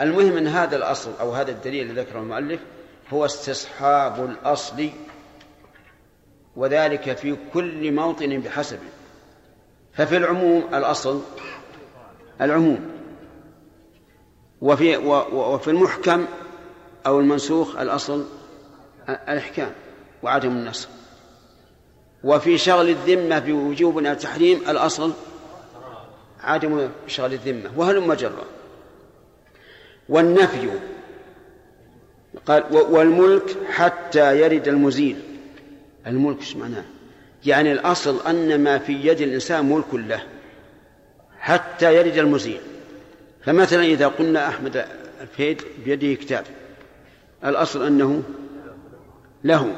المهم 0.02 0.38
أن 0.38 0.48
هذا 0.48 0.76
الأصل 0.76 1.12
أو 1.20 1.32
هذا 1.32 1.52
الدليل 1.52 1.90
الذي 1.90 2.02
ذكره 2.02 2.20
المؤلف 2.20 2.60
هو 3.14 3.26
استصحاب 3.26 4.26
الأصل 4.26 4.90
وذلك 6.56 7.18
في 7.18 7.36
كل 7.54 7.92
موطن 7.92 8.40
بحسبه 8.40 8.90
ففي 9.94 10.18
العموم 10.18 10.64
الأصل 10.74 11.22
العموم 12.42 12.92
وفي 14.62 14.98
وفي 14.98 15.68
المحكم 15.68 16.26
أو 17.06 17.20
المنسوخ 17.20 17.78
الأصل 17.78 18.26
الإحكام 19.10 19.72
وعدم 20.24 20.50
النسخ 20.50 20.90
وفي 22.24 22.58
شغل 22.58 22.90
الذمة 22.90 23.40
بوجوب 23.40 24.06
أو 24.06 24.14
تحريم 24.14 24.62
الأصل 24.70 25.14
عدم 26.42 26.90
شغل 27.08 27.34
الذمة 27.34 27.72
وهل 27.78 28.02
مجرة 28.02 28.46
والنفي 30.10 30.70
قال 32.46 32.64
والملك 32.72 33.58
حتى 33.70 34.42
يرد 34.42 34.68
المزيل. 34.68 35.20
الملك 36.08 36.40
إيش 36.40 36.56
معناه؟ 36.56 36.84
يعني 37.46 37.72
الأصل 37.72 38.28
أن 38.28 38.64
ما 38.64 38.78
في 38.78 38.94
يد 38.94 39.22
الإنسان 39.22 39.66
ملك 39.66 39.94
له 39.94 40.24
حتى 41.40 41.96
يرد 41.96 42.18
المزيل. 42.18 42.62
فمثلا 43.46 43.84
إذا 43.84 44.08
قلنا 44.08 44.48
أحمد 44.48 44.86
الفيد 45.22 45.62
بيده 45.86 46.14
كتاب 46.22 46.46
الأصل 47.46 47.86
أنه 47.86 48.24
له 49.44 49.76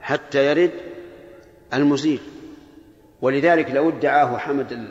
حتى 0.00 0.46
يرد 0.50 0.70
المزيل 1.74 2.20
ولذلك 3.22 3.70
لو 3.70 3.88
ادعاه 3.88 4.36
حمد 4.36 4.88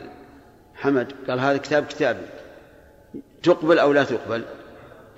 حمد 0.74 1.12
قال 1.28 1.40
هذا 1.40 1.56
كتاب 1.56 1.84
كتابي. 1.84 2.26
تقبل 3.42 3.78
أو 3.78 3.92
لا 3.92 4.04
تقبل؟ 4.04 4.42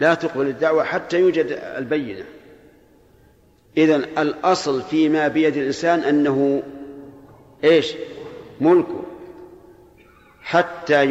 لا 0.00 0.14
تقبل 0.14 0.46
الدعوة 0.46 0.84
حتى 0.84 1.20
يوجد 1.20 1.46
البينة. 1.76 2.24
إذن 3.76 4.04
الأصل 4.18 4.82
فيما 4.82 5.28
بيد 5.28 5.56
الإنسان 5.56 6.00
أنه 6.00 6.62
إيش؟ 7.64 7.94
ملكه 8.60 9.02
حتى 10.42 11.02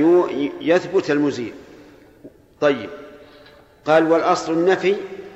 يثبت 0.62 1.12
المزيل 1.12 1.54
طيب. 2.62 2.90
قال 3.86 4.12
والأصل 4.12 4.54
النفي 4.54 4.96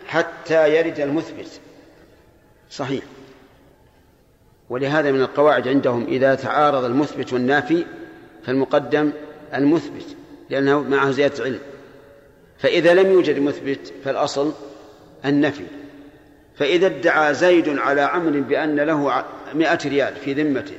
حتى 0.09 0.75
يرد 0.75 0.99
المثبت. 0.99 1.59
صحيح. 2.69 3.03
ولهذا 4.69 5.11
من 5.11 5.21
القواعد 5.21 5.67
عندهم 5.67 6.07
إذا 6.07 6.35
تعارض 6.35 6.83
المثبت 6.83 7.33
والنافي 7.33 7.85
فالمقدم 8.43 9.11
المثبت 9.53 10.15
لأنه 10.49 10.81
معه 10.81 11.11
زيادة 11.11 11.43
علم. 11.43 11.59
فإذا 12.57 12.93
لم 12.93 13.11
يوجد 13.11 13.39
مثبت 13.39 13.93
فالأصل 14.03 14.53
النفي. 15.25 15.65
فإذا 16.55 16.87
ادعى 16.87 17.33
زيد 17.33 17.77
على 17.77 18.01
عمرو 18.01 18.41
بأن 18.41 18.79
له 18.79 19.25
مئة 19.53 19.79
ريال 19.89 20.15
في 20.15 20.33
ذمته 20.33 20.77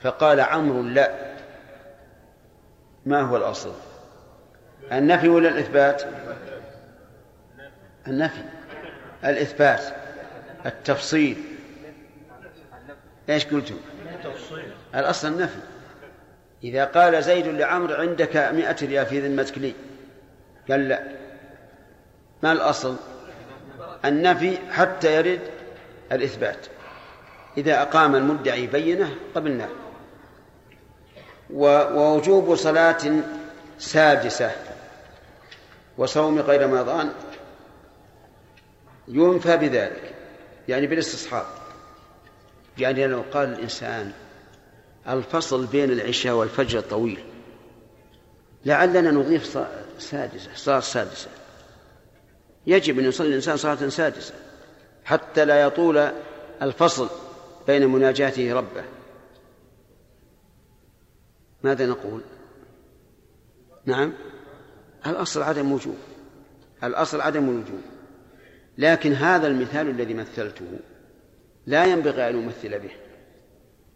فقال 0.00 0.40
عمرو 0.40 0.82
لا. 0.82 1.32
ما 3.06 3.20
هو 3.20 3.36
الأصل؟ 3.36 3.72
النفي 4.92 5.28
ولا 5.28 5.48
الإثبات؟ 5.48 6.02
النفي 8.06 8.42
الإثبات 9.24 9.82
التفصيل. 10.66 11.36
إيش 13.28 13.46
قلتم 13.46 13.76
الأصل 14.94 15.28
النفي. 15.28 15.60
إذا 16.64 16.84
قال 16.84 17.22
زيد 17.22 17.46
لعمرو 17.46 17.94
عندك 17.94 18.36
مئة 18.36 18.76
ريال 18.82 19.06
في 19.06 19.20
ذمتك 19.20 19.58
لي. 19.58 19.74
قال 20.70 20.88
لا. 20.88 21.02
ما 22.42 22.52
الأصل؟ 22.52 22.96
النفي 24.04 24.58
حتى 24.70 25.16
يرد 25.16 25.40
الإثبات. 26.12 26.66
إذا 27.56 27.82
أقام 27.82 28.14
المدعي 28.14 28.66
بينة 28.66 29.14
قبلناه 29.34 29.68
ووجوب 31.50 32.54
صلاة 32.54 33.22
سادسة. 33.78 34.50
وصوم 35.98 36.38
غير 36.38 36.62
رمضان 36.62 37.12
ينفى 39.12 39.56
بذلك 39.56 40.14
يعني 40.68 40.86
بالاستصحاب. 40.86 41.46
يعني 42.78 43.06
لو 43.06 43.22
قال 43.32 43.52
الإنسان 43.52 44.12
الفصل 45.08 45.66
بين 45.66 45.90
العشاء 45.90 46.34
والفجر 46.34 46.80
طويل 46.80 47.24
لعلنا 48.64 49.10
نضيف 49.10 49.58
سادسة 49.98 50.50
صلاة 50.54 50.80
سادسة. 50.80 51.28
يجب 52.66 52.98
أن 52.98 53.04
يصلي 53.04 53.28
الإنسان 53.28 53.56
صلاة 53.56 53.88
سادسة 53.88 54.34
حتى 55.04 55.44
لا 55.44 55.62
يطول 55.62 56.10
الفصل 56.62 57.08
بين 57.66 57.86
مناجاته 57.86 58.54
ربه. 58.54 58.84
ماذا 61.62 61.86
نقول؟ 61.86 62.20
نعم 63.84 64.12
الأصل 65.06 65.42
عدم 65.42 65.72
وجوب 65.72 65.96
الأصل 66.84 67.20
عدم 67.20 67.48
الوجوب. 67.48 67.91
لكن 68.82 69.12
هذا 69.12 69.46
المثال 69.46 69.88
الذي 69.88 70.14
مثلته 70.14 70.66
لا 71.66 71.84
ينبغي 71.84 72.28
أن 72.28 72.34
أمثل 72.44 72.78
به 72.78 72.90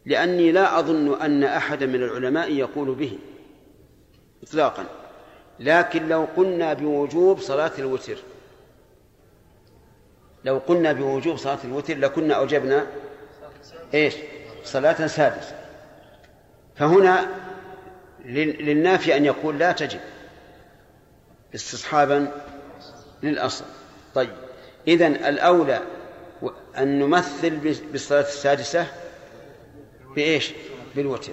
لأني 0.05 0.53
لا 0.53 0.79
أظن 0.79 1.21
أن 1.21 1.45
أحدا 1.45 1.87
من 1.87 1.95
العلماء 2.03 2.53
يقول 2.53 2.95
به 2.95 3.19
إطلاقا. 4.43 4.85
لكن 5.61 6.09
لو 6.09 6.27
قلنا 6.37 6.73
بوجوب 6.73 7.41
صلاة 7.41 7.73
الوتر 7.79 8.17
لو 10.45 10.59
قلنا 10.59 10.93
بوجوب 10.93 11.37
صلاة 11.37 11.59
الوتر 11.65 11.99
لكنا 11.99 12.35
أوجبنا 12.35 12.87
إيش؟ 13.95 14.15
صلاة 14.65 15.07
سادسة. 15.07 15.57
فهنا 16.77 17.29
للنافي 18.25 19.17
أن 19.17 19.25
يقول 19.25 19.59
لا 19.59 19.73
تجب 19.73 20.01
استصحابا 21.55 22.33
للأصل. 23.23 23.65
طيب. 24.15 24.46
إذن 24.89 25.15
الأولى 25.15 25.83
أن 26.79 26.99
نمثل 26.99 27.79
بالصلاة 27.93 28.21
السادسة 28.21 28.87
بإيش؟ 30.15 30.53
بالوتر. 30.97 31.33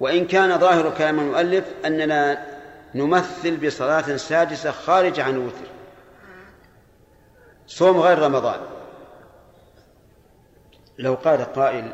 وإن 0.00 0.26
كان 0.26 0.58
ظاهر 0.58 0.94
كلام 0.98 1.20
المؤلف 1.20 1.64
أننا 1.84 2.46
نمثل 2.94 3.56
بصلاة 3.66 4.16
سادسة 4.16 4.70
خارجة 4.70 5.22
عن 5.24 5.34
الوتر. 5.34 5.66
صوم 7.66 8.00
غير 8.00 8.18
رمضان. 8.18 8.60
لو 10.98 11.14
قال 11.14 11.44
قائل 11.52 11.92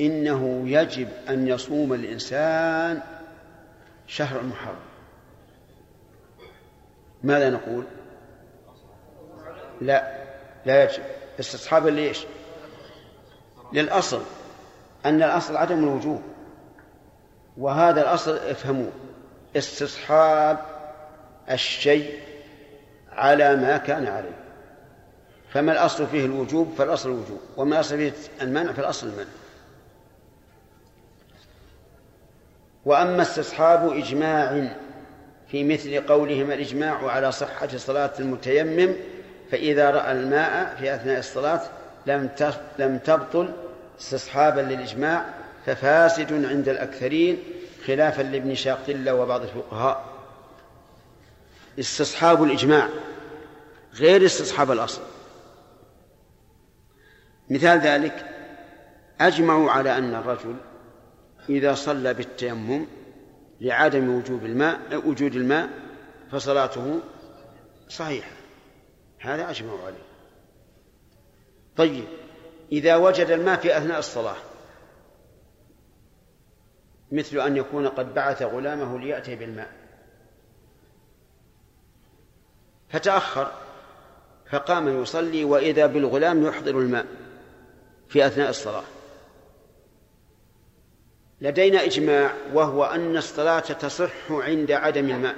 إنه 0.00 0.62
يجب 0.66 1.08
أن 1.28 1.48
يصوم 1.48 1.92
الإنسان 1.92 3.02
شهر 4.06 4.40
المحرم 4.40 4.76
ماذا 7.22 7.50
نقول؟ 7.50 7.84
لا 9.80 10.24
لا 10.66 10.84
يجب. 10.84 11.02
استصحابا 11.40 11.90
ليش 11.90 12.26
للأصل 13.72 14.22
أن 15.04 15.22
الأصل 15.22 15.56
عدم 15.56 15.78
الوجوب 15.78 16.22
وهذا 17.56 18.02
الأصل 18.02 18.36
افهموه. 18.36 18.92
استصحاب 19.56 20.58
الشيء 21.50 22.20
على 23.12 23.56
ما 23.56 23.76
كان 23.76 24.06
عليه. 24.06 24.38
فما 25.52 25.72
الأصل 25.72 26.06
فيه 26.06 26.24
الوجوب 26.24 26.74
فالأصل 26.78 27.08
الوجوب 27.08 27.40
وما 27.56 27.76
الأصل 27.76 27.96
فيه 27.96 28.12
المنع 28.42 28.72
فالأصل 28.72 29.06
المنع. 29.06 29.28
وأما 32.84 33.22
استصحاب 33.22 33.92
إجماع 33.92 34.68
في 35.48 35.64
مثل 35.64 36.06
قولهم 36.06 36.50
الإجماع 36.52 37.10
على 37.10 37.32
صحة 37.32 37.68
صلاة 37.76 38.12
المتيمم 38.20 38.94
فإذا 39.50 39.90
رأى 39.90 40.12
الماء 40.12 40.76
في 40.80 40.94
أثناء 40.94 41.18
الصلاة 41.18 41.60
لم 42.06 42.30
لم 42.78 42.98
تبطل 42.98 43.52
استصحابا 44.00 44.60
للإجماع 44.60 45.34
ففاسد 45.66 46.44
عند 46.44 46.68
الأكثرين 46.68 47.42
خلافا 47.86 48.22
لابن 48.22 48.54
شاقلة 48.54 49.14
وبعض 49.14 49.42
الفقهاء. 49.42 50.04
استصحاب 51.78 52.42
الإجماع 52.42 52.88
غير 53.94 54.24
استصحاب 54.24 54.70
الأصل. 54.70 55.02
مثال 57.50 57.80
ذلك 57.80 58.26
أجمعوا 59.20 59.70
على 59.70 59.98
أن 59.98 60.14
الرجل 60.14 60.56
إذا 61.48 61.74
صلى 61.74 62.14
بالتيمم 62.14 62.86
لعدم 63.60 64.16
وجوب 64.16 64.44
الماء 64.44 64.78
وجود 65.06 65.34
الماء 65.34 65.68
فصلاته 66.32 67.00
صحيحة. 67.88 68.35
هذا 69.18 69.50
أجمعوا 69.50 69.86
عليه. 69.86 70.06
طيب 71.76 72.04
إذا 72.72 72.96
وجد 72.96 73.30
الماء 73.30 73.60
في 73.60 73.78
أثناء 73.78 73.98
الصلاة 73.98 74.36
مثل 77.12 77.38
أن 77.40 77.56
يكون 77.56 77.88
قد 77.88 78.14
بعث 78.14 78.42
غلامه 78.42 78.98
ليأتي 78.98 79.36
بالماء 79.36 79.72
فتأخر 82.88 83.52
فقام 84.50 85.02
يصلي 85.02 85.44
وإذا 85.44 85.86
بالغلام 85.86 86.46
يحضر 86.46 86.78
الماء 86.78 87.06
في 88.08 88.26
أثناء 88.26 88.50
الصلاة. 88.50 88.84
لدينا 91.40 91.84
إجماع 91.84 92.34
وهو 92.52 92.84
أن 92.84 93.16
الصلاة 93.16 93.60
تصح 93.60 94.30
عند 94.30 94.72
عدم 94.72 95.10
الماء. 95.10 95.36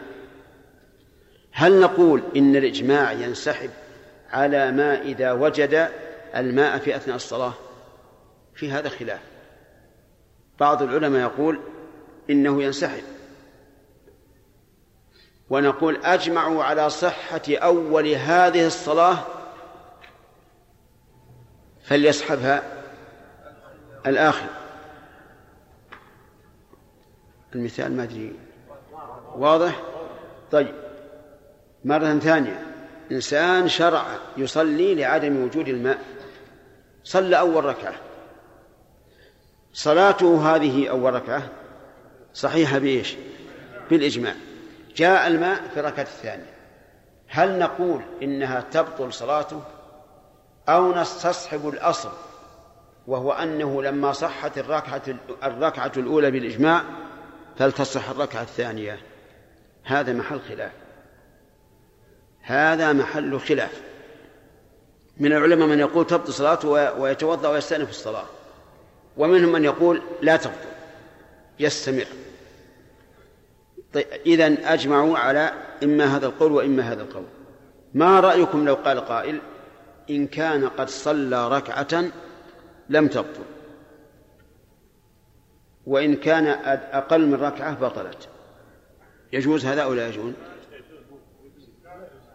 هل 1.53 1.81
نقول 1.81 2.23
إن 2.37 2.57
الإجماع 2.57 3.13
ينسحب 3.13 3.71
على 4.31 4.73
ما 4.73 5.03
إذا 5.03 5.33
وجد 5.33 5.91
الماء 6.37 6.79
في 6.79 6.97
أثناء 6.97 7.17
الصلاة؟ 7.17 7.53
في 8.55 8.73
هذا 8.73 8.89
خلاف. 8.89 9.21
بعض 10.61 10.83
العلماء 10.83 11.21
يقول 11.21 11.61
إنه 12.31 12.63
ينسحب. 12.63 13.03
ونقول 15.51 15.97
أجمعوا 16.05 16.65
على 16.65 16.91
صحة 16.91 17.43
أول 17.49 18.09
هذه 18.09 18.67
الصلاة 18.67 19.19
فليسحبها 21.83 22.63
الآخر. 24.07 24.49
المثال 27.55 27.97
ما 27.97 28.03
أدري. 28.03 28.37
واضح؟ 29.37 29.83
طيب. 30.51 30.88
مرة 31.89 32.19
ثانية. 32.19 32.67
إنسان 33.13 33.69
شرع 33.69 34.05
يصلي 34.37 34.95
لعدم 34.95 35.45
وجود 35.45 35.69
الماء. 35.69 35.99
صلى 37.05 37.39
أول 37.39 37.65
ركعة. 37.65 37.95
صلاته 39.73 40.55
هذه 40.55 40.89
أول 40.89 41.15
ركعة. 41.15 41.49
صحيحة 42.35 42.79
بإيش؟ 42.79 43.17
بالإجماع. 43.91 44.35
جاء 44.97 45.27
الماء 45.27 45.61
في 45.75 45.81
الركعة 45.81 46.03
الثانية. 46.03 46.55
هل 47.29 47.59
نقول 47.59 48.01
إنها 48.23 48.61
تبطل 48.61 49.13
صلاته؟ 49.13 49.63
أو 50.69 50.95
نستصحب 50.95 51.69
الأصل؟ 51.69 52.13
وهو 53.07 53.33
أنه 53.33 53.83
لما 53.83 54.13
صحت 54.13 54.59
الركعة 54.59 55.03
الركعة 55.43 55.93
الأولى 55.97 56.31
بالإجماع 56.31 56.83
فلتصح 57.59 58.09
الركعة 58.09 58.43
الثانية. 58.43 58.99
هذا 59.85 60.13
محل 60.13 60.41
خلاف. 60.41 60.88
هذا 62.49 62.93
محل 62.93 63.41
خلاف. 63.41 63.83
من 65.17 65.33
العلماء 65.33 65.69
من 65.69 65.79
يقول 65.79 66.07
تبطل 66.07 66.33
صلاته 66.33 66.69
ويتوضأ 66.99 67.49
ويستأنف 67.49 67.91
الصلاة. 67.91 68.27
ومنهم 69.17 69.53
من 69.53 69.65
يقول 69.65 70.03
لا 70.23 70.37
تبطل. 70.37 70.69
يستمر. 71.61 72.07
طيب 73.95 74.07
إذا 74.27 74.75
أجمعوا 74.75 75.19
على 75.19 75.53
إما 75.83 76.17
هذا 76.17 76.27
القول 76.27 76.53
وإما 76.53 76.93
هذا 76.93 77.03
القول. 77.03 77.25
ما 77.95 78.21
رأيكم 78.21 78.65
لو 78.65 78.75
قال 78.75 79.01
قائل 79.01 79.41
إن 80.11 80.27
كان 80.27 80.69
قد 80.69 80.89
صلى 80.89 81.49
ركعة 81.49 82.05
لم 82.89 83.09
تبطل؟ 83.09 83.45
وإن 85.87 86.15
كان 86.15 86.47
أقل 86.93 87.27
من 87.27 87.35
ركعة 87.35 87.81
بطلت. 87.81 88.29
يجوز 89.33 89.67
هذا 89.67 89.83
أو 89.83 89.95
لا 89.95 90.09
يجوز؟ 90.09 90.33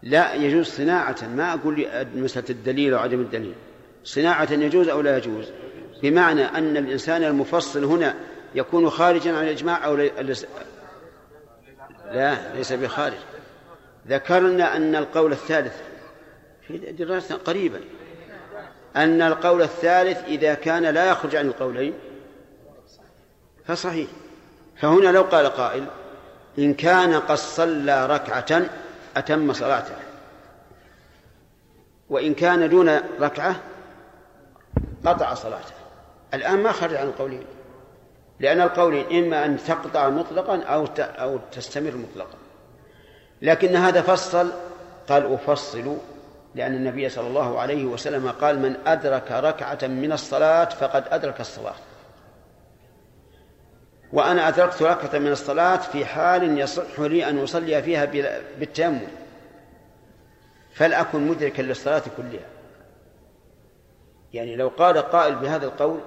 لا 0.03 0.33
يجوز 0.33 0.67
صناعة 0.67 1.15
ما 1.35 1.53
أقول 1.53 1.87
مسألة 2.15 2.49
الدليل 2.49 2.93
وعدم 2.93 3.21
الدليل. 3.21 3.55
صناعة 4.03 4.51
يجوز 4.51 4.87
أو 4.87 5.01
لا 5.01 5.17
يجوز؟ 5.17 5.51
بمعنى 6.03 6.43
أن 6.43 6.77
الإنسان 6.77 7.23
المفصل 7.23 7.83
هنا 7.83 8.15
يكون 8.55 8.89
خارجا 8.89 9.37
عن 9.37 9.43
الإجماع 9.43 9.85
أو 9.85 9.95
لا 12.11 12.55
ليس 12.55 12.73
بخارج. 12.73 13.17
ذكرنا 14.07 14.77
أن 14.77 14.95
القول 14.95 15.31
الثالث. 15.31 15.75
في 16.67 16.77
دراسة 16.77 17.35
قريبا. 17.35 17.79
أن 18.95 19.21
القول 19.21 19.61
الثالث 19.61 20.23
إذا 20.27 20.53
كان 20.53 20.83
لا 20.83 21.09
يخرج 21.09 21.35
عن 21.35 21.47
القولين 21.47 21.93
فصحيح. 23.65 24.07
فهنا 24.81 25.09
لو 25.09 25.21
قال 25.21 25.45
قائل 25.45 25.85
إن 26.59 26.73
كان 26.73 27.13
قد 27.13 27.37
صلى 27.37 28.05
ركعة 28.05 28.65
أتم 29.17 29.53
صلاته. 29.53 29.95
وإن 32.09 32.33
كان 32.33 32.69
دون 32.69 32.89
ركعة 33.19 33.55
قطع 35.05 35.33
صلاته. 35.33 35.73
الآن 36.33 36.59
ما 36.59 36.71
خرج 36.71 36.95
عن 36.95 37.07
القولين. 37.07 37.45
لأن 38.39 38.61
القولين 38.61 39.23
إما 39.23 39.45
أن 39.45 39.57
تقطع 39.57 40.09
مطلقا 40.09 40.63
أو 40.63 40.87
أو 40.99 41.39
تستمر 41.51 41.95
مطلقا. 41.95 42.37
لكن 43.41 43.75
هذا 43.75 44.01
فصل. 44.01 44.51
قال 45.09 45.33
أفصل 45.33 45.97
لأن 46.55 46.73
النبي 46.73 47.09
صلى 47.09 47.27
الله 47.27 47.59
عليه 47.59 47.85
وسلم 47.85 48.29
قال 48.29 48.59
من 48.59 48.75
أدرك 48.87 49.31
ركعة 49.31 49.79
من 49.87 50.11
الصلاة 50.11 50.65
فقد 50.65 51.03
أدرك 51.11 51.39
الصلاة. 51.39 51.75
وأنا 54.13 54.47
أدركت 54.47 54.81
ركعة 54.81 55.19
من 55.19 55.31
الصلاة 55.31 55.75
في 55.77 56.05
حال 56.05 56.59
يصح 56.59 56.99
لي 56.99 57.29
أن 57.29 57.43
أصلي 57.43 57.83
فيها 57.83 58.05
بالتيمم 58.59 59.07
فلأكن 60.73 61.27
مدركا 61.27 61.61
للصلاة 61.61 62.03
كلها. 62.17 62.45
يعني 64.33 64.55
لو 64.55 64.67
قال 64.67 64.97
قائل 64.97 65.35
بهذا 65.35 65.65
القول 65.65 65.99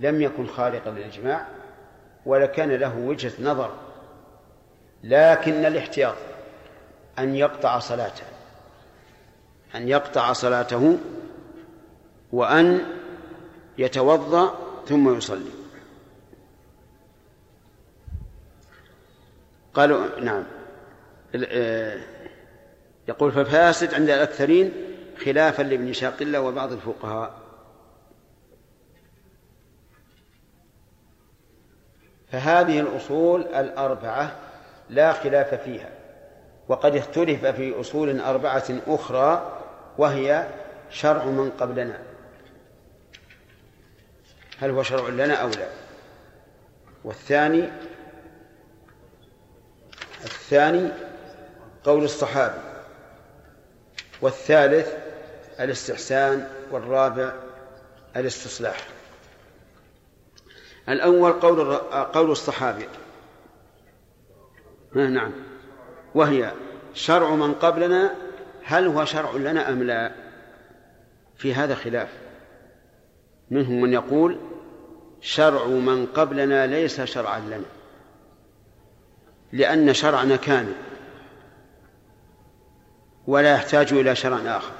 لم 0.00 0.22
يكن 0.22 0.46
خارقا 0.46 0.90
للإجماع 0.90 1.46
ولكان 2.26 2.72
له 2.72 2.98
وجهة 2.98 3.32
نظر 3.40 3.70
لكن 5.04 5.64
الاحتياط 5.64 6.16
أن 7.18 7.36
يقطع 7.36 7.78
صلاته 7.78 8.24
أن 9.74 9.88
يقطع 9.88 10.32
صلاته 10.32 10.98
وأن 12.32 12.80
يتوضأ 13.78 14.54
ثم 14.86 15.16
يصلي. 15.16 15.59
قالوا 19.74 20.20
نعم. 20.20 20.44
آه، 21.34 22.00
يقول 23.08 23.32
ففاسد 23.32 23.94
عند 23.94 24.10
الأكثرين 24.10 24.72
خلافا 25.24 25.62
لابن 25.62 25.92
شاقلة 25.92 26.40
وبعض 26.40 26.72
الفقهاء. 26.72 27.40
فهذه 32.32 32.80
الأصول 32.80 33.40
الأربعة 33.40 34.36
لا 34.90 35.12
خلاف 35.12 35.54
فيها 35.54 35.90
وقد 36.68 36.96
اختلف 36.96 37.46
في 37.46 37.80
أصول 37.80 38.20
أربعة 38.20 38.64
أخرى 38.86 39.60
وهي 39.98 40.48
شرع 40.90 41.24
من 41.24 41.50
قبلنا. 41.50 41.98
هل 44.58 44.70
هو 44.70 44.82
شرع 44.82 45.08
لنا 45.08 45.34
أو 45.34 45.48
لا؟ 45.48 45.68
والثاني 47.04 47.68
الثاني 50.24 50.90
قول 51.84 52.04
الصحابي 52.04 52.60
والثالث 54.20 54.88
الاستحسان 55.60 56.48
والرابع 56.70 57.32
الاستصلاح. 58.16 58.86
الأول 60.88 61.32
قول 61.32 61.76
قول 61.90 62.30
الصحابي. 62.30 62.88
نعم. 64.94 65.32
وهي 66.14 66.52
شرع 66.94 67.34
من 67.34 67.54
قبلنا 67.54 68.14
هل 68.64 68.86
هو 68.86 69.04
شرع 69.04 69.32
لنا 69.32 69.68
أم 69.68 69.82
لا؟ 69.82 70.12
في 71.36 71.54
هذا 71.54 71.74
خلاف. 71.74 72.08
منهم 73.50 73.80
من 73.80 73.92
يقول 73.92 74.38
شرع 75.20 75.66
من 75.66 76.06
قبلنا 76.06 76.66
ليس 76.66 77.00
شرعا 77.00 77.38
لنا. 77.38 77.79
لأن 79.52 79.94
شرعنا 79.94 80.36
كامل. 80.36 80.74
ولا 83.26 83.52
يحتاج 83.54 83.92
إلى 83.92 84.14
شرع 84.14 84.56
آخر. 84.56 84.72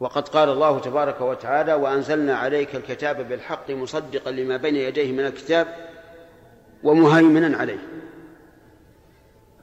وقد 0.00 0.28
قال 0.28 0.48
الله 0.48 0.78
تبارك 0.78 1.20
وتعالى 1.20 1.74
وأنزلنا 1.74 2.36
عليك 2.36 2.74
الكتاب 2.74 3.28
بالحق 3.28 3.70
مصدقا 3.70 4.30
لما 4.30 4.56
بين 4.56 4.76
يديه 4.76 5.12
من 5.12 5.26
الكتاب 5.26 5.66
ومهيمنا 6.82 7.56
عليه. 7.58 7.78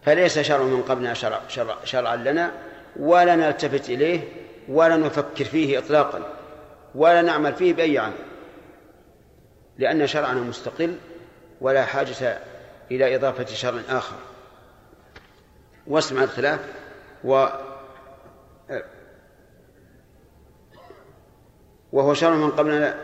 فليس 0.02 0.40
شرع 0.40 0.64
من 0.64 0.82
قبلنا 0.82 1.14
شرع 1.14 1.42
شرع 1.48 1.78
شرعا 1.84 2.16
لنا 2.16 2.52
ولا 3.00 3.36
نلتفت 3.36 3.90
إليه 3.90 4.20
ولا 4.68 4.98
نفكر 4.98 5.46
فيه 5.46 5.80
إطلاقا 5.80 6.34
ولا 6.96 7.22
نعمل 7.22 7.54
فيه 7.54 7.74
بأي 7.74 7.98
عمل 7.98 8.14
لأن 9.78 10.08
شرعنا 10.08 10.40
مستقل 10.42 10.96
ولا 11.62 11.86
حاجة 11.86 12.40
إلى 12.92 13.16
إضافة 13.16 13.46
شرع 13.46 13.82
آخر. 13.90 14.16
واسمع 15.88 16.24
الخلاف 16.24 16.60
و 17.24 17.48
وهو 21.92 22.14
شرع 22.14 22.36
من 22.36 22.52
قبلنا 22.52 22.98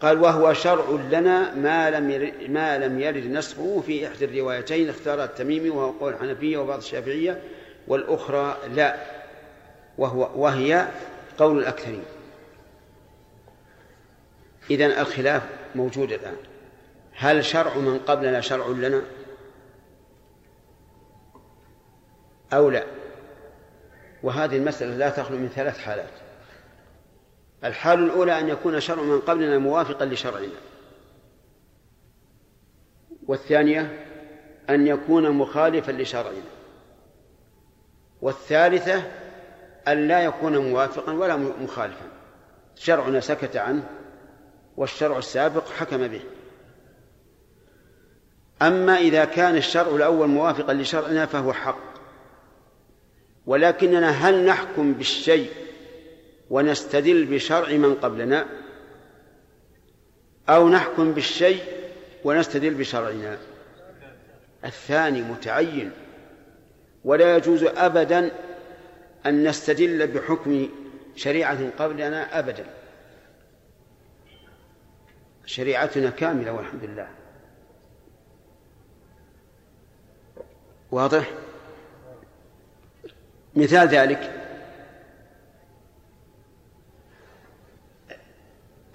قال 0.00 0.20
وهو 0.20 0.52
شرع 0.52 0.84
لنا 1.10 1.54
ما 1.54 1.90
لم 1.90 2.10
يرد 2.10 2.50
ما 2.50 2.78
لم 2.78 3.00
يرد 3.00 3.26
نسخه 3.26 3.82
في 3.86 4.06
إحدى 4.06 4.24
الروايتين 4.24 4.88
اختار 4.88 5.24
التميمي 5.24 5.70
وهو 5.70 5.90
قول 5.90 6.12
الحنفيه 6.12 6.58
وبعض 6.58 6.78
الشافعية 6.78 7.42
والأخرى 7.88 8.56
لا. 8.74 8.96
وهو 9.98 10.30
وهي 10.34 10.88
قول 11.38 11.58
الأكثرين. 11.58 12.04
اذا 14.70 14.86
الخلاف 15.00 15.42
موجود 15.74 16.12
الآن. 16.12 16.36
هل 17.18 17.44
شرع 17.44 17.76
من 17.76 17.98
قبلنا 17.98 18.40
شرع 18.40 18.66
لنا؟ 18.66 19.02
أو 22.52 22.70
لا؟ 22.70 22.84
وهذه 24.22 24.56
المسألة 24.56 24.96
لا 24.96 25.10
تخلو 25.10 25.38
من 25.38 25.48
ثلاث 25.48 25.78
حالات. 25.78 26.10
الحال 27.64 27.98
الأولى 27.98 28.38
أن 28.38 28.48
يكون 28.48 28.80
شرع 28.80 29.02
من 29.02 29.20
قبلنا 29.20 29.58
موافقا 29.58 30.04
لشرعنا. 30.04 30.48
والثانية 33.26 34.06
أن 34.70 34.86
يكون 34.86 35.30
مخالفا 35.30 35.92
لشرعنا. 35.92 36.42
والثالثة 38.22 39.02
أن 39.88 40.08
لا 40.08 40.22
يكون 40.22 40.58
موافقا 40.58 41.12
ولا 41.12 41.36
مخالفا. 41.36 42.06
شرعنا 42.74 43.20
سكت 43.20 43.56
عنه 43.56 43.90
والشرع 44.76 45.18
السابق 45.18 45.68
حكم 45.68 46.08
به. 46.08 46.22
أما 48.62 48.98
إذا 48.98 49.24
كان 49.24 49.56
الشرع 49.56 49.96
الأول 49.96 50.28
موافقا 50.28 50.74
لشرعنا 50.74 51.26
فهو 51.26 51.52
حق. 51.52 51.96
ولكننا 53.46 54.10
هل 54.10 54.46
نحكم 54.46 54.92
بالشيء 54.92 55.50
ونستدل 56.50 57.24
بشرع 57.24 57.68
من 57.68 57.94
قبلنا؟ 57.94 58.46
أو 60.48 60.68
نحكم 60.68 61.12
بالشيء 61.12 61.62
ونستدل 62.24 62.74
بشرعنا؟ 62.74 63.38
الثاني 64.64 65.22
متعين. 65.22 65.90
ولا 67.04 67.36
يجوز 67.36 67.64
أبدا 67.64 68.30
أن 69.26 69.48
نستدل 69.48 70.06
بحكم 70.06 70.68
شريعة 71.16 71.70
قبلنا 71.78 72.38
أبدا. 72.38 72.66
شريعتنا 75.46 76.10
كاملة 76.10 76.52
والحمد 76.52 76.84
لله. 76.84 77.08
واضح؟ 80.90 81.30
مثال 83.56 83.88
ذلك. 83.88 84.32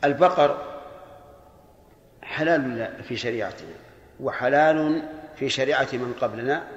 البقر 0.04 0.80
حلال 2.24 3.04
في 3.04 3.18
شريعتنا 3.18 3.74
وحلال 4.20 5.10
في 5.36 5.50
شريعة 5.50 5.88
من 5.94 6.14
قبلنا 6.22 6.68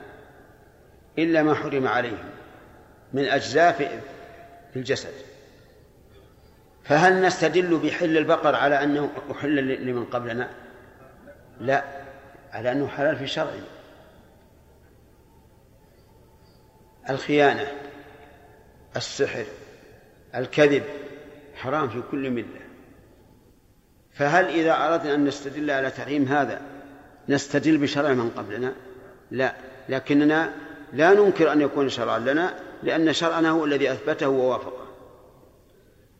إلا 1.19 1.43
ما 1.43 1.55
حرم 1.55 1.89
عليهم 1.89 2.31
من 3.12 3.25
أجزاء 3.25 3.73
في 4.73 4.79
الجسد. 4.79 5.12
فهل 6.85 7.23
نستدل 7.23 7.79
بحل 7.79 8.19
البقر 8.19 8.55
على 8.55 8.85
أنه 8.85 9.11
أحل 9.33 9.57
لمن 9.87 10.05
قبلنا؟ 10.05 10.51
لا 11.61 11.85
على 12.53 12.73
أنه 12.73 12.89
حلال 12.89 13.17
في 13.17 13.27
شرعنا. 13.27 13.74
الخيانة 17.11 17.67
السحر 18.97 19.45
الكذب 20.35 20.83
حرام 21.55 21.89
في 21.89 22.03
كل 22.11 22.31
ملة. 22.31 22.61
فهل 24.13 24.45
إذا 24.45 24.87
أردنا 24.87 25.15
أن 25.15 25.25
نستدل 25.25 25.71
على 25.71 25.91
تحريم 25.91 26.25
هذا 26.25 26.61
نستدل 27.29 27.79
بشرع 27.79 28.13
من 28.13 28.31
قبلنا؟ 28.31 28.73
لا 29.31 29.55
لكننا 29.89 30.53
لا 30.93 31.15
ننكر 31.15 31.53
أن 31.53 31.61
يكون 31.61 31.89
شرعا 31.89 32.19
لنا 32.19 32.55
لأن 32.83 33.13
شرعنا 33.13 33.51
هو 33.51 33.65
الذي 33.65 33.93
أثبته 33.93 34.29
ووافقه. 34.29 34.87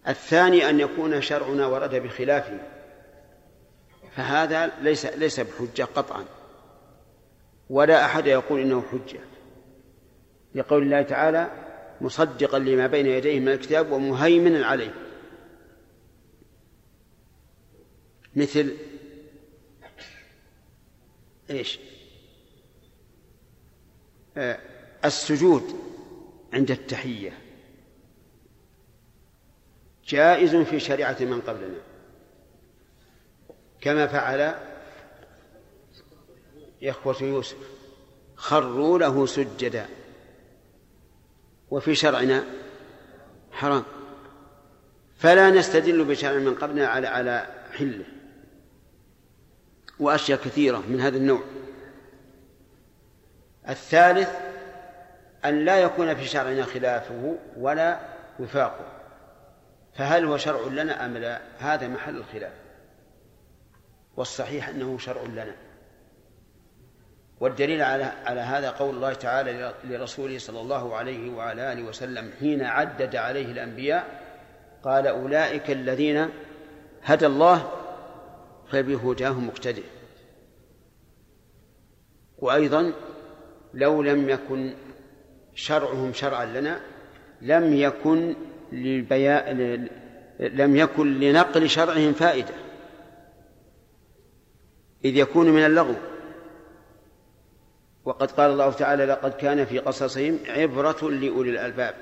الثاني 0.09 0.71
أن 0.71 0.81
يكون 0.81 1.21
شرعنا 1.21 1.67
ورد 1.67 1.95
بخلافه 1.95 2.59
فهذا 4.17 4.71
ليس 4.83 5.07
ليس 5.07 5.41
بحجة 5.41 5.83
قطعا. 5.83 6.25
ولا 7.71 8.05
أحد 8.05 8.27
يقول 8.27 8.61
إنه 8.61 8.85
حجة. 8.93 9.21
لقول 10.55 10.83
الله 10.83 11.03
تعالى 11.03 11.51
مصدقا 12.01 12.59
لما 12.59 12.87
بين 12.87 13.07
يديه 13.07 13.41
من 13.41 13.49
الكتاب 13.49 13.93
ومهيمنا 13.93 14.67
عليه. 14.67 14.95
مثل 18.37 18.77
إيش؟ 21.51 21.79
آه 24.37 24.59
السجود 25.05 25.63
عند 26.53 26.71
التحية. 26.71 27.39
جائز 30.07 30.57
في 30.57 30.81
شريعة 30.81 31.17
من 31.21 31.41
قبلنا. 31.41 31.81
كما 33.81 34.07
فعل 34.07 34.55
إخوة 36.83 37.23
يوسف 37.23 37.57
خروا 38.37 38.99
له 38.99 39.27
سجدا. 39.27 39.89
وفي 41.71 41.95
شرعنا 41.95 42.45
حرام. 43.53 43.85
فلا 45.19 45.51
نستدل 45.51 46.05
بشرع 46.05 46.33
من 46.33 46.55
قبلنا 46.55 46.87
على 46.87 47.07
على 47.07 47.47
حله 47.73 48.05
وأشياء 50.01 50.39
كثيرة 50.39 50.83
من 50.89 51.01
هذا 51.01 51.17
النوع. 51.17 51.43
الثالث 53.69 54.31
أن 55.45 55.65
لا 55.65 55.79
يكون 55.79 56.15
في 56.15 56.25
شرعنا 56.25 56.65
خلافه 56.65 57.37
ولا 57.57 58.01
وفاقه. 58.41 58.87
فهل 59.95 60.25
هو 60.25 60.37
شرع 60.37 60.67
لنا 60.67 61.07
أم 61.07 61.17
لا؟ 61.17 61.41
هذا 61.59 61.89
محل 61.89 62.17
الخلاف. 62.17 62.53
والصحيح 64.17 64.69
أنه 64.69 64.99
شرع 64.99 65.23
لنا. 65.23 65.55
والدليل 67.41 67.83
على 67.83 68.05
على 68.05 68.41
هذا 68.41 68.71
قول 68.71 68.95
الله 68.95 69.13
تعالى 69.13 69.75
لرسوله 69.85 70.39
صلى 70.39 70.61
الله 70.61 70.97
عليه 70.97 71.31
وعلى 71.31 71.73
آله 71.73 71.83
وسلم 71.83 72.31
حين 72.41 72.63
عدد 72.63 73.17
عليه 73.17 73.53
الأنبياء 73.53 74.25
قال 74.83 75.07
أولئك 75.07 75.71
الذين 75.71 76.29
هدى 77.03 77.27
الله 77.27 77.71
فبهداه 78.71 79.41
مقتدئ 79.41 79.85
وأيضا 82.39 82.93
لو 83.75 84.03
لم 84.03 84.29
يكن 84.29 84.75
شرعهم 85.55 86.13
شرعا 86.13 86.45
لنا 86.45 86.81
لم 87.43 87.75
يكن 87.75 88.35
للبيان 88.73 89.89
لم 90.41 90.77
يكن 90.77 91.21
لنقل 91.21 91.69
شرعهم 91.71 92.13
فائدة. 92.13 92.55
إذ 95.05 95.17
يكون 95.17 95.51
من 95.51 95.67
اللغو. 95.67 95.95
وقد 98.05 98.31
قال 98.31 98.51
الله 98.51 98.73
تعالى 98.73 99.05
لقد 99.05 99.33
كان 99.33 99.65
في 99.65 99.79
قصصهم 99.79 100.39
عبرة 100.49 101.11
لأولي 101.11 101.51
الألباب. 101.51 101.95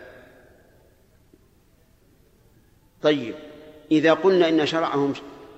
طيب 3.02 3.34
إذا 3.90 4.12
قلنا 4.12 4.48
إن 4.48 4.66
شرعهم 4.66 5.12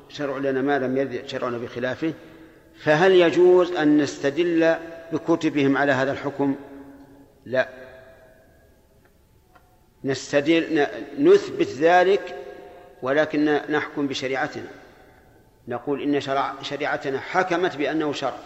شرع 0.08 0.38
لنا 0.38 0.62
ما 0.62 0.78
لم 0.78 0.96
يرد 0.96 1.26
شرعنا 1.26 1.58
بخلافه 1.58 2.12
فهل 2.78 3.12
يجوز 3.12 3.72
أن 3.72 3.98
نستدل 3.98 4.74
بكتبهم 5.12 5.76
على 5.76 5.92
هذا 5.92 6.12
الحكم؟ 6.12 6.56
لا. 7.44 7.68
نستدل 10.04 10.86
نثبت 11.18 11.68
ذلك 11.68 12.36
ولكن 13.02 13.44
نحكم 13.44 14.06
بشريعتنا. 14.06 14.70
نقول 15.68 16.02
إن 16.02 16.20
شرع 16.20 16.62
شريعتنا 16.62 17.20
حكمت 17.20 17.76
بأنه 17.76 18.12
شرع. 18.12 18.38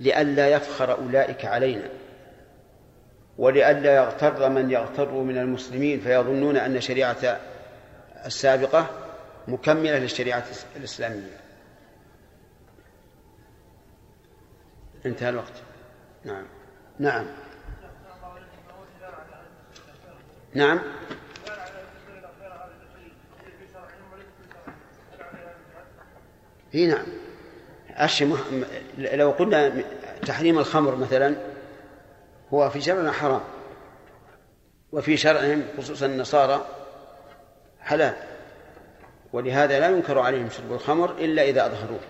لئلا 0.00 0.48
يفخر 0.48 0.98
أولئك 0.98 1.44
علينا 1.44 1.88
ولئلا 3.38 3.96
يغتر 3.96 4.48
من 4.48 4.70
يغتر 4.70 5.12
من 5.12 5.38
المسلمين 5.38 6.00
فيظنون 6.00 6.56
أن 6.56 6.80
شريعة 6.80 7.40
السابقة 8.26 8.90
مكملة 9.48 9.98
للشريعة 9.98 10.44
الإسلامية. 10.76 11.40
انتهى 15.06 15.28
الوقت. 15.28 15.52
نعم. 16.24 16.46
نعم. 16.98 17.26
نعم. 20.54 20.80
إي 26.74 26.86
نعم. 26.86 27.27
أشي 27.98 28.26
لو 28.98 29.30
قلنا 29.30 29.82
تحريم 30.26 30.58
الخمر 30.58 30.96
مثلا 30.96 31.34
هو 32.54 32.70
في 32.70 32.80
شرعنا 32.80 33.12
حرام. 33.12 33.40
وفي 34.92 35.16
شرعهم 35.16 35.62
خصوصا 35.78 36.06
النصارى 36.06 36.66
حلال. 37.80 38.14
ولهذا 39.32 39.80
لا 39.80 39.88
ينكر 39.88 40.18
عليهم 40.18 40.50
شرب 40.50 40.72
الخمر 40.72 41.10
إلا 41.10 41.42
إذا 41.42 41.66
أظهروه. 41.66 42.00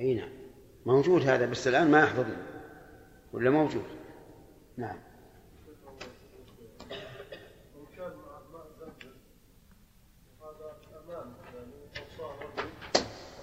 أي 0.00 0.14
نعم. 0.14 0.28
موجود 0.86 1.28
هذا 1.28 1.46
بس 1.46 1.68
الآن 1.68 1.90
ما 1.90 2.02
يحضرنا 2.02 2.36
ولا 3.32 3.50
موجود؟ 3.50 3.97
نعم. 4.78 4.96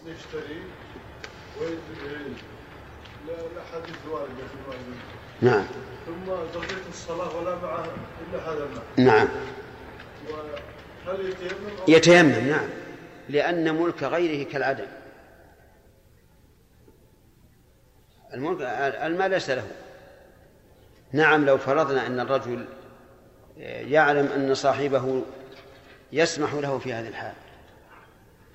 يشتري 0.05 0.61
نعم. 5.41 5.65
ثم 6.05 6.25
بقيت 6.25 6.87
الصلاة 6.89 7.37
ولا 7.37 7.55
معه 7.55 7.85
إلا 8.21 8.39
هذا 8.39 8.63
الماء 8.63 8.83
نعم. 8.97 9.27
وهل 10.29 11.29
يتيمم 11.29 11.69
يتيمم 11.87 12.49
نعم. 12.49 12.69
لأن 13.29 13.75
ملك 13.75 14.03
غيره 14.03 14.49
كالعدم. 14.49 14.87
الملك 18.33 18.61
المال 18.61 19.31
ليس 19.31 19.49
له. 19.49 19.67
نعم 21.15 21.45
لو 21.45 21.57
فرضنا 21.57 22.07
أن 22.07 22.19
الرجل 22.19 22.65
يعلم 23.57 24.25
أن 24.25 24.53
صاحبه 24.53 25.23
يسمح 26.11 26.53
له 26.53 26.77
في 26.77 26.93
هذه 26.93 27.07
الحال 27.07 27.33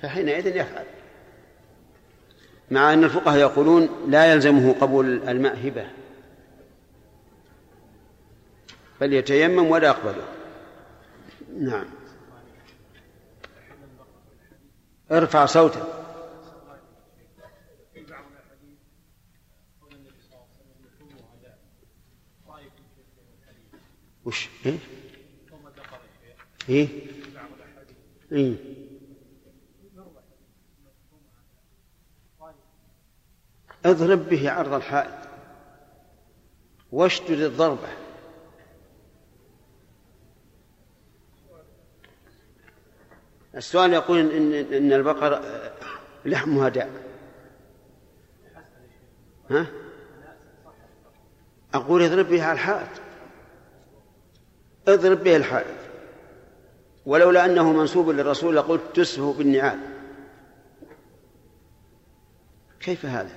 فحينئذ 0.02 0.46
يفعل. 0.46 0.84
مع 2.70 2.92
أن 2.92 3.04
الفقهاء 3.04 3.38
يقولون 3.38 3.88
لا 4.08 4.32
يلزمه 4.32 4.74
قبول 4.80 5.28
الماء 5.28 5.68
هبة. 5.68 5.86
بل 9.00 9.12
يتيمم 9.12 9.70
ولا 9.70 9.88
يقبله. 9.88 10.24
نعم. 11.58 11.86
ارفع 15.12 15.46
صوتك. 15.46 15.99
وش؟ 24.24 24.48
إيه؟ 24.66 24.78
إيه؟ 26.68 26.88
إيه؟ 28.32 28.56
اضرب 33.84 34.28
به 34.28 34.50
عرض 34.50 34.72
الحائط. 34.72 35.28
واشدد 36.92 37.40
الضربة. 37.40 37.88
السؤال 43.54 43.92
يقول 43.92 44.18
إن, 44.18 44.52
إن 44.52 44.92
البقر 44.92 45.42
لحمها 46.24 46.68
داء. 46.68 46.90
ها؟ 49.50 49.66
أقول 51.74 52.02
اضرب 52.02 52.26
به 52.26 52.42
على 52.42 52.52
الحائط. 52.52 53.09
اضرب 54.94 55.24
به 55.24 55.36
الحائط. 55.36 55.66
ولولا 57.06 57.44
أنه 57.44 57.72
منسوب 57.72 58.10
للرسول 58.10 58.56
لقلت 58.56 58.82
تسه 58.94 59.32
بالنعال. 59.32 59.78
كيف 62.80 63.06
هذا؟ 63.06 63.30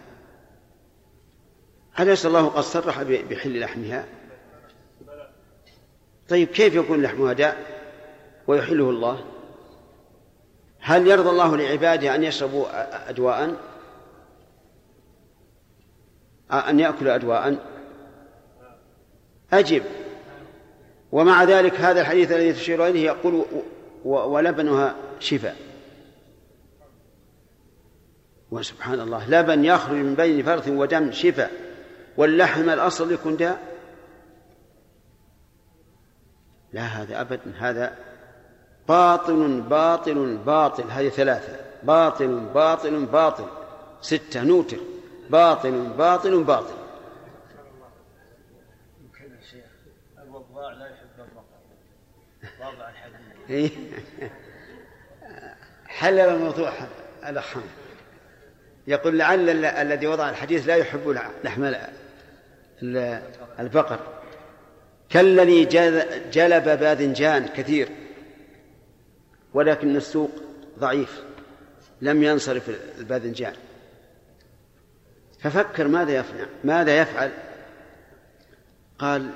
أليس 2.00 2.26
الله 2.26 2.48
قد 2.48 2.64
صرح 2.64 3.02
بحل 3.04 3.60
لحمها؟ 3.60 4.06
طيب 6.30 6.48
كيف 6.48 6.76
يكون 6.76 7.02
لحمها 7.02 7.34
داء 7.34 7.58
ويحله 8.48 8.90
الله؟ 8.90 9.26
هل 10.80 11.08
يرضى 11.08 11.30
الله 11.30 11.58
لعباده 11.58 12.16
أن 12.16 12.24
يشربوا 12.24 12.66
أدواء؟ 13.10 13.56
أن 16.52 16.80
يأكلوا 16.80 17.16
أدواء؟ 17.16 17.58
أجب. 19.54 19.84
ومع 21.14 21.44
ذلك 21.44 21.76
هذا 21.76 22.02
الحديث 22.02 22.32
الذي 22.32 22.54
تشير 22.54 22.88
إليه 22.88 23.06
يقول 23.06 23.46
ولبنها 24.06 24.96
شفاء. 25.20 25.56
وسبحان 28.52 29.00
الله 29.00 29.30
لبن 29.30 29.66
يخرج 29.66 29.96
من 29.96 30.16
بين 30.16 30.44
فرث 30.44 30.68
ودم 30.68 31.12
شفاء. 31.12 31.52
واللحم 32.18 32.70
الأصل 32.70 33.12
يكون 33.12 33.38
داء. 33.38 33.62
لا 36.74 36.82
هذا 36.82 37.22
أبدا 37.22 37.54
هذا 37.60 37.98
باطل 38.88 39.62
باطل 39.62 40.38
باطل. 40.38 40.84
هذه 40.84 41.10
ثلاثة. 41.10 41.60
باطل 41.84 42.40
باطل 42.40 43.06
باطل. 43.06 43.46
ستة 44.02 44.44
نوتر. 44.44 44.78
باطل 45.30 45.90
باطل 45.98 46.44
باطل 46.44 46.74
يمكن 49.02 49.36
يا 49.36 49.42
شيخ 49.52 49.66
الوضاع 50.24 50.72
لا 50.72 50.88
يحب 50.88 51.16
الرقع 51.20 51.44
واضع 52.60 52.90
الحديد 52.90 53.16
إيه. 53.16 53.33
حلل 55.88 56.20
الموضوع 56.20 56.72
حمد 56.72 56.90
يقول 58.88 59.18
لعل 59.20 59.50
ال- 59.50 59.66
الذي 59.66 60.08
وضع 60.08 60.30
الحديث 60.30 60.68
لا 60.68 60.76
يحب 60.76 61.18
لحم 61.44 61.64
ال- 61.64 61.90
ال- 62.84 63.22
البقر. 63.60 64.00
كالذي 65.10 65.66
جل- 65.66 66.30
جلب 66.32 66.64
باذنجان 66.64 67.48
كثير 67.48 67.90
ولكن 69.54 69.96
السوق 69.96 70.32
ضعيف 70.80 71.24
لم 72.02 72.24
ينصرف 72.24 72.70
الباذنجان. 73.00 73.54
ففكر 75.40 75.88
ماذا 75.88 76.12
يفعل 76.12 76.48
ماذا 76.64 76.98
يفعل؟ 77.02 77.32
قال 79.00 79.30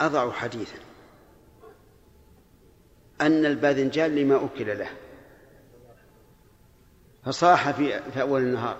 أضع 0.00 0.30
حديثا. 0.32 0.78
أن 3.20 3.46
الباذنجان 3.46 4.14
لما 4.14 4.44
أكل 4.44 4.78
له. 4.78 4.90
فصاح 7.24 7.70
في, 7.70 8.00
في 8.12 8.20
أول 8.20 8.42
النهار. 8.42 8.76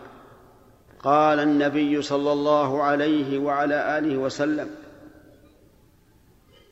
قال 0.99 1.41
النبي 1.41 2.03
صلى 2.03 2.33
الله 2.33 2.83
عليه 2.83 3.39
وعلى 3.39 3.99
آله 3.99 4.17
وسلم 4.17 4.71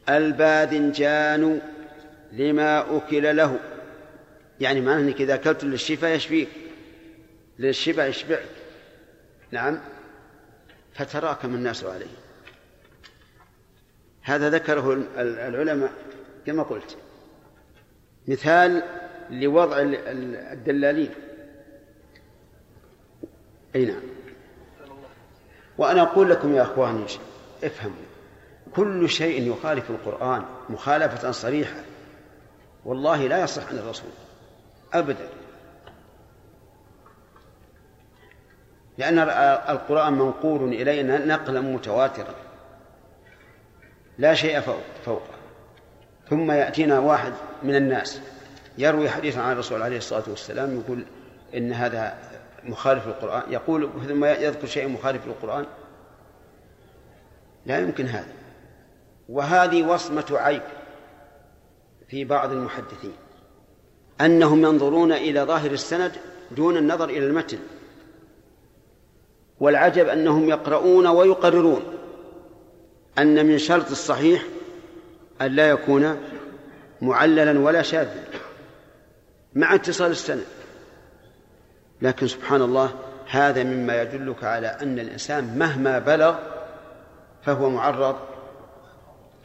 الباذنجان 0.08 1.60
لما 2.32 2.96
أكل 2.96 3.36
له. 3.36 3.58
يعني 4.60 4.80
معناه 4.80 5.00
أنك 5.00 5.20
إذا 5.20 5.34
أكلت 5.34 5.64
للشفاء 5.64 6.16
يشفيك. 6.16 6.48
للشفاء 7.58 8.08
يشبعك. 8.08 8.48
نعم. 9.50 9.80
فتراكم 10.94 11.54
الناس 11.54 11.84
عليه. 11.84 12.06
هذا 14.22 14.50
ذكره 14.50 14.92
العلماء 15.16 15.92
كما 16.46 16.62
قلت. 16.62 16.96
مثال 18.28 18.82
لوضع 19.30 19.76
الدلالين. 20.52 21.10
أي 23.76 23.84
نعم. 23.84 24.02
وأنا 25.78 26.02
أقول 26.02 26.30
لكم 26.30 26.54
يا 26.54 26.62
إخواني 26.62 27.04
افهموا. 27.64 27.96
كل 28.74 29.08
شيء 29.08 29.52
يخالف 29.52 29.90
القرآن 29.90 30.44
مخالفة 30.68 31.30
صريحة. 31.30 31.80
والله 32.84 33.26
لا 33.26 33.42
يصح 33.42 33.68
عن 33.68 33.78
الرسول. 33.78 34.10
ابدا. 34.92 35.28
لأن 38.98 39.18
القرآن 39.68 40.12
منقول 40.12 40.72
إلينا 40.72 41.24
نقلا 41.24 41.60
متواترا. 41.60 42.34
لا 44.18 44.34
شيء 44.34 44.60
فوق 44.60 44.82
فوقه 45.04 45.41
ثم 46.32 46.50
يأتينا 46.50 46.98
واحد 46.98 47.32
من 47.62 47.76
الناس 47.76 48.20
يروي 48.78 49.10
حديثا 49.10 49.40
عن 49.40 49.52
الرسول 49.52 49.82
عليه 49.82 49.96
الصلاة 49.96 50.22
والسلام 50.28 50.80
يقول 50.80 51.04
إن 51.56 51.72
هذا 51.72 52.18
مخالف 52.64 53.06
للقرآن 53.06 53.42
يقول 53.52 53.90
ثم 54.08 54.24
يذكر 54.24 54.66
شيء 54.66 54.88
مخالف 54.88 55.26
للقرآن؟ 55.26 55.66
لا 57.66 57.78
يمكن 57.78 58.06
هذا. 58.06 58.32
وهذه 59.28 59.82
وصمة 59.82 60.24
عيب 60.30 60.62
في 62.08 62.24
بعض 62.24 62.52
المحدثين 62.52 63.14
أنهم 64.20 64.62
ينظرون 64.62 65.12
إلى 65.12 65.40
ظاهر 65.40 65.70
السند 65.70 66.12
دون 66.50 66.76
النظر 66.76 67.08
إلى 67.08 67.26
المتن 67.26 67.58
والعجب 69.60 70.08
أنهم 70.08 70.48
يقرؤون 70.48 71.06
ويقررون 71.06 71.82
أن 73.18 73.46
من 73.46 73.58
شرط 73.58 73.90
الصحيح 73.90 74.42
أن 75.46 75.52
لا 75.52 75.68
يكون 75.68 76.20
معللا 77.02 77.60
ولا 77.60 77.82
شاذا 77.82 78.24
مع 79.54 79.74
اتصال 79.74 80.10
السند 80.10 80.44
لكن 82.02 82.26
سبحان 82.26 82.62
الله 82.62 82.94
هذا 83.28 83.64
مما 83.64 84.02
يدلك 84.02 84.44
على 84.44 84.66
أن 84.66 84.98
الإنسان 84.98 85.58
مهما 85.58 85.98
بلغ 85.98 86.38
فهو 87.42 87.70
معرض 87.70 88.16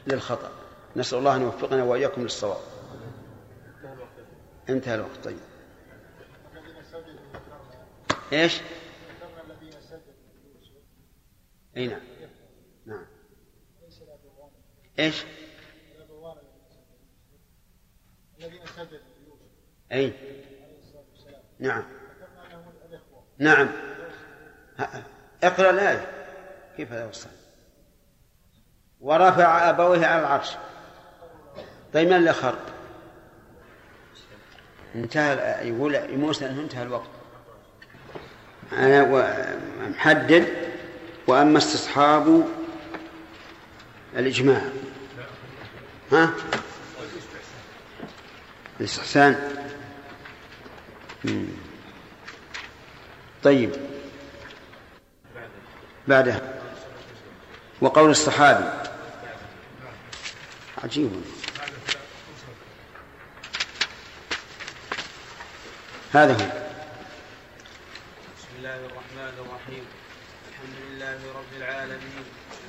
للخطأ. 0.07 0.51
نسأل 0.95 1.17
الله 1.17 1.35
أن 1.35 1.41
يوفقنا 1.41 1.83
وإياكم 1.83 2.21
للصواب. 2.21 2.57
انتهى 4.69 4.95
الوقت. 4.95 5.23
طيب. 5.23 5.37
إيش؟ 8.33 8.61
إي 11.77 11.87
نعم. 11.87 12.01
نعم. 12.85 13.05
إيش؟ 14.99 15.23
أي. 19.91 20.13
نعم. 21.59 21.83
نعم. 23.37 23.69
اقرأ 25.43 25.69
الآية. 25.69 26.11
كيف 26.77 26.91
هذا 26.91 27.05
وصل 27.05 27.29
ورفع 29.01 29.69
أبويه 29.69 30.05
على 30.05 30.21
العرش. 30.21 30.51
طيب 31.93 32.07
من 32.07 32.13
اللي 32.13 32.33
خر 32.33 32.55
انتهى 34.95 35.67
يقول 35.67 36.17
موسى 36.17 36.45
إنه 36.45 36.61
انتهى 36.61 36.83
الوقت. 36.83 37.09
أنا 38.73 39.57
محدد. 39.89 40.67
وأما 41.27 41.57
استصحاب 41.57 42.47
الإجماع. 44.15 44.61
ها؟ 46.11 46.29
الاستحسان 48.79 49.57
طيب. 53.43 53.71
بعدها. 56.07 56.41
وقول 57.81 58.09
الصحابي. 58.09 58.69
عجيب. 60.83 61.11
هذا 66.13 66.33
هو. 66.33 66.37
بسم 68.37 68.51
الله 68.57 68.75
الرحمن 68.75 69.33
الرحيم. 69.45 69.85
الحمد 70.49 70.75
لله 70.87 71.19
رب 71.35 71.53
العالمين. 71.57 72.25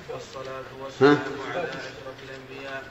والصلاة 0.08 0.64
والسلام 0.80 1.18
على 1.50 1.68
أشرف 1.68 2.16
الأنبياء 2.28 2.84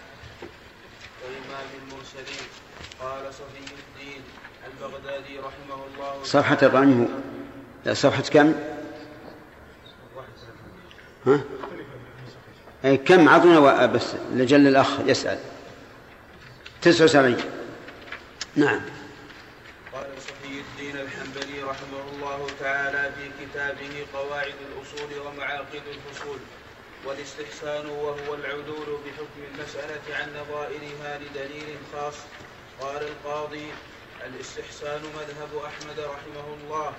وإمام 1.24 1.68
المرسلين. 1.82 2.67
قال 3.02 3.34
صفي 3.34 3.60
الدين. 3.60 4.22
البغدادي 4.68 5.40
رحمه 5.40 5.86
الله 5.86 6.24
صفحة 6.24 6.58
الرمي 6.62 7.08
صفحة 7.94 8.22
كم؟ 8.22 8.54
ها؟ 11.26 11.42
أي 12.86 12.98
كم؟ 12.98 13.30
عطنا 13.30 13.86
بس 13.86 14.16
لجل 14.34 14.68
الأخ 14.68 15.00
يسأل. 15.06 15.40
تسعة 16.82 17.06
وسبعين. 17.06 17.38
نعم. 18.56 18.82
رحمه 21.68 22.04
الله 22.14 22.48
تعالى 22.60 23.12
في 23.16 23.46
كتابه 23.46 24.06
قواعد 24.14 24.54
الأصول 24.68 25.28
ومعاقد 25.28 25.82
الفصول 25.96 26.40
والاستحسان 27.06 27.86
وهو 27.86 28.36
العدول 28.36 29.00
بحكم 29.06 29.42
المسألة 29.52 30.16
عن 30.16 30.28
نظائرها 30.30 31.20
لدليل 31.20 31.78
خاص 31.94 32.14
قال 32.82 33.02
القاضي 33.02 33.66
الاستحسان 34.26 35.02
مذهب 35.02 35.64
أحمد 35.66 36.00
رحمه 36.00 36.54
الله 36.64 36.92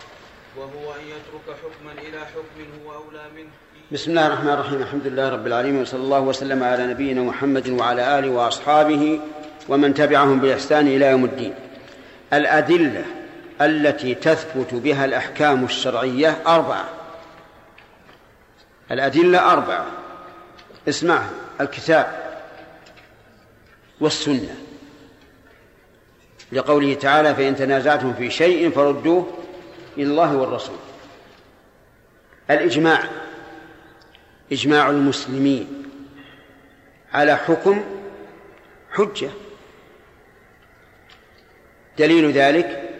وهو 0.56 0.94
أن 0.94 1.00
يترك 1.00 1.56
حكما 1.56 1.92
إلى 1.92 2.20
حكم 2.20 2.84
هو 2.84 2.94
أولى 2.94 3.24
منه. 3.36 3.50
بسم 3.92 4.10
الله 4.10 4.26
الرحمن 4.26 4.50
الرحيم 4.50 4.82
الحمد 4.82 5.06
لله 5.06 5.28
رب 5.28 5.46
العالمين 5.46 5.82
وصلى 5.82 6.00
الله 6.00 6.20
وسلم 6.20 6.62
على 6.62 6.86
نبينا 6.86 7.22
محمد 7.22 7.68
وعلى 7.68 8.18
آله 8.18 8.30
وأصحابه 8.30 9.20
ومن 9.68 9.94
تبعهم 9.94 10.40
بإحسان 10.40 10.86
إلى 10.86 11.06
يوم 11.06 11.24
الدين. 11.24 11.54
الأدلة 12.32 13.04
التي 13.60 14.14
تثبت 14.14 14.74
بها 14.74 15.04
الأحكام 15.04 15.64
الشرعية 15.64 16.42
أربعة. 16.46 16.88
الأدلة 18.90 19.52
أربعة 19.52 19.86
اسمعها 20.88 21.30
الكتاب 21.60 22.38
والسنة. 24.00 24.67
لقوله 26.52 26.94
تعالى 26.94 27.34
فإن 27.34 27.56
تنازعتم 27.56 28.14
في 28.14 28.30
شيء 28.30 28.70
فردوه 28.70 29.26
إلى 29.96 30.06
الله 30.06 30.36
والرسول. 30.36 30.76
الإجماع 32.50 33.04
إجماع 34.52 34.90
المسلمين 34.90 35.82
على 37.12 37.36
حكم 37.36 37.84
حجة. 38.92 39.30
دليل 41.98 42.32
ذلك 42.32 42.90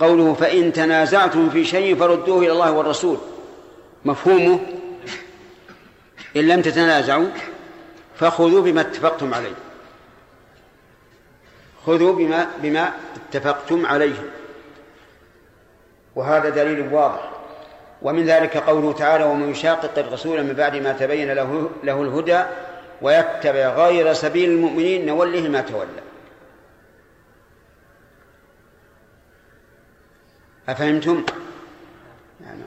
قوله 0.00 0.34
فإن 0.34 0.72
تنازعتم 0.72 1.50
في 1.50 1.64
شيء 1.64 1.96
فردوه 1.96 2.38
إلى 2.38 2.52
الله 2.52 2.72
والرسول. 2.72 3.18
مفهومه؟ 4.04 4.60
إن 6.36 6.48
لم 6.48 6.62
تتنازعوا 6.62 7.28
فخذوا 8.16 8.62
بما 8.62 8.80
اتفقتم 8.80 9.34
عليه. 9.34 9.54
خذوا 11.86 12.12
بما 12.12 12.46
بما 12.62 12.92
اتفقتم 13.16 13.86
عليه. 13.86 14.30
وهذا 16.14 16.48
دليل 16.48 16.92
واضح. 16.92 17.30
ومن 18.02 18.26
ذلك 18.26 18.56
قوله 18.56 18.92
تعالى 18.92 19.24
ومن 19.24 19.50
يشاقق 19.50 19.98
الرسول 19.98 20.42
من 20.42 20.52
بعد 20.52 20.76
ما 20.76 20.92
تبين 20.92 21.32
له 21.32 21.70
له 21.84 22.02
الهدى 22.02 22.42
ويتبع 23.02 23.68
غير 23.68 24.12
سبيل 24.12 24.50
المؤمنين 24.50 25.06
نوله 25.06 25.48
ما 25.48 25.60
تولى. 25.60 26.02
أفهمتم؟ 30.68 31.24
يعني 32.40 32.62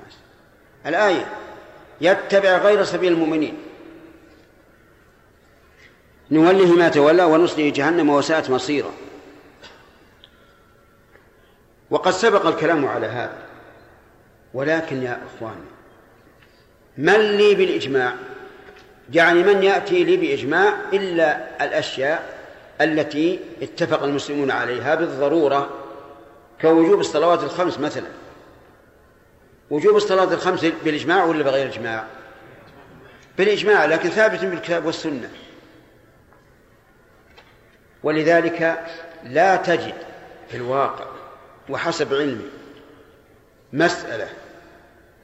الآية 0.86 1.26
يتبع 2.02 2.58
غير 2.58 2.84
سبيل 2.84 3.14
المؤمنين 3.14 3.58
نوله 6.32 6.76
ما 6.76 6.90
تولى 6.90 7.24
ونصله 7.24 7.70
جهنم 7.70 8.10
وساءت 8.10 8.50
مصيرا 8.50 8.92
وقد 11.90 12.12
سبق 12.12 12.46
الكلام 12.46 12.88
على 12.88 13.08
هذا. 13.08 13.38
ولكن 14.54 15.04
يا 15.04 15.22
اخوان 15.26 15.66
من 16.98 17.20
لي 17.38 17.56
بالإجماع؟ 17.56 18.14
يعني 19.14 19.44
من 19.44 19.64
يأتي 19.64 20.04
لي 20.04 20.18
بإجماع 20.18 20.74
إلا 20.94 21.38
الأشياء 21.66 22.36
التي 22.82 23.40
اتفق 23.62 24.04
المسلمون 24.04 24.52
عليها 24.52 24.96
بالضرورة 24.96 25.70
كوجوب 26.62 27.00
الصلوات 27.00 27.44
الخمس 27.44 27.80
مثلا. 27.80 28.08
وجوب 29.70 29.96
الصلاة 29.96 30.34
الخمس 30.34 30.66
بالإجماع 30.84 31.24
ولا 31.24 31.44
بغير 31.44 31.68
إجماع؟ 31.68 32.04
بالإجماع 33.38 33.86
لكن 33.86 34.10
ثابت 34.10 34.46
بالكتاب 34.46 34.86
والسنة. 34.86 35.30
ولذلك 38.04 38.86
لا 39.24 39.56
تجد 39.56 39.96
في 40.50 40.58
الواقع 40.58 41.15
وحسب 41.70 42.14
علمي. 42.14 42.50
مسألة 43.74 44.30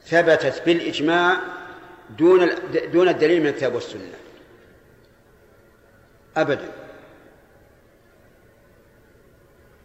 ثبتت 0.06 0.62
بالإجماع 0.66 1.38
دون 2.10 2.50
دون 2.94 3.10
الدليل 3.10 3.42
من 3.42 3.48
الكتاب 3.48 3.76
والسنة. 3.76 4.14
أبدا. 6.38 6.72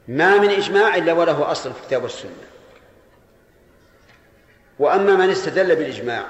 ما 0.09 0.39
من 0.39 0.51
إجماع 0.51 0.97
إلا 0.97 1.13
وله 1.13 1.51
أصل 1.51 1.73
في 1.73 1.81
الكتاب 1.81 2.03
والسنة. 2.03 2.31
وأما 4.79 5.17
من 5.17 5.31
استدل 5.31 5.77
بالإجماع 5.77 6.27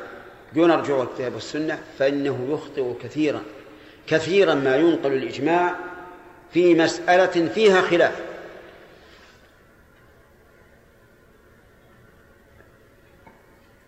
دون 0.55 0.71
رجوع 0.71 1.03
الكتاب 1.03 1.35
والسنة 1.35 1.83
فإنه 1.99 2.49
يخطئ 2.51 3.03
كثيرا. 3.03 3.43
كثيرا 4.07 4.55
ما 4.55 4.77
ينقل 4.77 5.13
الإجماع 5.13 5.77
في 6.53 6.75
مسألة 6.75 7.49
فيها 7.49 7.83
خلاف. 7.83 8.36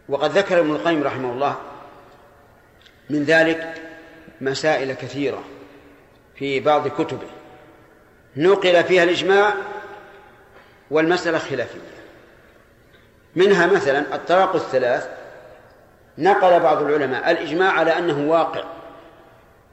وقد 0.09 0.31
ذكر 0.31 0.61
ابن 0.61 0.71
القيم 0.71 1.03
رحمه 1.03 1.33
الله 1.33 1.57
من 3.11 3.25
ذلك 3.25 3.83
مسائل 4.41 4.93
كثيرة 4.93 5.45
في 6.35 6.61
بعض 6.61 6.89
كتبه. 6.89 7.29
نقل 8.37 8.85
فيها 8.85 9.03
الإجماع 9.03 9.55
والمسألة 10.91 11.39
خلافية. 11.39 11.79
منها 13.37 13.67
مثلا 13.67 14.15
الطلاق 14.15 14.55
الثلاث 14.55 15.09
نقل 16.19 16.61
بعض 16.61 16.83
العلماء 16.83 17.31
الإجماع 17.31 17.73
على 17.73 17.99
أنه 17.99 18.31
واقع 18.31 18.65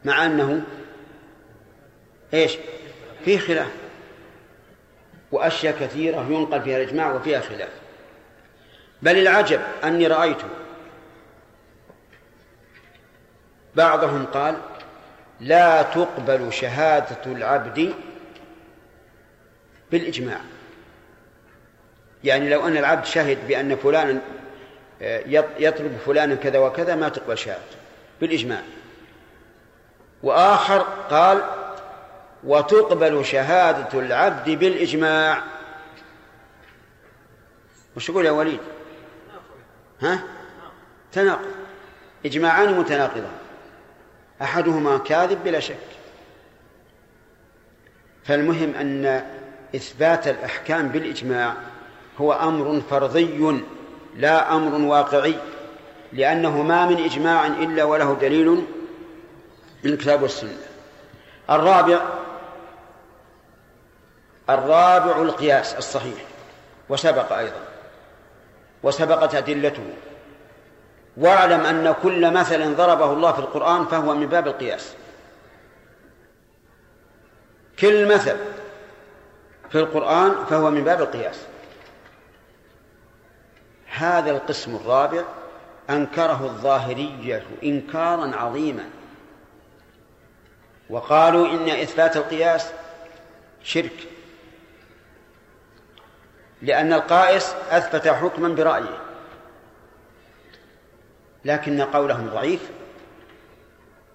مع 0.05 0.25
أنه 0.25 0.61
إيش؟ 2.33 2.57
فيه 3.25 3.37
خلاف. 3.37 3.71
وأشياء 5.31 5.75
كثيرة 5.79 6.27
ينقل 6.29 6.61
فيها 6.61 6.77
الإجماع 6.77 7.13
وفيها 7.13 7.39
خلاف. 7.39 7.84
بل 9.05 9.17
العجب 9.17 9.61
أني 9.83 10.07
رأيت 10.07 10.37
بعضهم 13.75 14.25
قال 14.25 14.57
لا 15.39 15.81
تقبل 15.81 16.53
شهادة 16.53 17.31
العبد 17.31 17.93
بالإجماع. 19.91 20.39
يعني 22.23 22.49
لو 22.49 22.67
أن 22.67 22.77
العبد 22.77 23.05
شهد 23.05 23.47
بأن 23.47 23.75
فلانا 23.75 24.21
آه، 25.01 25.23
يطلب 25.59 25.97
فلانا 26.05 26.35
كذا 26.35 26.59
وكذا 26.59 26.95
ما 26.95 27.09
تقبل 27.09 27.37
شهادته 27.37 27.77
بالإجماع. 28.21 28.61
وآخر 30.23 30.79
قال 31.09 31.41
وتقبل 32.43 33.25
شهادة 33.25 33.99
العبد 33.99 34.49
بالإجماع. 34.49 35.43
وش 37.95 38.09
يقول 38.09 38.25
يا 38.25 38.31
وليد؟ 38.31 38.74
ها؟ 40.01 40.19
تناقض. 41.11 41.45
إجماعان 42.25 42.79
متناقضان. 42.79 43.31
أحدهما 44.41 44.97
كاذب 44.97 45.43
بلا 45.43 45.59
شك. 45.59 45.77
فالمهم 48.23 48.75
أن 48.75 49.25
إثبات 49.75 50.27
الأحكام 50.27 50.87
بالإجماع 50.87 51.53
هو 52.17 52.33
أمر 52.33 52.81
فرضي 52.89 53.63
لا 54.17 54.55
أمر 54.55 54.81
واقعي 54.81 55.35
لأنه 56.13 56.61
ما 56.61 56.85
من 56.85 57.03
إجماع 57.03 57.47
إلا 57.47 57.83
وله 57.83 58.13
دليل 58.21 58.49
من 59.83 59.93
الكتاب 59.93 60.21
والسنة. 60.21 60.57
الرابع 61.49 61.99
الرابع 64.49 65.21
القياس 65.21 65.75
الصحيح 65.75 66.25
وسبق 66.89 67.33
أيضا. 67.33 67.74
وسبقت 68.85 69.35
أدلته. 69.35 69.93
واعلم 71.17 71.59
أن 71.59 71.95
كل 72.03 72.33
مثل 72.33 72.75
ضربه 72.75 73.13
الله 73.13 73.31
في 73.31 73.39
القرآن 73.39 73.85
فهو 73.85 74.15
من 74.15 74.25
باب 74.25 74.47
القياس. 74.47 74.93
كل 77.79 78.13
مثل 78.13 78.37
في 79.69 79.79
القرآن 79.79 80.45
فهو 80.49 80.71
من 80.71 80.83
باب 80.83 81.01
القياس. 81.01 81.41
هذا 83.85 84.31
القسم 84.31 84.75
الرابع 84.75 85.23
أنكره 85.89 86.43
الظاهرية 86.43 87.43
إنكارا 87.63 88.35
عظيما. 88.35 88.89
وقالوا 90.89 91.47
إن 91.47 91.69
إثبات 91.69 92.17
القياس 92.17 92.71
شرك. 93.63 94.14
لأن 96.61 96.93
القائس 96.93 97.53
أثبت 97.69 98.07
حكما 98.07 98.49
برأيه. 98.49 98.97
لكن 101.45 101.81
قولهم 101.81 102.29
ضعيف. 102.29 102.69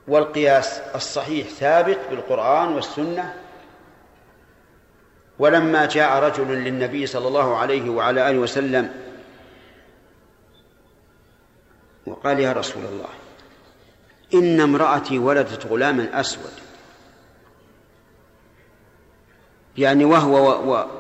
والقياس 0.09 0.81
الصحيح 0.95 1.49
ثابت 1.49 1.99
بالقرآن 2.11 2.69
والسنة. 2.69 3.35
ولما 5.39 5.87
جاء 5.87 6.23
رجل 6.23 6.49
للنبي 6.49 7.07
صلى 7.07 7.29
الله 7.29 7.57
عليه 7.57 7.91
وعلى 7.91 8.31
آله 8.31 8.39
وسلم 8.39 8.95
وقال 12.07 12.41
يا 12.41 12.53
رسول 12.53 12.85
الله 12.85 13.09
إن 14.35 14.61
امرأتي 14.61 15.19
ولدت 15.19 15.67
غلاما 15.67 16.21
أسود. 16.21 16.53
يعني 19.79 20.05
وهو 20.05 20.51
و 20.51 20.75
و 20.75 21.00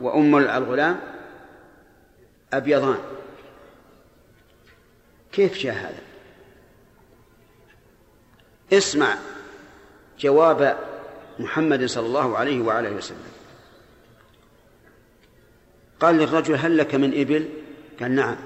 وأم 0.00 0.36
الغلام 0.36 1.00
أبيضان. 2.52 2.98
كيف 5.32 5.58
جاء 5.58 5.74
هذا؟ 5.74 6.02
اسمع 8.72 9.14
جواب 10.18 10.78
محمد 11.38 11.84
صلى 11.84 12.06
الله 12.06 12.38
عليه 12.38 12.60
وعلى 12.60 12.90
وسلم. 12.90 13.32
قال 16.00 16.14
للرجل 16.14 16.54
هل 16.54 16.78
لك 16.78 16.94
من 16.94 17.20
إبل؟ 17.20 17.48
قال 18.00 18.14
نعم. 18.14 18.36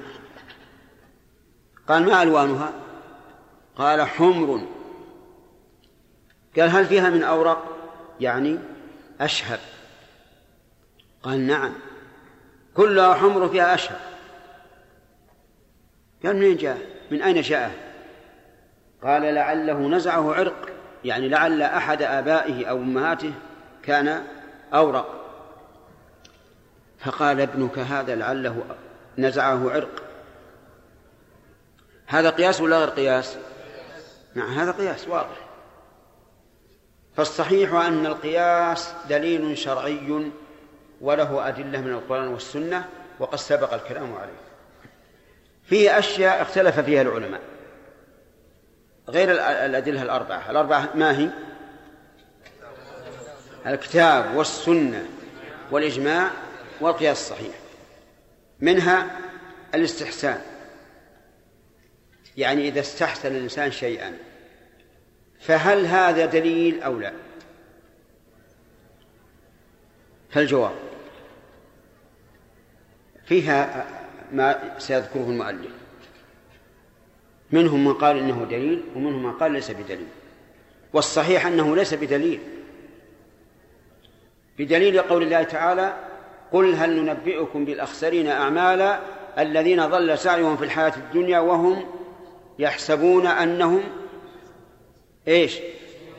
قال 1.89 2.07
ما 2.07 2.23
ألوانها؟ 2.23 2.73
قال 3.77 4.03
حمر. 4.03 4.67
قال 6.57 6.71
هل 6.71 6.87
فيها 6.87 7.11
من 7.11 7.23
أورق؟ 7.23 7.77
يعني 8.21 8.59
أشهب 9.21 9.61
قال 11.25 11.47
نعم. 11.47 11.73
كلها 12.75 13.15
حمر 13.15 13.49
فيها 13.49 13.75
أشهب 13.75 14.01
قال 16.25 16.37
منين 16.37 16.57
جاء؟ 16.57 16.79
من 17.11 17.23
أين 17.23 17.41
جاء؟ 17.41 17.75
قال 19.03 19.23
لعله 19.23 19.89
نزعه 19.89 20.35
عرق. 20.35 20.69
يعني 21.05 21.29
لعل 21.29 21.63
أحد 21.63 22.03
آبائه 22.03 22.67
أو 22.67 22.77
أمهاته 22.77 23.33
كان 23.83 24.25
أورق. 24.75 25.25
فقال 26.99 27.41
ابنك 27.41 27.79
هذا 27.79 28.15
لعله 28.15 28.65
نزعه 29.19 29.71
عرق. 29.71 30.03
هذا 32.07 32.31
قياس 32.31 32.61
ولا 32.61 32.79
غير 32.79 32.89
قياس؟ 32.89 33.37
نعم 34.35 34.59
هذا 34.59 34.73
قياس 34.73 35.09
واضح. 35.09 35.47
فالصحيح 37.17 37.75
أن 37.75 38.07
القياس 38.07 38.95
دليل 39.09 39.59
شرعي 39.59 40.33
وله 41.01 41.49
أدلة 41.49 41.81
من 41.81 41.91
القرآن 41.91 42.29
والسنة 42.29 42.89
وقد 43.19 43.39
سبق 43.39 43.75
الكلام 43.75 44.15
عليه. 44.15 44.45
فيه 45.65 45.99
أشياء 45.99 46.43
اختلف 46.43 46.81
فيها 46.81 47.03
العلماء. 47.03 47.41
غير 49.09 49.31
الأدلة 49.67 50.03
الأربعة. 50.03 50.51
الأربعة 50.51 50.89
ما 50.95 51.19
هي؟ 51.19 51.31
الكتاب 53.67 54.37
والسنة 54.37 55.07
والإجماع 55.71 56.31
والقياس 56.81 57.21
الصحيح. 57.21 57.55
منها 58.61 59.07
الاستحسان. 59.75 60.41
يعني 62.37 62.69
إذا 62.69 62.81
استحسن 62.81 63.37
الإنسان 63.37 63.73
شيئا 63.73 64.19
فهل 65.41 65.87
هذا 65.87 66.27
دليل 66.27 66.83
أو 66.83 66.99
لا؟ 66.99 67.13
فالجواب 70.35 70.75
فيها 73.27 73.87
ما 74.33 74.79
سيذكره 74.79 75.31
المؤلف. 75.31 75.73
منهم 77.53 77.85
من 77.85 77.95
قال 77.95 78.19
إنه 78.19 78.45
دليل 78.51 78.83
ومنهم 78.97 79.23
من 79.23 79.33
قال 79.33 79.53
ليس 79.53 79.71
بدليل. 79.71 80.07
والصحيح 80.93 81.47
أنه 81.47 81.77
ليس 81.77 81.95
بدليل. 81.95 82.41
بدليل 84.59 85.01
قول 85.01 85.23
الله 85.23 85.43
تعالى 85.43 85.97
قل 86.53 86.75
هل 86.75 87.03
ننبئكم 87.03 87.65
بالأخسرين 87.65 88.29
اعمالا 88.29 89.01
الذين 89.39 89.87
ضل 89.87 90.19
سعيهم 90.19 90.57
في 90.57 90.65
الحياة 90.65 90.93
الدنيا 90.97 91.39
وهم 91.39 91.87
يحسبون 92.59 93.27
أنهم 93.27 93.83
إيش؟ 95.29 95.59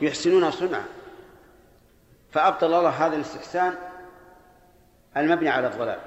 يحسنون 0.01 0.51
صنعا 0.51 0.85
فأبطل 2.31 2.73
الله 2.73 2.89
هذا 2.89 3.15
الاستحسان 3.15 3.75
المبني 5.17 5.49
على 5.49 5.67
الضلال. 5.67 5.99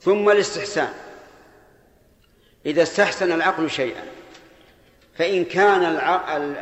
ثم 0.00 0.30
الاستحسان. 0.30 0.92
إذا 2.66 2.82
استحسن 2.82 3.32
العقل 3.32 3.70
شيئا 3.70 4.02
فإن 5.18 5.44
كان 5.44 5.82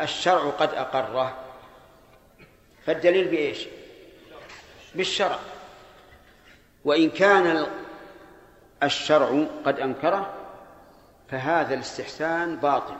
الشرع 0.02 0.50
قد 0.50 0.74
أقره 0.74 1.36
فالدليل 2.86 3.28
بإيش؟ 3.28 3.66
بالشرع. 4.94 5.38
وإن 6.84 7.10
كان 7.10 7.66
الشرع 8.82 9.46
قد 9.64 9.80
أنكره 9.80 10.34
فهذا 11.30 11.74
الاستحسان 11.74 12.56
باطل. 12.56 12.96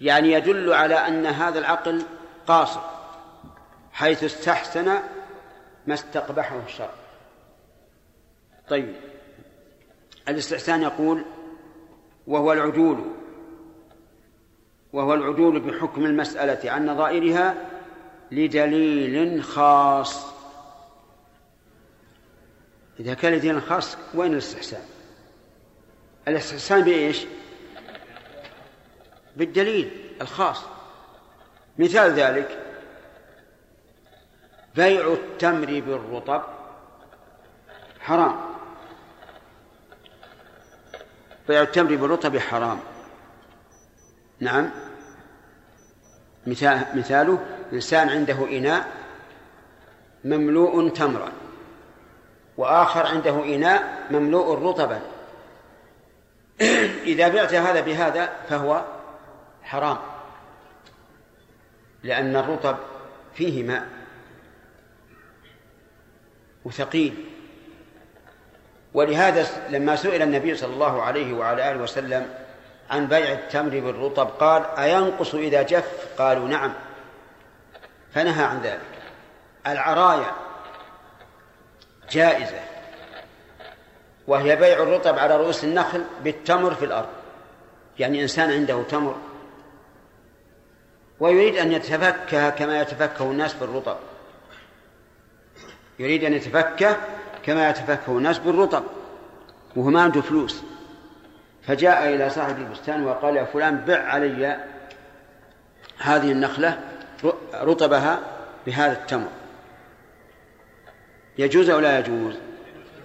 يعني 0.00 0.32
يدل 0.32 0.72
على 0.72 0.94
أن 0.94 1.26
هذا 1.26 1.58
العقل 1.58 2.02
قاصر. 2.46 2.95
حيث 3.96 4.24
استحسن 4.24 4.84
ما 5.86 5.94
استقبحه 5.94 6.60
الشرع 6.66 6.94
طيب 8.68 8.94
الاستحسان 10.28 10.82
يقول 10.82 11.24
وهو 12.26 12.52
العدول 12.52 12.98
وهو 14.92 15.14
العدول 15.14 15.60
بحكم 15.60 16.04
المسألة 16.04 16.70
عن 16.70 16.86
نظائرها 16.86 17.54
لدليل 18.32 19.42
خاص 19.42 20.26
إذا 23.00 23.14
كان 23.14 23.32
لدليل 23.32 23.62
خاص 23.62 23.96
وين 24.14 24.32
الاستحسان؟ 24.32 24.82
الاستحسان 26.28 26.80
بإيش؟ 26.80 27.26
بالدليل 29.36 29.90
الخاص 30.20 30.62
مثال 31.78 32.12
ذلك 32.12 32.65
بيع 34.76 35.12
التمر 35.12 35.66
بالرطب. 35.66 36.42
حرام. 38.00 38.36
بيع 41.48 41.62
التمر 41.62 41.96
بالرطب 41.96 42.38
حرام. 42.38 42.80
نعم. 44.40 44.70
مثال 46.46 46.80
مثاله 46.94 47.46
إنسان 47.72 48.08
عنده 48.08 48.58
إناء 48.58 48.86
مملوء 50.24 50.88
تمرا 50.88 51.32
وآخر 52.56 53.06
عنده 53.06 53.44
إناء 53.44 54.06
مملوء 54.10 54.58
رطبا. 54.58 55.00
إذا 57.12 57.28
بعت 57.28 57.54
هذا 57.54 57.80
بهذا 57.80 58.32
فهو 58.48 58.84
حرام 59.62 59.98
لأن 62.02 62.36
الرطب 62.36 62.76
فيه 63.34 63.62
ماء. 63.62 63.95
وثقيل. 66.66 67.24
ولهذا 68.94 69.46
لما 69.70 69.96
سئل 69.96 70.22
النبي 70.22 70.56
صلى 70.56 70.74
الله 70.74 71.02
عليه 71.02 71.32
وعلى 71.32 71.72
آله 71.72 71.82
وسلم 71.82 72.34
عن 72.90 73.06
بيع 73.06 73.32
التمر 73.32 73.80
بالرطب 73.80 74.26
قال 74.26 74.66
أينقص 74.78 75.34
إذا 75.34 75.62
جف؟ 75.62 76.08
قالوا 76.18 76.48
نعم. 76.48 76.72
فنهى 78.14 78.44
عن 78.44 78.60
ذلك. 78.60 78.80
العرايا 79.66 80.32
جائزة 82.10 82.60
وهي 84.26 84.56
بيع 84.56 84.82
الرطب 84.82 85.18
على 85.18 85.36
رؤوس 85.36 85.64
النخل 85.64 86.04
بالتمر 86.24 86.74
في 86.74 86.84
الأرض. 86.84 87.08
يعني 87.98 88.22
إنسان 88.22 88.50
عنده 88.50 88.82
تمر 88.82 89.16
ويريد 91.20 91.56
أن 91.56 91.72
يتفكه 91.72 92.50
كما 92.50 92.80
يتفكه 92.80 93.30
الناس 93.30 93.54
بالرطب. 93.54 93.96
يريد 95.98 96.24
أن 96.24 96.32
يتفكه 96.32 96.96
كما 97.42 97.70
يتفكه 97.70 98.18
الناس 98.18 98.38
بالرطب 98.38 98.84
وهو 99.76 99.90
ما 99.90 100.02
عنده 100.02 100.20
فلوس. 100.20 100.62
فجاء 101.62 102.14
إلى 102.14 102.30
صاحب 102.30 102.58
البستان 102.58 103.04
وقال 103.04 103.36
يا 103.36 103.44
فلان 103.44 103.76
بع 103.76 103.98
علي 103.98 104.58
هذه 105.98 106.32
النخلة 106.32 106.80
رطبها 107.54 108.20
بهذا 108.66 108.92
التمر. 108.92 109.28
يجوز 111.38 111.70
أو 111.70 111.78
لا 111.78 111.98
يجوز؟ 111.98 112.34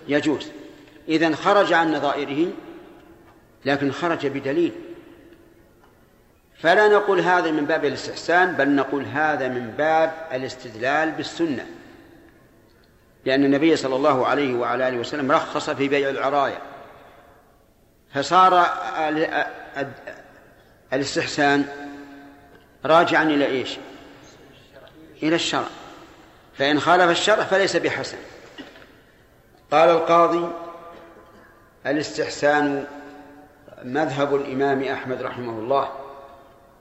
يجوز. 0.08 0.48
إذا 1.08 1.36
خرج 1.36 1.74
عن 1.74 1.94
نظائره 1.94 2.48
لكن 3.66 3.92
خرج 3.92 4.28
بدليل. 4.28 4.72
فلا 6.58 6.88
نقول 6.88 7.20
هذا 7.20 7.52
من 7.52 7.66
باب 7.66 7.86
الاستحسان 7.86 8.54
بل 8.54 8.70
نقول 8.70 9.06
هذا 9.06 9.48
من 9.48 9.74
باب 9.78 10.14
الاستدلال 10.34 11.12
بالسنة. 11.12 11.66
لأن 13.26 13.46
النبي 13.46 13.76
صلى 13.76 13.96
الله 13.96 14.28
عليه 14.28 14.56
وعلى 14.56 14.88
آله 14.88 14.98
وسلم 14.98 15.32
رخص 15.32 15.70
في 15.70 15.88
بيع 15.88 16.10
العرايا 16.10 16.62
فصار 18.14 18.66
الاستحسان 20.94 21.66
راجعا 22.86 23.24
إلى 23.24 23.46
إيش؟ 23.46 23.78
إلى 25.24 25.36
الشرع. 25.36 25.68
فإن 26.58 26.80
خالف 26.80 27.12
الشرع 27.12 27.44
فليس 27.44 27.76
بحسن. 27.76 28.18
قال 29.72 29.90
القاضي 29.90 30.48
الاستحسان 31.86 32.86
مذهب 33.84 34.36
الإمام 34.36 34.84
أحمد 34.84 35.22
رحمه 35.22 35.60
الله 35.60 35.90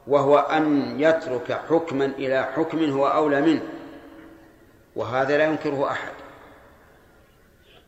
وهو 0.06 0.38
أن 0.38 0.94
يترك 1.00 1.60
حكما 1.70 2.04
إلى 2.04 2.48
حكم 2.56 2.90
هو 2.90 3.06
أولى 3.06 3.40
منه 3.40 3.62
وهذا 4.96 5.38
لا 5.38 5.44
ينكره 5.44 5.90
أحد. 5.90 6.12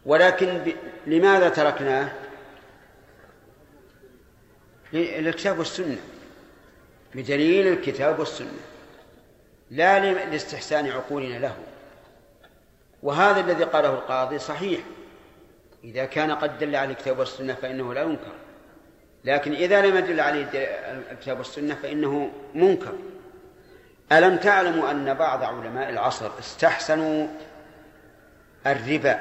ولكن 0.07 0.59
ب... 0.59 0.73
لماذا 1.07 1.49
تركناه؟ 1.49 2.09
للكتاب 4.93 5.59
والسنة. 5.59 5.99
بدليل 7.15 7.67
الكتاب 7.67 8.19
والسنة. 8.19 8.61
لا 9.71 10.13
لاستحسان 10.25 10.89
عقولنا 10.89 11.39
له. 11.39 11.57
وهذا 13.03 13.41
الذي 13.41 13.65
قاله 13.65 13.95
القاضي 13.95 14.39
صحيح. 14.39 14.81
إذا 15.85 16.05
كان 16.05 16.31
قد 16.31 16.59
دل 16.59 16.77
على 16.77 16.91
الكتاب 16.91 17.19
والسنة 17.19 17.55
فإنه 17.55 17.95
لا 17.95 18.03
ينكر. 18.03 18.33
لكن 19.25 19.53
إذا 19.53 19.87
لم 19.87 19.97
يدل 19.97 20.21
عليه 20.21 20.49
الكتاب 21.11 21.39
والسنة 21.39 21.75
فإنه 21.75 22.31
منكر. 22.55 22.95
ألم 24.13 24.37
تعلموا 24.37 24.91
أن 24.91 25.15
بعض 25.15 25.43
علماء 25.43 25.91
العصر 25.91 26.31
استحسنوا 26.39 27.27
الربا؟ 28.67 29.21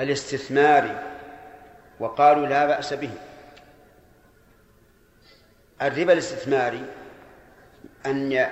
الاستثماري 0.00 1.02
وقالوا 2.00 2.46
لا 2.46 2.66
بأس 2.66 2.94
به. 2.94 3.10
الربا 5.82 6.12
الاستثماري 6.12 6.84
أن 8.06 8.46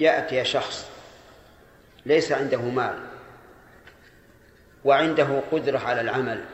يأتي 0.00 0.44
شخص 0.44 0.90
ليس 2.06 2.32
عنده 2.32 2.60
مال 2.60 2.98
وعنده 4.84 5.40
قدرة 5.52 5.78
على 5.78 6.00
العمل 6.00 6.44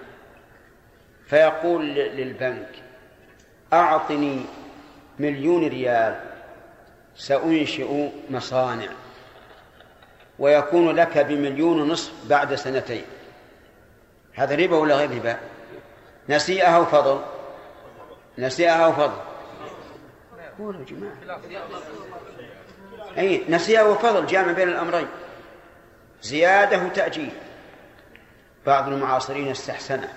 فيقول 1.26 1.94
للبنك 1.94 2.68
أعطني 3.72 4.44
مليون 5.18 5.68
ريال 5.68 6.20
سأنشئ 7.16 8.08
مصانع 8.30 8.88
ويكون 10.38 10.96
لك 10.96 11.18
بمليون 11.18 11.88
نصف 11.88 12.12
بعد 12.28 12.54
سنتين. 12.54 13.04
هذا 14.34 14.54
ربا 14.56 14.76
ولا 14.76 14.94
غير 14.96 15.10
ربا؟ 15.10 15.36
نسيئة 16.28 16.76
أو 16.76 16.84
فضل؟ 16.84 17.20
نسيئة 18.38 18.72
أو 18.84 18.92
فضل؟ 18.92 19.16
قولوا 20.58 20.80
يا 20.80 20.86
جماعة. 20.86 21.40
أي 23.18 23.44
نسيئة 23.48 23.82
وفضل 23.82 24.26
جامع 24.26 24.52
بين 24.52 24.68
الأمرين. 24.68 25.06
زيادة 26.22 26.84
وتأجيل. 26.84 27.32
بعض 28.66 28.88
المعاصرين 28.88 29.48
استحسنه 29.48 30.12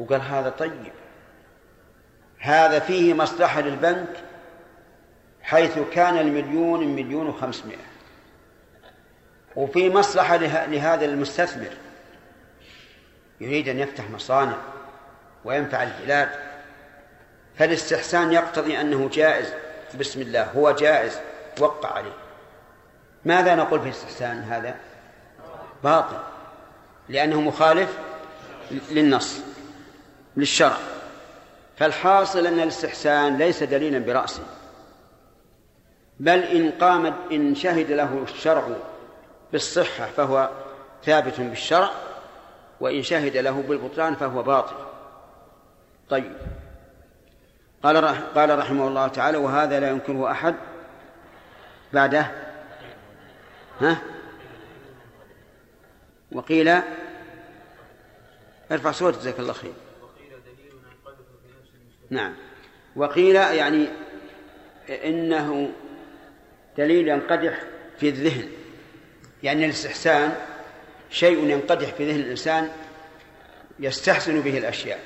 وقال 0.00 0.20
هذا 0.20 0.50
طيب. 0.50 0.92
هذا 2.38 2.78
فيه 2.78 3.14
مصلحة 3.14 3.60
للبنك 3.60 4.24
حيث 5.42 5.78
كان 5.92 6.18
المليون 6.18 6.94
مليون 6.94 7.26
وخمسمائة. 7.26 7.92
وفي 9.56 9.90
مصلحة 9.90 10.36
لهذا 10.66 11.04
المستثمر. 11.04 11.70
يريد 13.42 13.68
أن 13.68 13.78
يفتح 13.78 14.10
مصانع 14.10 14.56
وينفع 15.44 15.82
البلاد 15.82 16.28
فالاستحسان 17.58 18.32
يقتضي 18.32 18.80
أنه 18.80 19.08
جائز. 19.12 19.52
بسم 20.00 20.20
الله 20.20 20.50
هو 20.50 20.70
جائز 20.70 21.18
وقع 21.60 21.92
عليه. 21.92 22.16
ماذا 23.24 23.54
نقول 23.54 23.80
في 23.80 23.86
الاستحسان 23.86 24.42
هذا؟ 24.42 24.74
باطل 25.84 26.18
لأنه 27.08 27.40
مخالف 27.40 27.98
للنص 28.90 29.40
للشرع. 30.36 30.76
فالحاصل 31.76 32.46
أن 32.46 32.60
الاستحسان 32.60 33.38
ليس 33.38 33.62
دليلا 33.62 33.98
برأسه 33.98 34.42
بل 36.20 36.38
إن 36.38 36.70
قام 36.70 37.14
إن 37.32 37.54
شهد 37.54 37.90
له 37.90 38.24
الشرع 38.34 38.68
بالصحة 39.52 40.06
فهو 40.16 40.50
ثابت 41.04 41.40
بالشرع 41.40 41.90
وإن 42.82 43.02
شهد 43.02 43.36
له 43.36 43.62
بالبطلان 43.62 44.14
فهو 44.14 44.42
باطل. 44.42 44.74
طيب. 46.10 46.32
قال 47.82 47.96
قال 48.34 48.58
رحمه 48.58 48.88
الله 48.88 49.08
تعالى 49.08 49.38
وهذا 49.38 49.80
لا 49.80 49.90
ينكره 49.90 50.30
أحد 50.30 50.54
بعده. 51.92 52.30
ها؟ 53.80 54.02
وقيل 56.32 56.80
ارفع 58.72 58.92
صوتك 58.92 59.18
جزاك 59.18 59.40
الله 59.40 59.52
خير. 59.52 59.72
نعم. 62.10 62.34
وقيل 62.96 63.36
يعني 63.36 63.88
إنه 64.88 65.72
دليل 66.78 67.08
ينقدح 67.08 67.62
في 67.98 68.08
الذهن 68.08 68.48
يعني 69.42 69.64
الاستحسان 69.64 70.36
شيء 71.12 71.48
ينقدح 71.48 71.88
في 71.88 72.12
ذهن 72.12 72.20
الإنسان 72.20 72.68
يستحسن 73.78 74.40
به 74.40 74.58
الأشياء. 74.58 75.00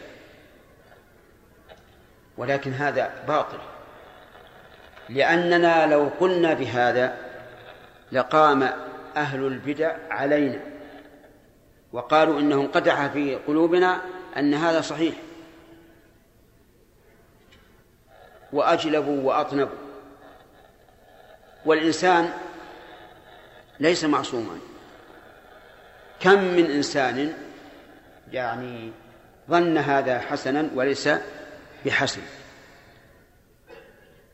ولكن 2.37 2.73
هذا 2.73 3.25
باطل. 3.29 3.59
لأننا 5.09 5.87
لو 5.87 6.11
قلنا 6.21 6.55
بهذا 6.55 7.17
لقام 8.13 8.63
أهل 9.17 9.47
البدع 9.47 9.97
علينا. 10.11 10.61
وقالوا 11.93 12.41
إنه 12.41 12.55
انقدح 12.61 13.07
في 13.07 13.35
قلوبنا 13.35 14.03
أن 14.37 14.55
هذا 14.55 14.81
صحيح. 14.81 15.15
وأجلبوا 18.53 19.23
وأطنبوا. 19.23 19.79
والإنسان 21.65 22.33
ليس 23.81 24.05
معصوما. 24.05 24.59
كم 26.21 26.45
من 26.45 26.71
إنسان 26.71 27.33
يعني 28.33 28.93
ظن 29.51 29.79
هذا 29.79 30.19
حسنا 30.19 30.71
وليس 30.75 31.09
بحسن. 31.87 32.21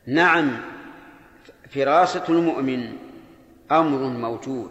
نعم 0.06 0.60
فراسة 1.70 2.24
المؤمن 2.28 2.98
أمر 3.72 3.98
موجود 3.98 4.70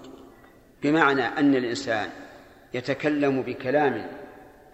بمعنى 0.84 1.26
أن 1.26 1.56
الإنسان 1.56 2.10
يتكلم 2.74 3.42
بكلام 3.42 4.08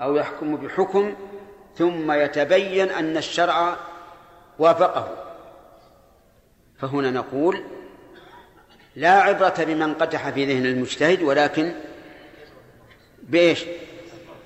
أو 0.01 0.15
يحكم 0.15 0.55
بحكم 0.55 1.15
ثم 1.77 2.11
يتبين 2.11 2.89
أن 2.89 3.17
الشرع 3.17 3.75
وافقه. 4.59 5.23
فهنا 6.79 7.11
نقول 7.11 7.63
لا 8.95 9.11
عبرة 9.11 9.63
بمن 9.63 9.93
قدح 9.93 10.29
في 10.29 10.45
ذهن 10.45 10.65
المجتهد 10.65 11.21
ولكن 11.21 11.73
بإيش؟ 13.27 13.65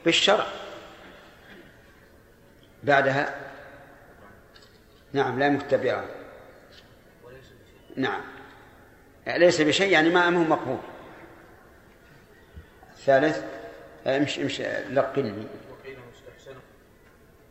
بالشرع. 0.06 0.48
بعدها؟ 2.84 3.36
نعم 5.14 5.40
لا 5.40 5.50
مختبرا 5.50 6.06
نعم. 7.96 8.22
ليس 9.28 9.62
بشيء 9.62 9.92
يعني 9.92 10.10
ما 10.10 10.28
أمه 10.28 10.44
مقبول. 10.44 10.80
الثالث 12.94 13.44
امش 14.08 14.40
امش 14.40 14.62
لقني 14.90 15.48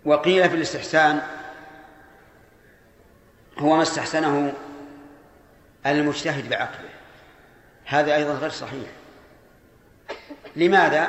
وقيل 0.04 0.50
في 0.50 0.56
الاستحسان 0.56 1.22
هو 3.58 3.76
ما 3.76 3.82
استحسنه 3.82 4.52
المجتهد 5.86 6.48
بعقله. 6.48 6.88
هذا 7.84 8.16
أيضا 8.16 8.32
غير 8.32 8.50
صحيح. 8.50 8.99
لماذا؟ 10.56 11.08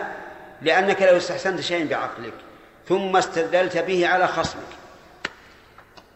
لأنك 0.61 1.01
لو 1.01 1.17
استحسنت 1.17 1.61
شيئا 1.61 1.85
بعقلك 1.85 2.33
ثم 2.87 3.17
استدللت 3.17 3.77
به 3.77 4.07
على 4.07 4.27
خصمك 4.27 4.61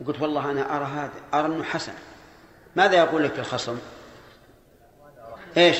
وقلت 0.02 0.22
والله 0.22 0.52
أنا 0.52 0.77
أرى 0.77 0.85
هذا 0.85 1.11
أرى 1.34 1.45
أنه 1.45 1.64
حسن 1.64 1.93
ماذا 2.76 2.97
يقول 2.97 3.23
لك 3.23 3.39
الخصم؟ 3.39 3.77
إيش؟ 5.57 5.77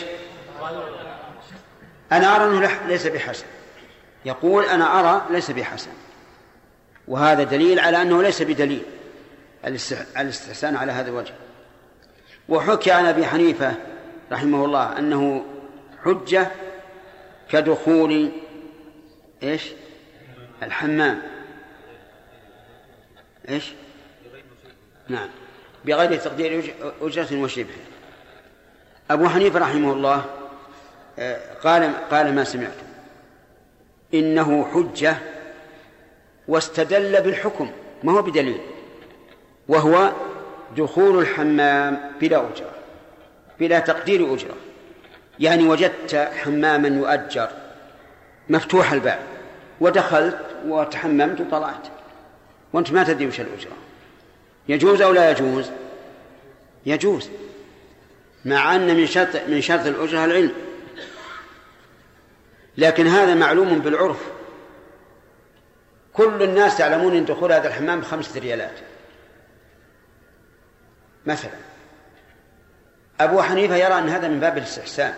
أنا 2.12 2.36
أرى 2.36 2.44
أنه 2.44 2.88
ليس 2.88 3.08
بحسن 3.08 3.46
يقول 4.26 4.66
أنا 4.66 5.00
أرى 5.00 5.26
ليس 5.30 5.52
بحسن 5.52 5.92
وهذا 7.08 7.44
دليل 7.44 7.80
على 7.80 8.02
أنه 8.02 8.24
ليس 8.24 8.42
بدليل 8.42 8.84
الاستحسان 10.18 10.76
على 10.76 10.92
هذا 10.92 11.10
الوجه 11.10 11.34
وحكي 12.50 12.92
عن 12.92 13.06
أبي 13.06 13.26
حنيفة 13.26 13.74
رحمه 14.32 14.66
الله 14.66 14.98
أنه 14.98 15.46
حجة 16.06 16.52
كدخول 17.52 18.32
إيش؟ 19.44 19.72
الحمام. 20.64 21.22
إيش؟ 23.50 23.74
نعم. 25.08 25.30
بغير 25.86 26.16
تقدير 26.16 26.74
أجرة 27.02 27.42
وشبه. 27.42 27.76
أبو 29.12 29.28
حنيفة 29.28 29.60
رحمه 29.60 29.94
الله 29.94 30.26
آه، 31.20 31.54
قال 31.64 32.10
قال 32.12 32.36
ما 32.36 32.44
سمعت 32.44 32.76
إنه 34.14 34.66
حجة 34.74 35.18
واستدل 36.48 37.22
بالحكم 37.22 37.72
ما 38.04 38.12
هو 38.12 38.22
بدليل. 38.22 38.62
وهو 39.68 40.12
دخول 40.78 41.20
الحمام 41.20 42.12
بلا 42.22 42.38
أجرة 42.38 42.72
بلا 43.60 43.80
تقدير 43.80 44.34
أجرة. 44.34 44.56
يعني 45.40 45.68
وجدت 45.68 46.16
حماما 46.16 46.88
يؤجر 46.88 47.50
مفتوح 48.50 48.92
الباب 48.92 49.20
ودخلت 49.82 50.38
وتحممت 50.66 51.42
وطلعت. 51.42 51.88
وأنت 52.74 52.92
ما 52.92 53.04
تدري 53.04 53.28
وش 53.28 53.42
الأجرة. 53.42 53.72
يجوز 54.68 55.02
أو 55.02 55.12
لا 55.12 55.32
يجوز؟ 55.32 55.72
يجوز. 56.86 57.30
مع 58.46 58.76
أن 58.76 58.96
من 58.96 59.08
شرط 59.08 59.36
من 59.48 59.62
شرط 59.62 59.86
الأجرة 59.86 60.26
العلم. 60.26 60.52
لكن 62.78 63.08
هذا 63.08 63.36
معلوم 63.36 63.80
بالعرف. 63.80 64.20
كل 66.14 66.44
الناس 66.44 66.80
يعلمون 66.80 67.16
إن 67.16 67.26
دخول 67.26 67.52
هذا 67.52 67.68
الحمام 67.68 68.00
بخمسة 68.00 68.40
ريالات. 68.40 68.80
مثلا. 71.26 71.75
أبو 73.20 73.42
حنيفة 73.42 73.76
يرى 73.76 74.00
أن 74.00 74.10
هذا 74.10 74.28
من 74.28 74.40
باب 74.40 74.58
الاستحسان. 74.58 75.14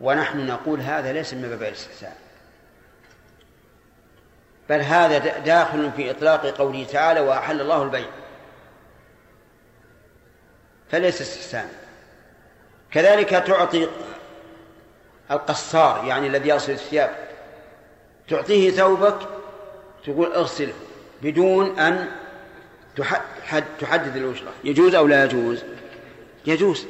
ونحن 0.00 0.46
نقول 0.46 0.80
هذا 0.80 1.12
ليس 1.12 1.34
من 1.34 1.48
باب 1.48 1.62
الاستحسان. 1.62 2.12
بل 4.68 4.80
هذا 4.80 5.38
داخل 5.38 5.90
في 5.96 6.10
إطلاق 6.10 6.46
قوله 6.46 6.84
تعالى 6.84 7.20
وأحل 7.20 7.60
الله 7.60 7.82
البيع. 7.82 8.08
فليس 10.90 11.20
استحسان. 11.20 11.68
كذلك 12.90 13.30
تعطي 13.30 13.88
القصار 15.30 16.04
يعني 16.04 16.26
الذي 16.26 16.48
يغسل 16.48 16.72
الثياب 16.72 17.10
تعطيه 18.28 18.70
ثوبك 18.70 19.18
تقول 20.04 20.32
اغسله 20.32 20.72
بدون 21.22 21.78
أن 21.78 22.08
تحدد 23.80 24.16
الأجرة 24.16 24.52
يجوز 24.64 24.94
أو 24.94 25.06
لا 25.06 25.24
يجوز؟ 25.24 25.64
يجوز. 26.46 26.86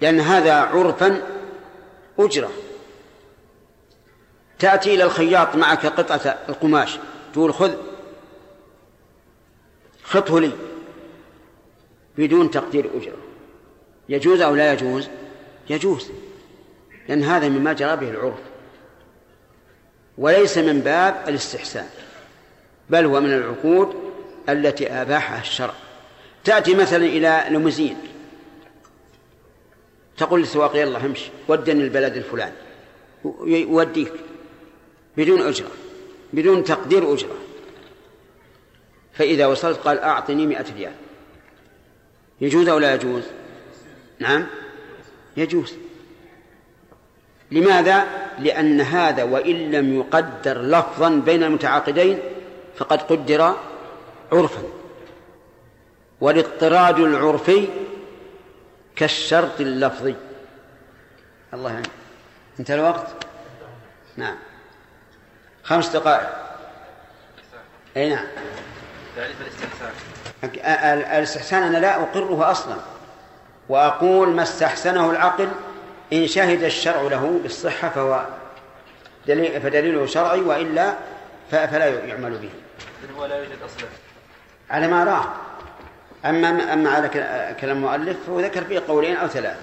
لأن 0.00 0.20
هذا 0.20 0.54
عرفا 0.54 1.22
أجرة. 2.18 2.50
تأتي 4.58 4.94
إلى 4.94 5.04
الخياط 5.04 5.56
معك 5.56 5.86
قطعة 5.86 6.38
القماش. 6.48 6.98
تقول 7.32 7.54
خذ 7.54 7.74
خطه 10.02 10.40
لي. 10.40 10.52
بدون 12.18 12.50
تقدير 12.50 12.90
أجرة. 12.96 13.18
يجوز 14.08 14.40
أو 14.40 14.54
لا 14.54 14.72
يجوز؟ 14.72 15.08
يجوز. 15.70 16.10
لأن 17.08 17.22
هذا 17.22 17.48
مما 17.48 17.72
جرى 17.72 17.96
به 17.96 18.10
العرف. 18.10 18.40
وليس 20.18 20.58
من 20.58 20.80
باب 20.80 21.28
الاستحسان 21.28 21.88
بل 22.90 23.04
هو 23.04 23.20
من 23.20 23.32
العقود 23.32 24.12
التي 24.48 24.92
أباحها 24.92 25.40
الشرع. 25.40 25.74
تأتي 26.48 26.74
مثلا 26.74 27.04
إلى 27.04 27.44
لمزين 27.50 27.96
تقول 30.16 30.40
للسواق 30.40 30.76
يلا 30.76 31.06
امشي 31.06 31.30
ودني 31.48 31.84
البلد 31.84 32.16
الفلاني. 32.16 32.54
يوديك. 33.44 34.12
بدون 35.16 35.40
أجرة. 35.40 35.70
بدون 36.32 36.64
تقدير 36.64 37.14
أجرة. 37.14 37.36
فإذا 39.12 39.46
وصلت 39.46 39.78
قال 39.78 39.98
أعطني 39.98 40.46
مئة 40.46 40.64
ريال. 40.76 40.92
يجوز 42.40 42.68
أو 42.68 42.78
لا 42.78 42.94
يجوز؟ 42.94 43.22
نعم. 44.18 44.46
يجوز. 45.36 45.74
لماذا؟ 47.50 48.06
لأن 48.38 48.80
هذا 48.80 49.22
وإن 49.22 49.70
لم 49.70 49.94
يقدر 49.94 50.62
لفظا 50.62 51.08
بين 51.08 51.42
المتعاقدين 51.42 52.18
فقد 52.76 53.02
قدر 53.02 53.56
عرفا. 54.32 54.62
والاضطراد 56.20 56.98
العرفي 56.98 57.68
كالشرط 58.96 59.60
اللفظي. 59.60 60.14
الله 61.54 61.72
يعني. 61.72 61.88
انتهى 62.60 62.74
الوقت؟ 62.74 63.06
نعم. 64.16 64.36
خمس 65.62 65.88
دقائق. 65.88 66.28
أي 67.96 68.10
نعم. 68.10 68.26
تعريف 69.16 69.36
الاستحسان. 69.40 69.92
الاستحسان 71.18 71.62
أنا 71.62 71.78
لا 71.78 72.02
أقره 72.02 72.50
أصلا. 72.50 72.76
وأقول 73.68 74.28
ما 74.28 74.42
استحسنه 74.42 75.10
العقل 75.10 75.48
إن 76.12 76.26
شهد 76.26 76.62
الشرع 76.62 77.02
له 77.02 77.40
بالصحة 77.42 77.88
فهو 77.88 78.26
دليل 79.26 79.60
فدليله 79.60 80.06
شرعي 80.06 80.40
وإلا 80.40 80.94
فلا 81.50 82.04
يعمل 82.04 82.38
به. 82.38 82.50
هو 83.18 83.24
لا 83.24 83.36
يوجد 83.36 83.62
أصلا. 83.64 83.88
على 84.70 84.88
ما 84.88 85.02
اراه 85.02 85.47
أما 86.24 86.72
أما 86.72 86.90
على 86.90 87.08
كلام 87.60 87.76
المؤلف 87.76 88.26
فهو 88.26 88.40
ذكر 88.40 88.64
فيه 88.64 88.82
قولين 88.88 89.16
أو 89.16 89.28
ثلاثة. 89.28 89.60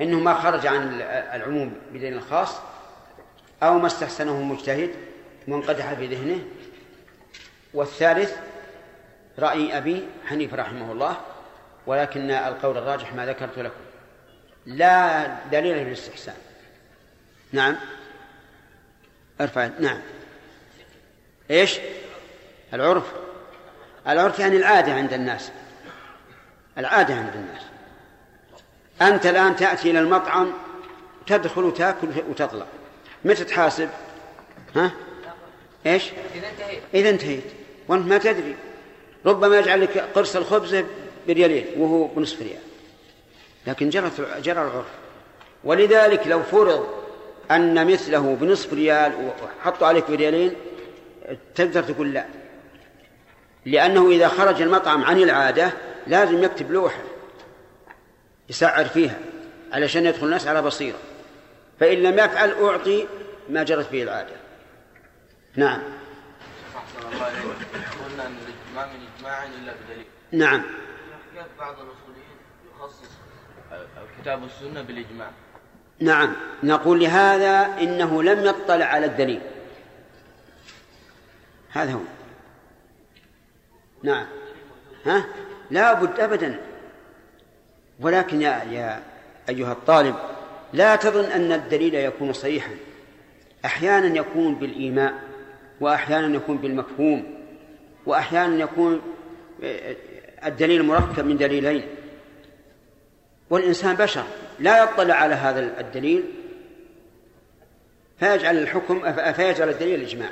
إنه 0.00 0.20
ما 0.20 0.34
خرج 0.34 0.66
عن 0.66 1.00
العموم 1.34 1.74
بدليل 1.92 2.22
خاص 2.22 2.56
أو 3.62 3.78
ما 3.78 3.86
استحسنه 3.86 4.42
مجتهد 4.42 4.90
منقدح 5.48 5.94
في 5.94 6.06
ذهنه. 6.06 6.44
والثالث 7.74 8.36
رأي 9.38 9.78
أبي 9.78 10.08
حنيفة 10.26 10.56
رحمه 10.56 10.92
الله 10.92 11.16
ولكن 11.86 12.30
القول 12.30 12.78
الراجح 12.78 13.14
ما 13.14 13.26
ذكرت 13.26 13.58
لكم. 13.58 13.80
لا 14.66 15.26
دليل 15.52 15.76
للاستحسان 15.76 16.34
نعم. 17.52 17.76
ارفع 19.40 19.70
نعم. 19.78 20.00
إيش؟ 21.50 21.78
العرف. 22.74 23.21
العرف 24.08 24.38
يعني 24.38 24.56
العادة 24.56 24.92
عند 24.92 25.12
الناس. 25.12 25.50
العادة 26.78 27.14
عند 27.14 27.32
الناس. 27.34 27.62
أنت 29.02 29.26
الآن 29.26 29.56
تأتي 29.56 29.90
إلى 29.90 29.98
المطعم 29.98 30.52
تدخل 31.26 31.64
وتأكل 31.64 32.08
وتطلع. 32.30 32.66
متى 33.24 33.44
تحاسب؟ 33.44 33.88
ها؟ 34.76 34.90
إيش؟ 35.86 36.10
إذا 36.34 36.48
انتهيت. 36.48 36.82
إذا 36.94 37.10
انتهيت. 37.10 37.44
وأنت 37.88 38.06
ما 38.06 38.18
تدري. 38.18 38.56
ربما 39.26 39.58
يجعل 39.58 39.80
لك 39.80 39.98
قرص 39.98 40.36
الخبز 40.36 40.84
بريالين 41.26 41.66
وهو 41.76 42.06
بنصف 42.06 42.42
ريال. 42.42 42.62
لكن 43.66 43.88
جرت 43.88 44.20
جرى 44.42 44.62
العرف. 44.62 44.86
ولذلك 45.64 46.26
لو 46.26 46.42
فرض 46.42 46.86
أن 47.50 47.92
مثله 47.92 48.36
بنصف 48.40 48.72
ريال 48.72 49.32
وحطوا 49.62 49.86
عليك 49.86 50.10
بريالين 50.10 50.54
تقدر 51.54 51.82
تقول 51.82 52.12
لا. 52.12 52.41
لأنه 53.66 54.10
إذا 54.10 54.28
خرج 54.28 54.62
المطعم 54.62 55.04
عن 55.04 55.18
العادة 55.18 55.72
لازم 56.06 56.44
يكتب 56.44 56.72
لوحة 56.72 57.02
يسعر 58.50 58.84
فيها 58.84 59.18
علشان 59.72 60.06
يدخل 60.06 60.26
الناس 60.26 60.46
على 60.46 60.62
بصيرة. 60.62 60.98
فإن 61.80 61.98
لم 61.98 62.18
يفعل 62.18 62.52
أعطي 62.52 63.06
ما 63.48 63.62
جرت 63.62 63.92
به 63.92 64.02
العادة. 64.02 64.36
نعم. 65.56 65.82
قلنا 68.04 68.26
أن 68.26 68.36
الإجماع 68.36 68.86
من 68.86 69.06
إجماع 69.16 69.44
إلا 69.44 69.72
بدليل 69.84 70.06
نعم. 70.32 70.62
كيف 71.34 71.46
بعض 71.58 71.74
الأصوليين 71.74 72.36
يخصص 72.74 73.10
الكتاب 73.72 74.42
والسنة 74.42 74.82
بالإجماع؟ 74.82 75.30
نعم. 76.00 76.36
نقول 76.62 77.00
لهذا 77.00 77.78
إنه 77.80 78.22
لم 78.22 78.44
يطلع 78.44 78.84
على 78.84 79.06
الدليل. 79.06 79.40
هذا 81.70 81.92
هو. 81.92 82.21
نعم. 84.02 84.26
ها؟ 85.06 85.24
لا 85.70 85.92
بد 85.92 86.20
أبدا. 86.20 86.60
ولكن 88.00 88.42
يا, 88.42 88.64
يا 88.70 89.02
أيها 89.48 89.72
الطالب 89.72 90.16
لا 90.72 90.96
تظن 90.96 91.24
أن 91.24 91.52
الدليل 91.52 91.94
يكون 91.94 92.32
صحيحا. 92.32 92.74
أحيانا 93.64 94.18
يكون 94.18 94.54
بالإيماء 94.54 95.14
وأحيانا 95.80 96.36
يكون 96.36 96.56
بالمفهوم 96.56 97.44
وأحيانا 98.06 98.62
يكون 98.62 99.02
الدليل 100.44 100.82
مركب 100.82 101.26
من 101.26 101.36
دليلين. 101.36 101.86
والإنسان 103.50 103.96
بشر 103.96 104.24
لا 104.60 104.82
يطلع 104.82 105.14
على 105.14 105.34
هذا 105.34 105.80
الدليل 105.80 106.24
فيجعل 108.20 108.58
الحكم 108.58 109.12
فيجعل 109.32 109.68
الدليل 109.68 110.00
الإجماع. 110.00 110.30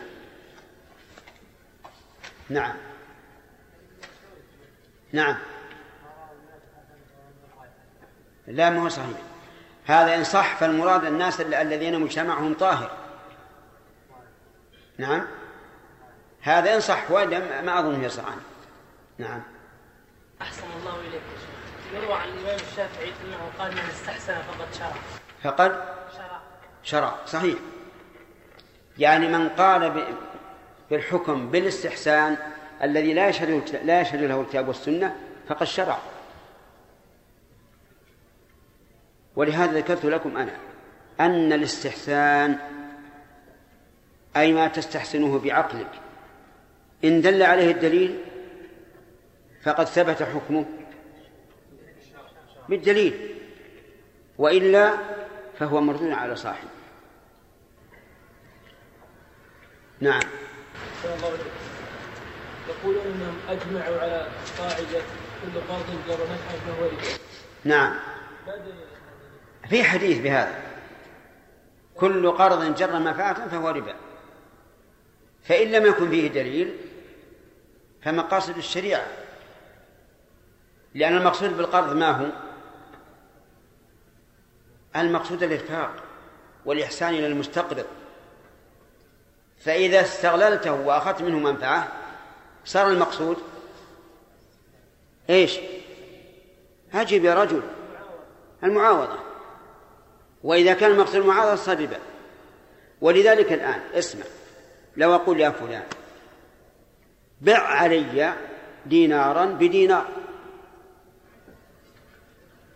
نعم. 2.48 2.74
نعم. 5.12 5.36
لا 8.46 8.70
ما 8.70 8.82
هو 8.82 8.88
صحيح. 8.88 9.16
هذا 9.86 10.14
إن 10.14 10.24
صح 10.24 10.56
فالمراد 10.56 11.04
الناس 11.04 11.40
الذين 11.40 12.00
مجتمعهم 12.00 12.54
طاهر. 12.54 12.90
نعم. 14.98 15.26
هذا 16.42 16.74
إن 16.74 16.80
صح 16.80 17.10
وإلا 17.10 17.60
ما 17.60 17.78
أظن 17.78 18.04
يصح 18.04 18.24
عنه 18.24 18.42
نعم. 19.18 19.42
أحسن 20.42 20.66
الله 20.80 21.00
إليك. 21.00 21.22
يروى 21.94 22.14
عن 22.14 22.28
الإمام 22.28 22.54
الشافعي 22.70 23.08
أنه 23.24 23.50
قال 23.58 23.72
من 23.72 23.78
استحسن 23.78 24.34
فقد 24.34 24.74
شرع. 24.74 24.96
فقد 25.42 25.84
شرع. 26.16 26.40
شرع. 26.82 27.14
صحيح. 27.26 27.58
يعني 28.98 29.28
من 29.28 29.48
قال 29.48 30.06
بالحكم 30.90 31.50
بالاستحسان 31.50 32.36
الذي 32.82 33.14
لا 33.14 33.28
يشهد 33.28 33.62
لا 33.84 34.00
يشهد 34.00 34.22
له 34.22 34.40
الكتاب 34.40 34.68
والسنة 34.68 35.16
فقد 35.48 35.66
شرع 35.66 35.98
ولهذا 39.36 39.72
ذكرت 39.72 40.04
لكم 40.04 40.36
أنا 40.36 40.56
أن 41.20 41.52
الاستحسان 41.52 42.58
أي 44.36 44.52
ما 44.52 44.68
تستحسنه 44.68 45.38
بعقلك 45.38 46.00
إن 47.04 47.20
دل 47.20 47.42
عليه 47.42 47.70
الدليل 47.70 48.18
فقد 49.62 49.84
ثبت 49.84 50.22
حكمه 50.22 50.64
بالدليل 52.68 53.36
وإلا 54.38 54.94
فهو 55.58 55.80
مردود 55.80 56.10
على 56.10 56.36
صاحبه 56.36 56.70
نعم. 60.00 60.20
يقولون 62.68 63.06
إنهم 63.06 63.38
أجمعوا 63.48 64.00
على 64.00 64.26
قاعدة 64.58 65.02
كل 65.42 65.60
قاض 65.68 65.84
جر 66.08 66.24
نفعا 66.24 66.58
فهو 66.66 66.86
ربا 66.86 67.18
نعم. 67.64 67.94
في 69.68 69.84
حديث 69.84 70.18
بهذا. 70.18 70.62
كل 71.94 72.30
قرض 72.30 72.74
جر 72.74 72.98
منفعة 72.98 73.48
فهو 73.48 73.68
ربا. 73.68 73.94
فإن 75.42 75.72
لم 75.72 75.86
يكن 75.86 76.10
فيه 76.10 76.28
دليل 76.28 76.76
فمقاصد 78.02 78.56
الشريعة. 78.56 79.06
لأن 80.94 81.16
المقصود 81.16 81.56
بالقرض 81.56 81.96
ما 81.96 82.10
هو؟ 82.10 82.26
المقصود 84.96 85.42
الإرفاق 85.42 85.90
والإحسان 86.64 87.14
إلى 87.14 87.26
المستقرض 87.26 87.86
فإذا 89.58 90.00
استغللته 90.00 90.72
وأخذت 90.72 91.22
منه 91.22 91.38
منفعة 91.38 91.99
صار 92.64 92.90
المقصود؟ 92.90 93.36
إيش؟ 95.30 95.58
أجب 96.94 97.24
يا 97.24 97.34
رجل 97.34 97.62
المعاوضة. 98.64 99.18
وإذا 100.44 100.74
كان 100.74 100.90
المقصود 100.90 101.16
المعاوضة 101.16 101.54
صار 101.54 101.76
ولذلك 103.00 103.52
الآن 103.52 103.80
اسمع 103.94 104.24
لو 104.96 105.14
أقول 105.14 105.40
يا 105.40 105.50
فلان 105.50 105.84
بع 107.40 107.58
علي 107.58 108.34
دينارا 108.86 109.44
بدينار. 109.44 110.08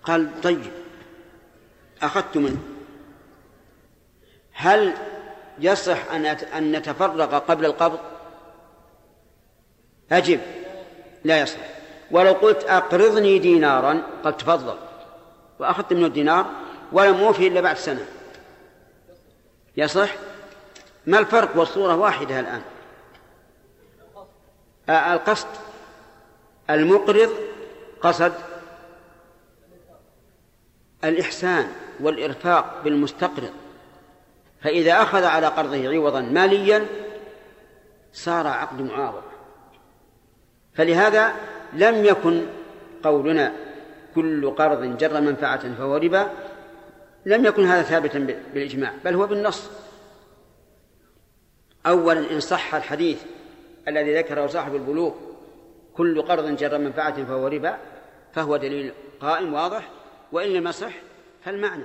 قال 0.02 0.40
طيب 0.42 0.72
أخذت 2.02 2.36
منه. 2.36 2.62
هل 4.52 4.94
يصح 5.58 6.12
أن 6.12 6.26
أن 6.26 6.82
قبل 7.38 7.64
القبض؟ 7.64 8.13
أجب. 10.12 10.40
لا 11.24 11.40
يصح. 11.40 11.58
ولو 12.10 12.32
قلت 12.32 12.64
أقرضني 12.64 13.38
دينارا 13.38 14.02
قد 14.24 14.36
تفضل. 14.36 14.76
وأخذت 15.58 15.92
منه 15.92 16.06
الدينار 16.06 16.46
ولم 16.92 17.14
أوفي 17.14 17.48
إلا 17.48 17.60
بعد 17.60 17.76
سنة. 17.76 18.06
يصح؟ 19.76 20.14
ما 21.06 21.18
الفرق؟ 21.18 21.56
والصورة 21.56 21.96
واحدة 21.96 22.40
الآن. 22.40 22.62
آه، 24.88 25.12
القصد. 25.12 25.48
المقرض 26.70 27.30
قصد 28.00 28.32
الإحسان 31.04 31.72
والإرفاق 32.00 32.80
بالمستقرض. 32.84 33.52
فإذا 34.62 35.02
أخذ 35.02 35.24
على 35.24 35.46
قرضه 35.46 35.88
عوضا 35.88 36.20
ماليا 36.20 36.86
صار 38.12 38.46
عقد 38.46 38.80
معاوضة 38.82 39.33
فلهذا 40.74 41.32
لم 41.72 42.04
يكن 42.04 42.46
قولنا 43.02 43.52
كل 44.14 44.50
قرض 44.50 44.98
جر 44.98 45.20
منفعة 45.20 45.74
فهو 45.74 45.96
ربا 45.96 46.30
لم 47.26 47.44
يكن 47.44 47.66
هذا 47.66 47.82
ثابتا 47.82 48.18
بالإجماع 48.54 48.92
بل 49.04 49.14
هو 49.14 49.26
بالنص. 49.26 49.70
أولا 51.86 52.30
إن 52.30 52.40
صح 52.40 52.74
الحديث 52.74 53.22
الذي 53.88 54.18
ذكره 54.18 54.46
صاحب 54.46 54.74
البلوغ 54.74 55.12
كل 55.94 56.22
قرض 56.22 56.56
جر 56.56 56.78
منفعة 56.78 57.24
فهو 57.24 57.46
ربا 57.46 57.78
فهو 58.32 58.56
دليل 58.56 58.92
قائم 59.20 59.54
واضح 59.54 59.90
وإن 60.32 60.48
لم 60.48 60.68
يصح 60.68 60.92
فالمعنى. 61.44 61.84